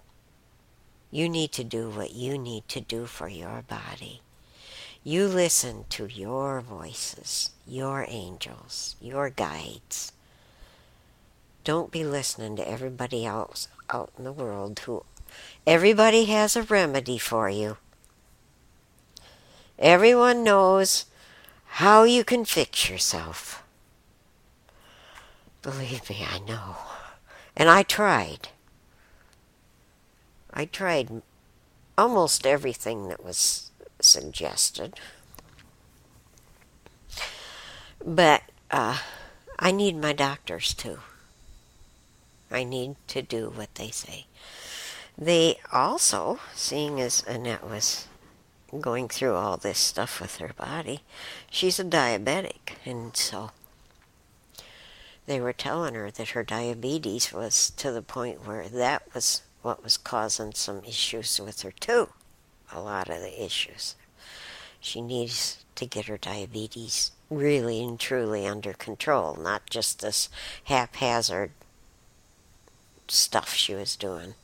You 1.15 1.29
need 1.29 1.53
to 1.53 1.63
do 1.63 1.91
what 1.91 2.13
you 2.13 2.37
need 2.37 2.67
to 2.71 2.81
do 2.81 3.07
for 3.07 3.29
your 3.29 3.63
body. 3.69 4.21
You 5.05 5.29
listen 5.29 5.85
to 5.91 6.07
your 6.07 6.61
voices, 6.61 7.51
your 7.69 8.05
angels, 8.09 8.97
your 9.01 9.31
guides. 9.31 10.11
Don't 11.63 11.93
be 11.93 12.03
listening 12.03 12.57
to 12.57 12.69
everybody 12.69 13.25
else 13.25 13.69
out 13.91 14.11
in 14.19 14.25
the 14.25 14.33
world 14.33 14.81
who 14.81 15.05
everybody 15.65 16.25
has 16.25 16.57
a 16.57 16.63
remedy 16.63 17.19
for 17.19 17.49
you. 17.49 17.77
Everyone 19.79 20.43
knows 20.43 21.05
how 21.79 22.03
you 22.03 22.25
can 22.25 22.45
fix 22.45 22.91
yourself. 22.91 23.63
Believe 25.63 26.11
me, 26.11 26.27
I 26.29 26.41
know. 26.41 26.75
And 27.57 27.69
I 27.71 27.85
tried. 27.85 28.49
I 30.55 30.67
tried 30.67 31.23
almost 31.99 32.47
everything 32.47 33.09
that 33.09 33.25
was 33.25 33.73
suggested. 34.01 34.99
But 38.05 38.43
uh, 38.71 38.99
I 39.59 39.73
need 39.73 39.97
my 39.97 40.13
doctors 40.13 40.73
too. 40.75 41.01
I 42.51 42.63
need 42.63 42.95
to 43.09 43.21
do 43.21 43.51
what 43.51 43.75
they 43.75 43.91
say. 43.91 44.27
They 45.19 45.59
also, 45.73 46.39
seeing 46.55 47.01
as 47.01 47.25
Annette 47.27 47.69
was 47.69 48.07
going 48.81 49.09
through 49.09 49.35
all 49.35 49.57
this 49.57 49.79
stuff 49.79 50.21
with 50.21 50.37
her 50.37 50.53
body. 50.57 51.03
She's 51.51 51.79
a 51.79 51.85
diabetic, 51.85 52.77
and 52.85 53.17
so 53.17 53.51
they 55.27 55.41
were 55.41 55.53
telling 55.53 55.95
her 55.95 56.11
that 56.11 56.31
her 56.31 56.43
diabetes 56.45 57.33
was 57.33 57.71
to 57.71 57.91
the 57.93 58.03
point 58.03 58.47
where 58.47 58.69
that 58.69 59.03
was 59.15 59.43
what 59.65 59.83
was 59.83 59.97
causing 59.97 60.53
some 60.53 60.85
issues 60.85 61.41
with 61.41 61.63
her, 61.63 61.73
too. 61.73 62.11
A 62.71 62.81
lot 62.81 63.09
of 63.09 63.21
the 63.21 63.45
issues. 63.45 63.97
She 64.79 65.01
needs 65.01 65.65
to 65.77 65.87
get 65.87 66.07
her 66.07 66.19
diabetes 66.19 67.13
really 67.31 67.83
and 67.83 67.99
truly 67.99 68.47
under 68.47 68.75
control, 68.75 69.35
not 69.35 69.71
just 69.71 70.01
this 70.01 70.29
haphazard 70.65 71.51
stuff 73.09 73.55
she 73.55 73.75
was 73.75 73.97
doing. 73.97 74.35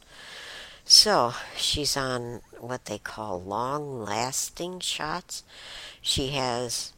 So 0.85 1.35
she's 1.55 1.97
on 1.97 2.41
what 2.59 2.87
they 2.87 2.99
call 2.99 3.43
long 3.43 4.03
lasting 4.03 4.81
shots. 4.81 5.45
She 6.01 6.29
has 6.29 6.93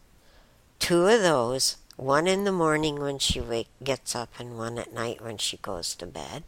two 0.79 1.07
of 1.09 1.23
those 1.23 1.77
one 1.97 2.27
in 2.27 2.45
the 2.45 2.53
morning 2.53 3.01
when 3.01 3.19
she 3.19 3.41
wake, 3.41 3.69
gets 3.83 4.15
up 4.15 4.31
and 4.39 4.57
one 4.57 4.79
at 4.79 4.95
night 4.95 5.21
when 5.21 5.39
she 5.39 5.57
goes 5.57 5.95
to 5.97 6.07
bed. 6.07 6.45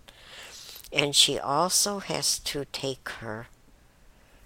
And 0.92 1.14
she 1.14 1.38
also 1.38 1.98
has 1.98 2.38
to 2.40 2.64
take 2.66 3.08
her 3.20 3.48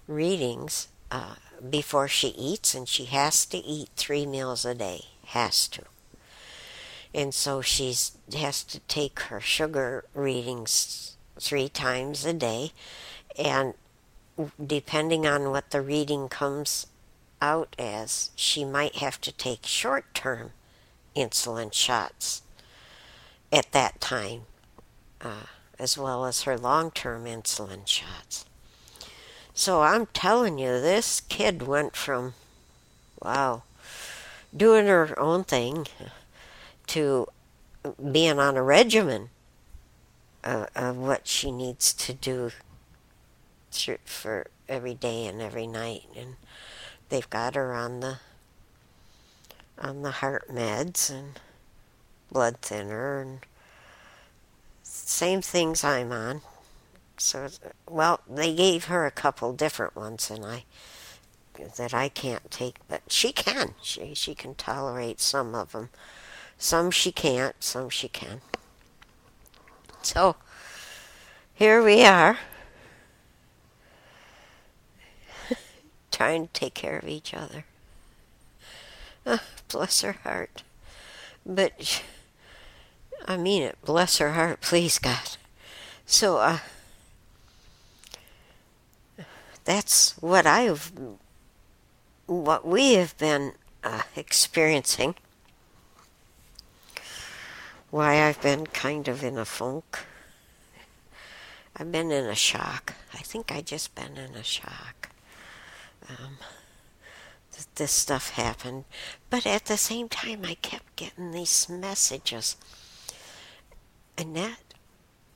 readings 0.07 0.87
uh, 1.11 1.35
before 1.69 2.07
she 2.07 2.29
eats, 2.29 2.73
and 2.73 2.87
she 2.87 3.05
has 3.05 3.45
to 3.47 3.57
eat 3.57 3.89
three 3.95 4.25
meals 4.25 4.65
a 4.65 4.73
day. 4.73 5.05
Has 5.25 5.67
to. 5.69 5.83
And 7.13 7.33
so 7.33 7.61
she 7.61 7.93
has 8.35 8.63
to 8.63 8.79
take 8.81 9.19
her 9.21 9.41
sugar 9.41 10.05
readings 10.13 11.17
three 11.39 11.69
times 11.69 12.25
a 12.25 12.33
day. 12.33 12.71
And 13.37 13.73
depending 14.63 15.25
on 15.25 15.51
what 15.51 15.71
the 15.71 15.81
reading 15.81 16.29
comes 16.29 16.87
out 17.41 17.75
as, 17.79 18.31
she 18.35 18.65
might 18.65 18.97
have 18.97 19.19
to 19.21 19.31
take 19.31 19.65
short 19.65 20.13
term 20.13 20.51
insulin 21.15 21.73
shots 21.73 22.41
at 23.51 23.71
that 23.71 23.99
time, 23.99 24.41
uh, 25.21 25.47
as 25.79 25.97
well 25.97 26.25
as 26.25 26.43
her 26.43 26.57
long 26.57 26.91
term 26.91 27.25
insulin 27.25 27.87
shots. 27.87 28.45
So 29.53 29.81
I'm 29.81 30.05
telling 30.07 30.59
you, 30.59 30.79
this 30.79 31.21
kid 31.21 31.63
went 31.63 31.95
from, 31.95 32.33
wow, 33.21 33.63
doing 34.55 34.87
her 34.87 35.17
own 35.19 35.43
thing 35.43 35.87
to 36.87 37.27
being 38.11 38.39
on 38.39 38.57
a 38.57 38.63
regimen 38.63 39.29
of, 40.43 40.67
of 40.75 40.97
what 40.97 41.27
she 41.27 41.51
needs 41.51 41.93
to 41.93 42.13
do 42.13 42.51
for 44.05 44.47
every 44.67 44.93
day 44.93 45.25
and 45.25 45.41
every 45.41 45.67
night. 45.67 46.05
And 46.15 46.35
they've 47.09 47.29
got 47.29 47.55
her 47.55 47.73
on 47.73 47.99
the 48.01 48.19
on 49.81 50.01
the 50.01 50.11
heart 50.11 50.49
meds 50.51 51.09
and 51.09 51.39
blood 52.31 52.57
thinner 52.61 53.21
and 53.21 53.39
same 55.09 55.41
things 55.41 55.83
I'm 55.83 56.11
on. 56.11 56.41
So 57.17 57.49
well, 57.89 58.21
they 58.29 58.53
gave 58.53 58.85
her 58.85 59.05
a 59.05 59.11
couple 59.11 59.53
different 59.53 59.95
ones 59.95 60.29
and 60.29 60.45
I 60.45 60.63
that 61.75 61.93
I 61.93 62.07
can't 62.07 62.49
take, 62.49 62.77
but 62.87 63.01
she 63.09 63.33
can. 63.33 63.73
She 63.81 64.13
she 64.13 64.33
can 64.33 64.55
tolerate 64.55 65.19
some 65.19 65.53
of 65.53 65.73
them. 65.73 65.89
Some 66.57 66.91
she 66.91 67.11
can't, 67.11 67.55
some 67.59 67.89
she 67.89 68.07
can. 68.07 68.41
So 70.01 70.37
here 71.53 71.83
we 71.83 72.05
are. 72.05 72.37
trying 76.11 76.47
to 76.47 76.53
take 76.53 76.73
care 76.73 76.97
of 76.97 77.07
each 77.07 77.33
other. 77.33 77.65
Oh, 79.25 79.41
bless 79.67 80.01
her 80.01 80.13
heart. 80.23 80.63
But 81.45 82.01
I 83.29 83.37
mean 83.37 83.61
it. 83.61 83.77
Bless 83.85 84.17
her 84.17 84.31
heart, 84.31 84.59
please, 84.59 84.97
God. 84.97 85.37
So, 86.07 86.37
uh, 86.37 86.57
that's 89.65 90.17
what 90.19 90.47
I've, 90.47 90.91
what 92.25 92.65
we 92.65 92.93
have 92.93 93.15
been 93.19 93.53
uh, 93.83 94.01
experiencing. 94.15 95.13
Why 97.91 98.27
I've 98.27 98.41
been 98.41 98.65
kind 98.65 99.07
of 99.07 99.23
in 99.23 99.37
a 99.37 99.45
funk. 99.45 99.99
I've 101.77 101.91
been 101.91 102.11
in 102.11 102.25
a 102.25 102.35
shock. 102.35 102.95
I 103.13 103.19
think 103.19 103.51
I 103.51 103.61
just 103.61 103.93
been 103.93 104.17
in 104.17 104.33
a 104.33 104.43
shock 104.43 105.09
um, 106.09 106.37
that 107.51 107.67
this 107.75 107.91
stuff 107.91 108.31
happened. 108.31 108.85
But 109.29 109.45
at 109.45 109.65
the 109.65 109.77
same 109.77 110.09
time, 110.09 110.45
I 110.45 110.55
kept 110.55 110.95
getting 110.95 111.31
these 111.31 111.69
messages. 111.69 112.57
Annette 114.19 114.73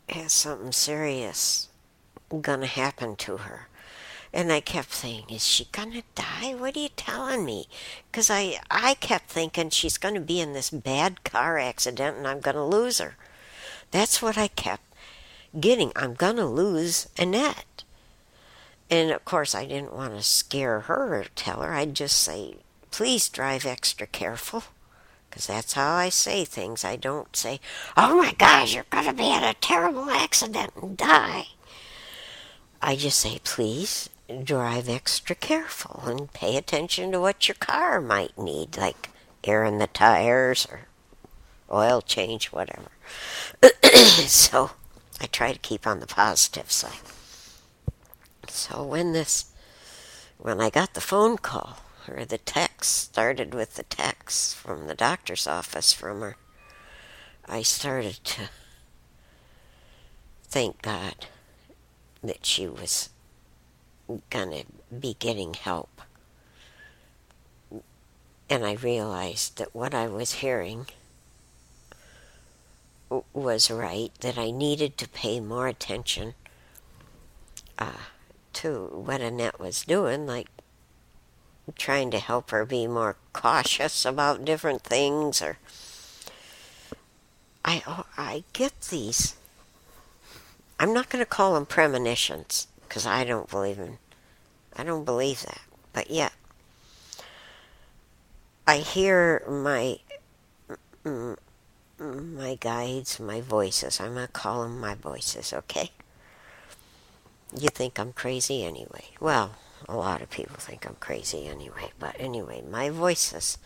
has 0.10 0.34
something 0.34 0.74
serious 0.74 1.70
gonna 2.42 2.66
happen 2.66 3.16
to 3.16 3.38
her. 3.38 3.70
And 4.34 4.52
I 4.52 4.60
kept 4.60 4.92
saying, 4.92 5.26
is 5.30 5.46
she 5.46 5.70
gonna 5.72 6.04
die? 6.16 6.54
What 6.54 6.76
are 6.76 6.80
you 6.80 6.90
telling 6.90 7.46
me? 7.46 7.68
Because 8.12 8.30
I, 8.30 8.60
I 8.70 8.96
kept 8.96 9.30
thinking 9.30 9.70
she's 9.70 9.98
gonna 9.98 10.20
be 10.20 10.42
in 10.42 10.52
this 10.52 10.70
bad 10.70 11.24
car 11.24 11.58
accident 11.58 12.18
and 12.18 12.28
I'm 12.28 12.42
gonna 12.42 12.68
lose 12.68 12.98
her. 12.98 13.16
That's 13.92 14.22
what 14.22 14.38
I 14.38 14.50
kept 14.50 14.84
getting. 15.58 15.94
I'm 15.96 16.14
gonna 16.14 16.50
lose 16.50 17.08
Annette. 17.18 17.86
And 18.90 19.12
of 19.12 19.24
course, 19.24 19.56
I 19.56 19.66
didn't 19.66 19.96
want 19.96 20.14
to 20.18 20.24
scare 20.24 20.82
her 20.82 21.16
or 21.16 21.26
tell 21.36 21.62
her. 21.62 21.74
I'd 21.74 21.94
just 21.94 22.18
say, 22.18 22.56
please 22.92 23.30
drive 23.30 23.66
extra 23.66 24.08
careful. 24.08 24.64
Because 25.34 25.48
that's 25.48 25.74
how 25.74 25.96
I 25.96 26.10
say 26.10 26.46
things. 26.46 26.86
I 26.86 26.96
don't 26.96 27.36
say, 27.36 27.60
oh 27.98 28.20
my 28.20 28.34
gosh, 28.34 28.76
you're 28.76 28.86
going 28.92 29.06
to 29.06 29.14
be 29.14 29.34
in 29.34 29.44
a 29.44 29.56
terrible 29.56 30.08
accident 30.12 30.74
and 30.80 30.96
die. 30.96 31.48
I 32.84 32.96
just 32.96 33.18
say, 33.18 33.40
please 33.44 34.12
drive 34.44 34.88
extra 34.88 35.36
careful 35.36 36.04
and 36.06 36.32
pay 36.34 36.56
attention 36.56 37.12
to 37.12 37.20
what 37.20 37.48
your 37.48 37.56
car 37.56 38.00
might 38.00 38.38
need, 38.38 38.78
like 38.78 39.10
air 39.44 39.64
in 39.64 39.80
the 39.80 39.88
tires 39.88 40.68
or 40.70 40.82
oil 41.72 42.04
change, 42.04 42.52
whatever. 42.52 42.92
so 44.28 44.70
I 45.20 45.26
try 45.26 45.52
to 45.52 45.58
keep 45.58 45.88
on 45.88 46.00
the 46.00 46.06
positive 46.06 46.72
side. 46.72 47.02
So 48.50 48.84
when 48.84 49.14
this, 49.14 49.46
when 50.38 50.62
I 50.62 50.70
got 50.70 50.94
the 50.94 51.02
phone 51.02 51.38
call, 51.40 51.80
or 52.08 52.26
the 52.26 52.38
text, 52.38 52.92
started 52.92 53.54
with 53.54 53.76
the 53.76 53.84
text 53.84 54.56
from 54.56 54.88
the 54.88 54.96
doctor's 54.96 55.48
office 55.48 55.94
from 55.94 56.22
her, 56.22 56.36
I 57.46 57.62
started 57.62 58.20
to 58.24 58.50
thank 60.44 60.82
God 60.82 61.28
that 62.24 62.46
she 62.46 62.68
was 62.68 63.10
gonna 64.30 64.64
be 64.98 65.16
getting 65.20 65.54
help. 65.54 66.02
And 68.50 68.66
I 68.66 68.74
realized 68.74 69.58
that 69.58 69.74
what 69.74 69.94
I 69.94 70.08
was 70.08 70.34
hearing 70.36 70.88
was 73.34 73.70
right, 73.70 74.12
that 74.22 74.38
I 74.38 74.52
needed 74.52 74.98
to 74.98 75.10
pay 75.10 75.40
more 75.40 75.68
attention 75.68 76.36
uh, 77.78 78.10
to 78.54 78.86
what 78.94 79.22
Annette 79.22 79.60
was 79.60 79.84
doing, 79.84 80.28
like 80.28 80.53
trying 81.78 82.12
to 82.12 82.20
help 82.20 82.52
her 82.52 82.66
be 82.66 82.88
more 82.88 83.16
cautious 83.32 84.06
about 84.06 84.46
different 84.46 84.84
things 84.84 85.42
or 85.42 85.58
I 87.66 87.82
oh, 87.88 88.06
I 88.18 88.44
get 88.52 88.80
these. 88.90 89.36
I'm 90.80 90.94
not 90.94 91.10
going 91.10 91.24
to 91.24 91.30
call 91.30 91.54
them 91.54 91.66
premonitions 91.66 92.68
because 92.82 93.06
I 93.06 93.24
don't 93.24 93.50
believe 93.50 93.80
in 93.80 93.98
I 94.76 94.84
don't 94.84 95.06
believe 95.06 95.42
that 95.44 95.62
but 95.94 96.10
yet 96.10 96.34
I 98.68 98.78
hear 98.78 99.44
my 99.48 100.00
my 101.98 102.56
guides 102.60 103.20
my 103.20 103.40
voices. 103.40 104.00
I'm 104.00 104.16
going 104.16 104.28
to 104.28 104.32
call 104.34 104.64
them 104.64 104.80
my 104.80 104.96
voices 104.96 105.54
okay? 105.54 105.92
You 107.58 107.70
think 107.70 108.00
I'm 108.00 108.14
crazy 108.14 108.66
anyway. 108.66 109.06
Well, 109.20 109.56
a 109.88 109.96
lot 109.96 110.22
of 110.22 110.30
people 110.30 110.56
think 110.58 110.86
I'm 110.86 110.96
crazy 111.00 111.48
anyway. 111.48 111.92
But 112.00 112.16
anyway, 112.20 112.62
my 112.70 112.90
voices 112.90 113.58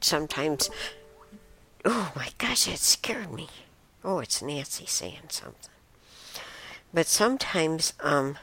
sometimes. 0.00 0.70
Oh 1.84 2.12
my 2.16 2.28
gosh, 2.38 2.66
it 2.68 2.78
scared 2.78 3.32
me. 3.32 3.48
Oh, 4.02 4.18
it's 4.18 4.42
Nancy 4.42 4.86
saying 4.86 5.28
something. 5.28 5.70
But 6.92 7.06
sometimes, 7.06 7.92
um, 8.00 8.38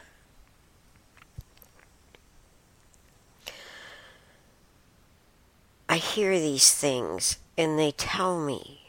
I 5.88 5.96
hear 5.96 6.38
these 6.38 6.72
things 6.72 7.38
and 7.58 7.78
they 7.78 7.90
tell 7.92 8.40
me 8.40 8.82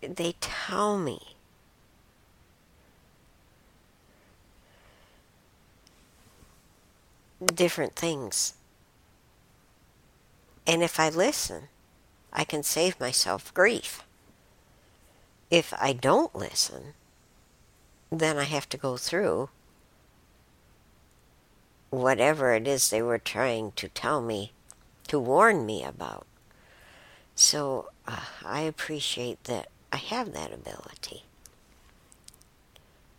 they 0.00 0.34
tell 0.40 0.96
me 0.96 1.35
different 7.54 7.94
things. 7.94 8.54
And 10.66 10.82
if 10.82 10.98
I 10.98 11.08
listen, 11.08 11.68
I 12.32 12.44
can 12.44 12.62
save 12.62 12.98
myself 12.98 13.54
grief. 13.54 14.02
If 15.50 15.72
I 15.80 15.92
don't 15.92 16.34
listen, 16.34 16.94
then 18.10 18.36
I 18.36 18.44
have 18.44 18.68
to 18.70 18.76
go 18.76 18.96
through 18.96 19.48
whatever 21.90 22.52
it 22.52 22.66
is 22.66 22.90
they 22.90 23.02
were 23.02 23.18
trying 23.18 23.72
to 23.72 23.88
tell 23.88 24.20
me, 24.20 24.52
to 25.08 25.18
warn 25.18 25.64
me 25.64 25.84
about. 25.84 26.26
So 27.34 27.90
uh, 28.08 28.20
I 28.44 28.62
appreciate 28.62 29.44
that 29.44 29.68
I 29.92 29.98
have 29.98 30.32
that 30.32 30.52
ability. 30.52 31.24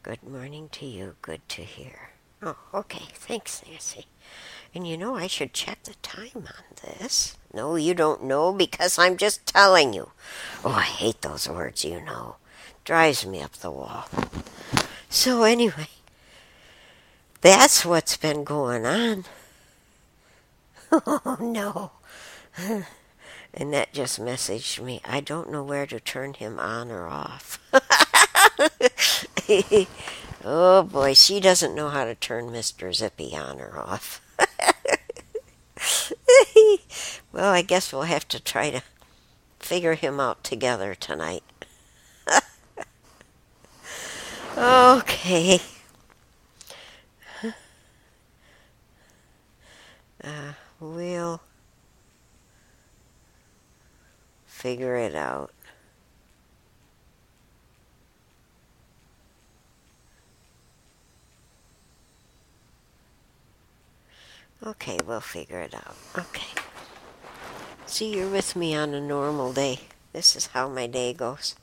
Good 0.04 0.24
morning 0.24 0.70
to 0.74 0.86
you. 0.86 1.16
Good 1.22 1.48
to 1.50 1.64
hear. 1.64 2.12
Oh, 2.42 2.56
okay. 2.74 3.06
Thanks, 3.14 3.64
Nancy. 3.68 4.06
And 4.76 4.88
you 4.88 4.98
know, 4.98 5.16
I 5.16 5.28
should 5.28 5.54
check 5.54 5.84
the 5.84 5.96
time 5.96 6.30
on 6.36 7.00
this. 7.00 7.36
No, 7.54 7.76
you 7.76 7.94
don't 7.94 8.24
know 8.24 8.54
because 8.54 9.00
I'm 9.00 9.18
just 9.18 9.46
telling 9.46 9.94
you. 9.94 10.12
Oh, 10.64 10.72
I 10.72 10.84
hate 10.84 11.22
those 11.22 11.50
words, 11.50 11.84
you 11.84 12.02
know. 12.02 12.36
Drives 12.84 13.26
me 13.26 13.42
up 13.42 13.54
the 13.54 13.72
wall. 13.72 14.06
So, 15.10 15.44
anyway, 15.44 15.88
that's 17.42 17.86
what's 17.86 18.18
been 18.18 18.44
going 18.44 18.86
on. 18.86 19.26
Oh, 20.90 21.36
no. 21.42 21.92
Annette 23.54 23.92
just 23.92 24.22
messaged 24.22 24.82
me. 24.82 25.02
I 25.04 25.20
don't 25.20 25.52
know 25.52 25.62
where 25.62 25.86
to 25.86 26.00
turn 26.00 26.34
him 26.34 26.58
on 26.60 26.92
or 26.92 27.08
off. 27.08 27.60
oh 30.44 30.84
boy, 30.84 31.14
she 31.14 31.40
doesn't 31.40 31.76
know 31.76 31.90
how 31.90 32.06
to 32.06 32.16
turn 32.16 32.46
Mr. 32.46 32.94
Zippy 32.94 33.36
on 33.36 33.60
or 33.60 33.78
off. 33.78 34.22
well, 37.32 37.52
I 37.52 37.62
guess 37.62 37.92
we'll 37.92 38.04
have 38.04 38.28
to 38.30 38.40
try 38.40 38.70
to 38.70 38.82
figure 39.60 39.96
him 39.96 40.20
out 40.20 40.44
together 40.44 40.96
tonight. 40.96 41.44
okay. 44.58 45.60
Uh, 50.24 50.54
we'll 50.80 51.42
figure 54.46 54.96
it 54.96 55.16
out. 55.16 55.52
Okay, 64.66 64.98
we'll 65.06 65.22
figure 65.22 65.60
it 65.60 65.76
out. 65.76 65.96
Okay. 66.18 66.62
See, 67.86 68.16
you're 68.16 68.30
with 68.30 68.56
me 68.56 68.76
on 68.76 68.94
a 68.94 69.02
normal 69.02 69.54
day. 69.54 69.82
This 70.14 70.36
is 70.36 70.48
how 70.48 70.68
my 70.68 70.88
day 70.88 71.14
goes. 71.14 71.56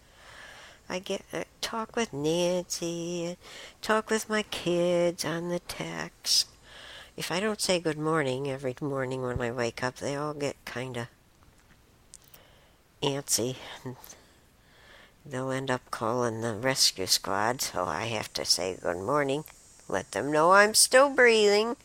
I 0.88 0.98
get 0.98 1.22
talk 1.60 1.96
with 1.96 2.12
Nancy, 2.12 3.36
talk 3.82 4.10
with 4.10 4.28
my 4.28 4.42
kids 4.42 5.24
on 5.24 5.48
the 5.48 5.58
text. 5.60 6.48
If 7.16 7.32
I 7.32 7.40
don't 7.40 7.60
say 7.60 7.80
good 7.80 7.98
morning 7.98 8.50
every 8.50 8.76
morning 8.80 9.22
when 9.22 9.40
I 9.40 9.50
wake 9.50 9.82
up, 9.82 9.96
they 9.96 10.14
all 10.14 10.34
get 10.34 10.56
kind 10.64 10.96
of 10.96 11.06
antsy. 13.02 13.56
They'll 15.26 15.50
end 15.50 15.70
up 15.70 15.90
calling 15.90 16.42
the 16.42 16.54
rescue 16.54 17.06
squad, 17.06 17.62
so 17.62 17.84
I 17.84 18.04
have 18.06 18.32
to 18.34 18.44
say 18.44 18.76
good 18.80 18.98
morning. 18.98 19.44
Let 19.88 20.12
them 20.12 20.30
know 20.30 20.52
I'm 20.52 20.74
still 20.74 21.08
breathing. 21.08 21.76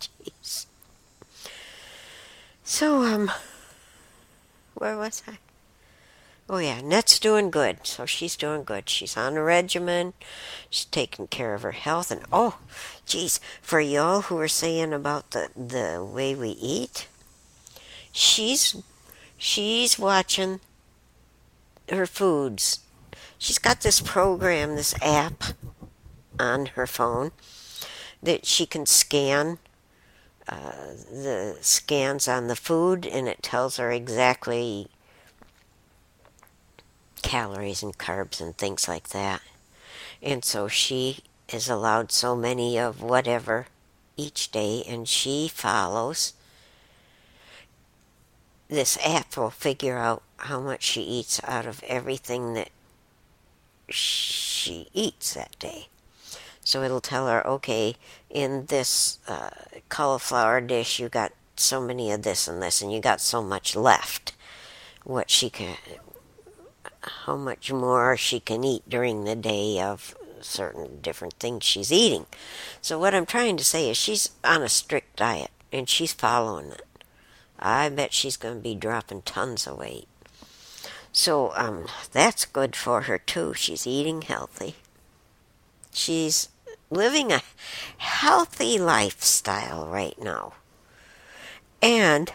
Jeez. 0.00 0.66
So, 2.64 3.02
um, 3.02 3.30
where 4.74 4.96
was 4.96 5.22
I? 5.26 5.38
Oh, 6.50 6.58
yeah, 6.58 6.80
Net's 6.80 7.18
doing 7.18 7.50
good. 7.50 7.86
So 7.86 8.06
she's 8.06 8.34
doing 8.34 8.64
good. 8.64 8.88
She's 8.88 9.18
on 9.18 9.36
a 9.36 9.42
regimen. 9.42 10.14
She's 10.70 10.86
taking 10.86 11.26
care 11.26 11.54
of 11.54 11.62
her 11.62 11.72
health. 11.72 12.10
And, 12.10 12.22
oh, 12.32 12.58
geez, 13.04 13.38
for 13.60 13.80
y'all 13.80 14.22
who 14.22 14.38
are 14.38 14.48
saying 14.48 14.94
about 14.94 15.32
the, 15.32 15.50
the 15.54 16.02
way 16.02 16.34
we 16.34 16.50
eat, 16.50 17.06
she's 18.12 18.76
she's 19.36 19.98
watching 19.98 20.60
her 21.90 22.06
foods. 22.06 22.80
She's 23.36 23.58
got 23.58 23.82
this 23.82 24.00
program, 24.00 24.74
this 24.74 24.94
app 25.02 25.44
on 26.38 26.66
her 26.66 26.86
phone 26.86 27.32
that 28.22 28.46
she 28.46 28.64
can 28.66 28.86
scan 28.86 29.58
uh, 30.48 30.72
the 31.10 31.56
scans 31.60 32.26
on 32.26 32.46
the 32.46 32.56
food 32.56 33.06
and 33.06 33.28
it 33.28 33.42
tells 33.42 33.76
her 33.76 33.90
exactly 33.90 34.88
calories 37.22 37.82
and 37.82 37.98
carbs 37.98 38.40
and 38.40 38.56
things 38.56 38.88
like 38.88 39.08
that. 39.08 39.42
And 40.22 40.44
so 40.44 40.68
she 40.68 41.18
is 41.52 41.68
allowed 41.68 42.12
so 42.12 42.34
many 42.34 42.78
of 42.78 43.02
whatever 43.02 43.66
each 44.16 44.50
day 44.50 44.82
and 44.88 45.06
she 45.06 45.48
follows 45.48 46.32
this 48.68 48.98
app 49.04 49.36
will 49.36 49.50
figure 49.50 49.96
out 49.96 50.22
how 50.36 50.60
much 50.60 50.82
she 50.82 51.00
eats 51.02 51.40
out 51.44 51.66
of 51.66 51.82
everything 51.84 52.54
that 52.54 52.70
she 53.88 54.88
eats 54.92 55.34
that 55.34 55.58
day. 55.58 55.88
So 56.68 56.82
it'll 56.82 57.00
tell 57.00 57.28
her, 57.28 57.46
okay, 57.46 57.96
in 58.28 58.66
this 58.66 59.20
uh, 59.26 59.48
cauliflower 59.88 60.60
dish, 60.60 61.00
you 61.00 61.08
got 61.08 61.32
so 61.56 61.80
many 61.80 62.12
of 62.12 62.24
this 62.24 62.46
and 62.46 62.62
this, 62.62 62.82
and 62.82 62.92
you 62.92 63.00
got 63.00 63.22
so 63.22 63.42
much 63.42 63.74
left. 63.74 64.34
What 65.02 65.30
she 65.30 65.48
can, 65.48 65.78
how 67.00 67.38
much 67.38 67.72
more 67.72 68.18
she 68.18 68.38
can 68.38 68.64
eat 68.64 68.82
during 68.86 69.24
the 69.24 69.34
day 69.34 69.80
of 69.80 70.14
certain 70.42 71.00
different 71.00 71.32
things 71.40 71.64
she's 71.64 71.90
eating. 71.90 72.26
So 72.82 72.98
what 72.98 73.14
I'm 73.14 73.24
trying 73.24 73.56
to 73.56 73.64
say 73.64 73.88
is 73.88 73.96
she's 73.96 74.32
on 74.44 74.62
a 74.62 74.68
strict 74.68 75.16
diet 75.16 75.52
and 75.72 75.88
she's 75.88 76.12
following 76.12 76.72
it. 76.72 76.82
I 77.58 77.88
bet 77.88 78.12
she's 78.12 78.36
going 78.36 78.56
to 78.56 78.62
be 78.62 78.74
dropping 78.74 79.22
tons 79.22 79.66
of 79.66 79.78
weight. 79.78 80.06
So 81.12 81.50
um, 81.56 81.86
that's 82.12 82.44
good 82.44 82.76
for 82.76 83.00
her 83.08 83.16
too. 83.16 83.54
She's 83.54 83.86
eating 83.86 84.20
healthy. 84.20 84.74
She's 85.94 86.50
living 86.90 87.32
a 87.32 87.42
healthy 87.98 88.78
lifestyle 88.78 89.86
right 89.86 90.20
now. 90.20 90.54
And 91.82 92.32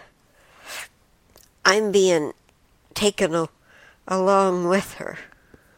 I'm 1.66 1.92
being 1.92 2.34
taken 2.94 3.36
a- 3.36 3.50
along 4.08 4.68
with 4.68 4.96
her 4.96 5.18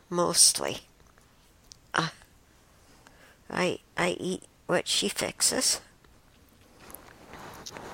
mostly. 0.10 0.82
Uh, 1.94 2.10
I 3.50 3.80
I 3.98 4.18
eat 4.20 4.44
what 4.68 4.88
she 4.88 5.10
fixes. 5.10 5.82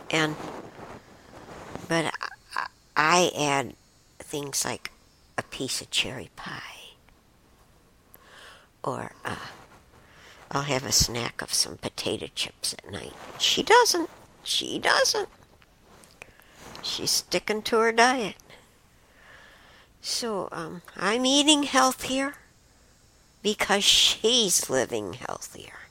And 0.09 0.35
but 1.87 2.13
I, 2.55 2.67
I 2.95 3.31
add 3.37 3.75
things 4.19 4.65
like 4.65 4.91
a 5.37 5.43
piece 5.43 5.81
of 5.81 5.89
cherry 5.91 6.29
pie, 6.35 6.95
or 8.83 9.11
uh, 9.23 9.35
I'll 10.51 10.63
have 10.63 10.85
a 10.85 10.91
snack 10.91 11.41
of 11.41 11.53
some 11.53 11.77
potato 11.77 12.27
chips 12.35 12.73
at 12.73 12.91
night. 12.91 13.13
She 13.39 13.63
doesn't. 13.63 14.09
She 14.43 14.79
doesn't. 14.79 15.29
She's 16.83 17.11
sticking 17.11 17.61
to 17.63 17.77
her 17.79 17.91
diet. 17.91 18.35
So 20.01 20.49
um, 20.51 20.81
I'm 20.97 21.25
eating 21.25 21.63
healthier 21.63 22.33
because 23.41 23.83
she's 23.83 24.69
living 24.69 25.13
healthier 25.13 25.81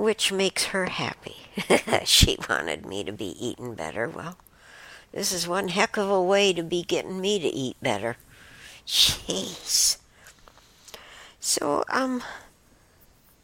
which 0.00 0.32
makes 0.32 0.66
her 0.66 0.86
happy. 0.86 1.36
she 2.04 2.38
wanted 2.48 2.86
me 2.86 3.04
to 3.04 3.12
be 3.12 3.36
eating 3.38 3.74
better. 3.74 4.08
Well, 4.08 4.38
this 5.12 5.32
is 5.32 5.46
one 5.46 5.68
heck 5.68 5.96
of 5.98 6.08
a 6.08 6.22
way 6.22 6.52
to 6.52 6.62
be 6.62 6.82
getting 6.82 7.20
me 7.20 7.38
to 7.38 7.48
eat 7.48 7.76
better. 7.82 8.16
Jeez. 8.86 9.98
So, 11.40 11.84
um, 11.88 12.22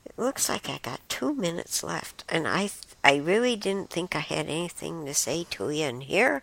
it 0.05 0.13
looks 0.17 0.49
like 0.49 0.69
I 0.69 0.79
got 0.83 1.01
two 1.09 1.35
minutes 1.35 1.83
left, 1.83 2.25
and 2.29 2.47
I, 2.47 2.71
I 3.03 3.17
really 3.17 3.57
didn't 3.57 3.91
think 3.91 4.15
I 4.15 4.21
had 4.21 4.47
anything 4.47 5.07
to 5.07 5.15
say 5.15 5.45
to 5.51 5.71
you. 5.71 5.85
And 5.85 6.03
here, 6.03 6.43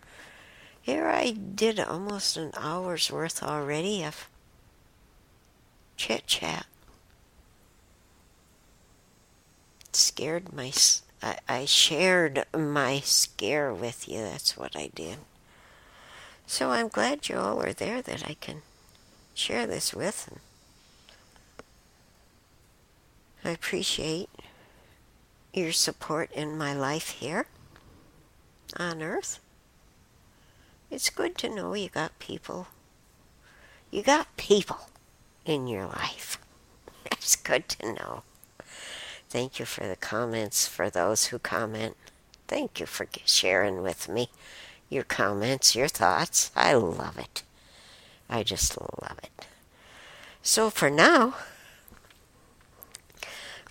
here 0.81 1.07
I 1.07 1.31
did 1.31 1.79
almost 1.79 2.37
an 2.37 2.51
hour's 2.57 3.11
worth 3.11 3.41
already 3.43 4.03
of 4.03 4.27
chit 5.95 6.27
chat. 6.27 6.65
scared 9.95 10.53
my. 10.53 10.71
I, 11.21 11.37
I 11.47 11.65
shared 11.65 12.45
my 12.53 12.99
scare 12.99 13.73
with 13.73 14.07
you. 14.07 14.19
That's 14.19 14.57
what 14.57 14.75
I 14.75 14.89
did. 14.93 15.17
So 16.45 16.71
I'm 16.71 16.89
glad 16.89 17.29
you 17.29 17.37
all 17.37 17.61
are 17.63 17.73
there 17.73 18.01
that 18.01 18.27
I 18.27 18.35
can 18.35 18.61
share 19.33 19.65
this 19.65 19.93
with. 19.93 20.27
And 20.29 20.39
I 23.45 23.49
appreciate 23.49 24.29
your 25.53 25.71
support 25.71 26.31
in 26.31 26.57
my 26.57 26.73
life 26.73 27.09
here 27.09 27.45
on 28.77 29.01
Earth. 29.01 29.39
It's 30.89 31.09
good 31.09 31.37
to 31.39 31.53
know 31.53 31.73
you 31.73 31.89
got 31.89 32.17
people. 32.19 32.67
You 33.91 34.01
got 34.01 34.35
people 34.37 34.89
in 35.45 35.67
your 35.67 35.85
life. 35.85 36.39
It's 37.11 37.35
good 37.37 37.69
to 37.69 37.93
know. 37.93 38.23
Thank 39.29 39.57
you 39.57 39.65
for 39.65 39.87
the 39.87 39.95
comments, 39.95 40.67
for 40.67 40.89
those 40.89 41.27
who 41.27 41.39
comment. 41.39 41.95
Thank 42.47 42.79
you 42.79 42.85
for 42.85 43.07
sharing 43.25 43.81
with 43.81 44.09
me 44.09 44.29
your 44.89 45.03
comments, 45.03 45.73
your 45.75 45.87
thoughts. 45.87 46.51
I 46.55 46.73
love 46.73 47.17
it. 47.17 47.43
I 48.29 48.43
just 48.43 48.77
love 48.79 49.19
it. 49.23 49.47
So 50.41 50.69
for 50.69 50.89
now, 50.89 51.35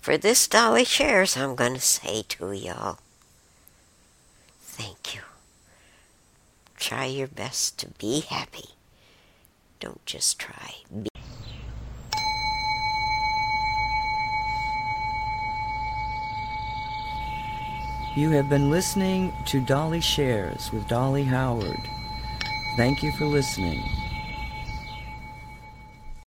for 0.03 0.17
this 0.17 0.49
Dolly 0.49 0.83
Shares, 0.83 1.37
I'm 1.37 1.55
going 1.55 1.75
to 1.75 1.79
say 1.79 2.23
to 2.27 2.51
y'all, 2.51 2.97
thank 4.59 5.15
you. 5.15 5.21
Try 6.75 7.05
your 7.05 7.29
best 7.29 7.79
to 7.79 7.87
be 7.87 8.19
happy. 8.19 8.71
Don't 9.79 10.05
just 10.05 10.37
try. 10.37 10.73
Be 10.91 11.07
You 18.17 18.29
have 18.31 18.49
been 18.49 18.69
listening 18.69 19.31
to 19.45 19.61
Dolly 19.61 20.01
Shares 20.01 20.69
with 20.73 20.85
Dolly 20.89 21.23
Howard. 21.23 21.79
Thank 22.75 23.03
you 23.03 23.13
for 23.13 23.23
listening. 23.23 23.81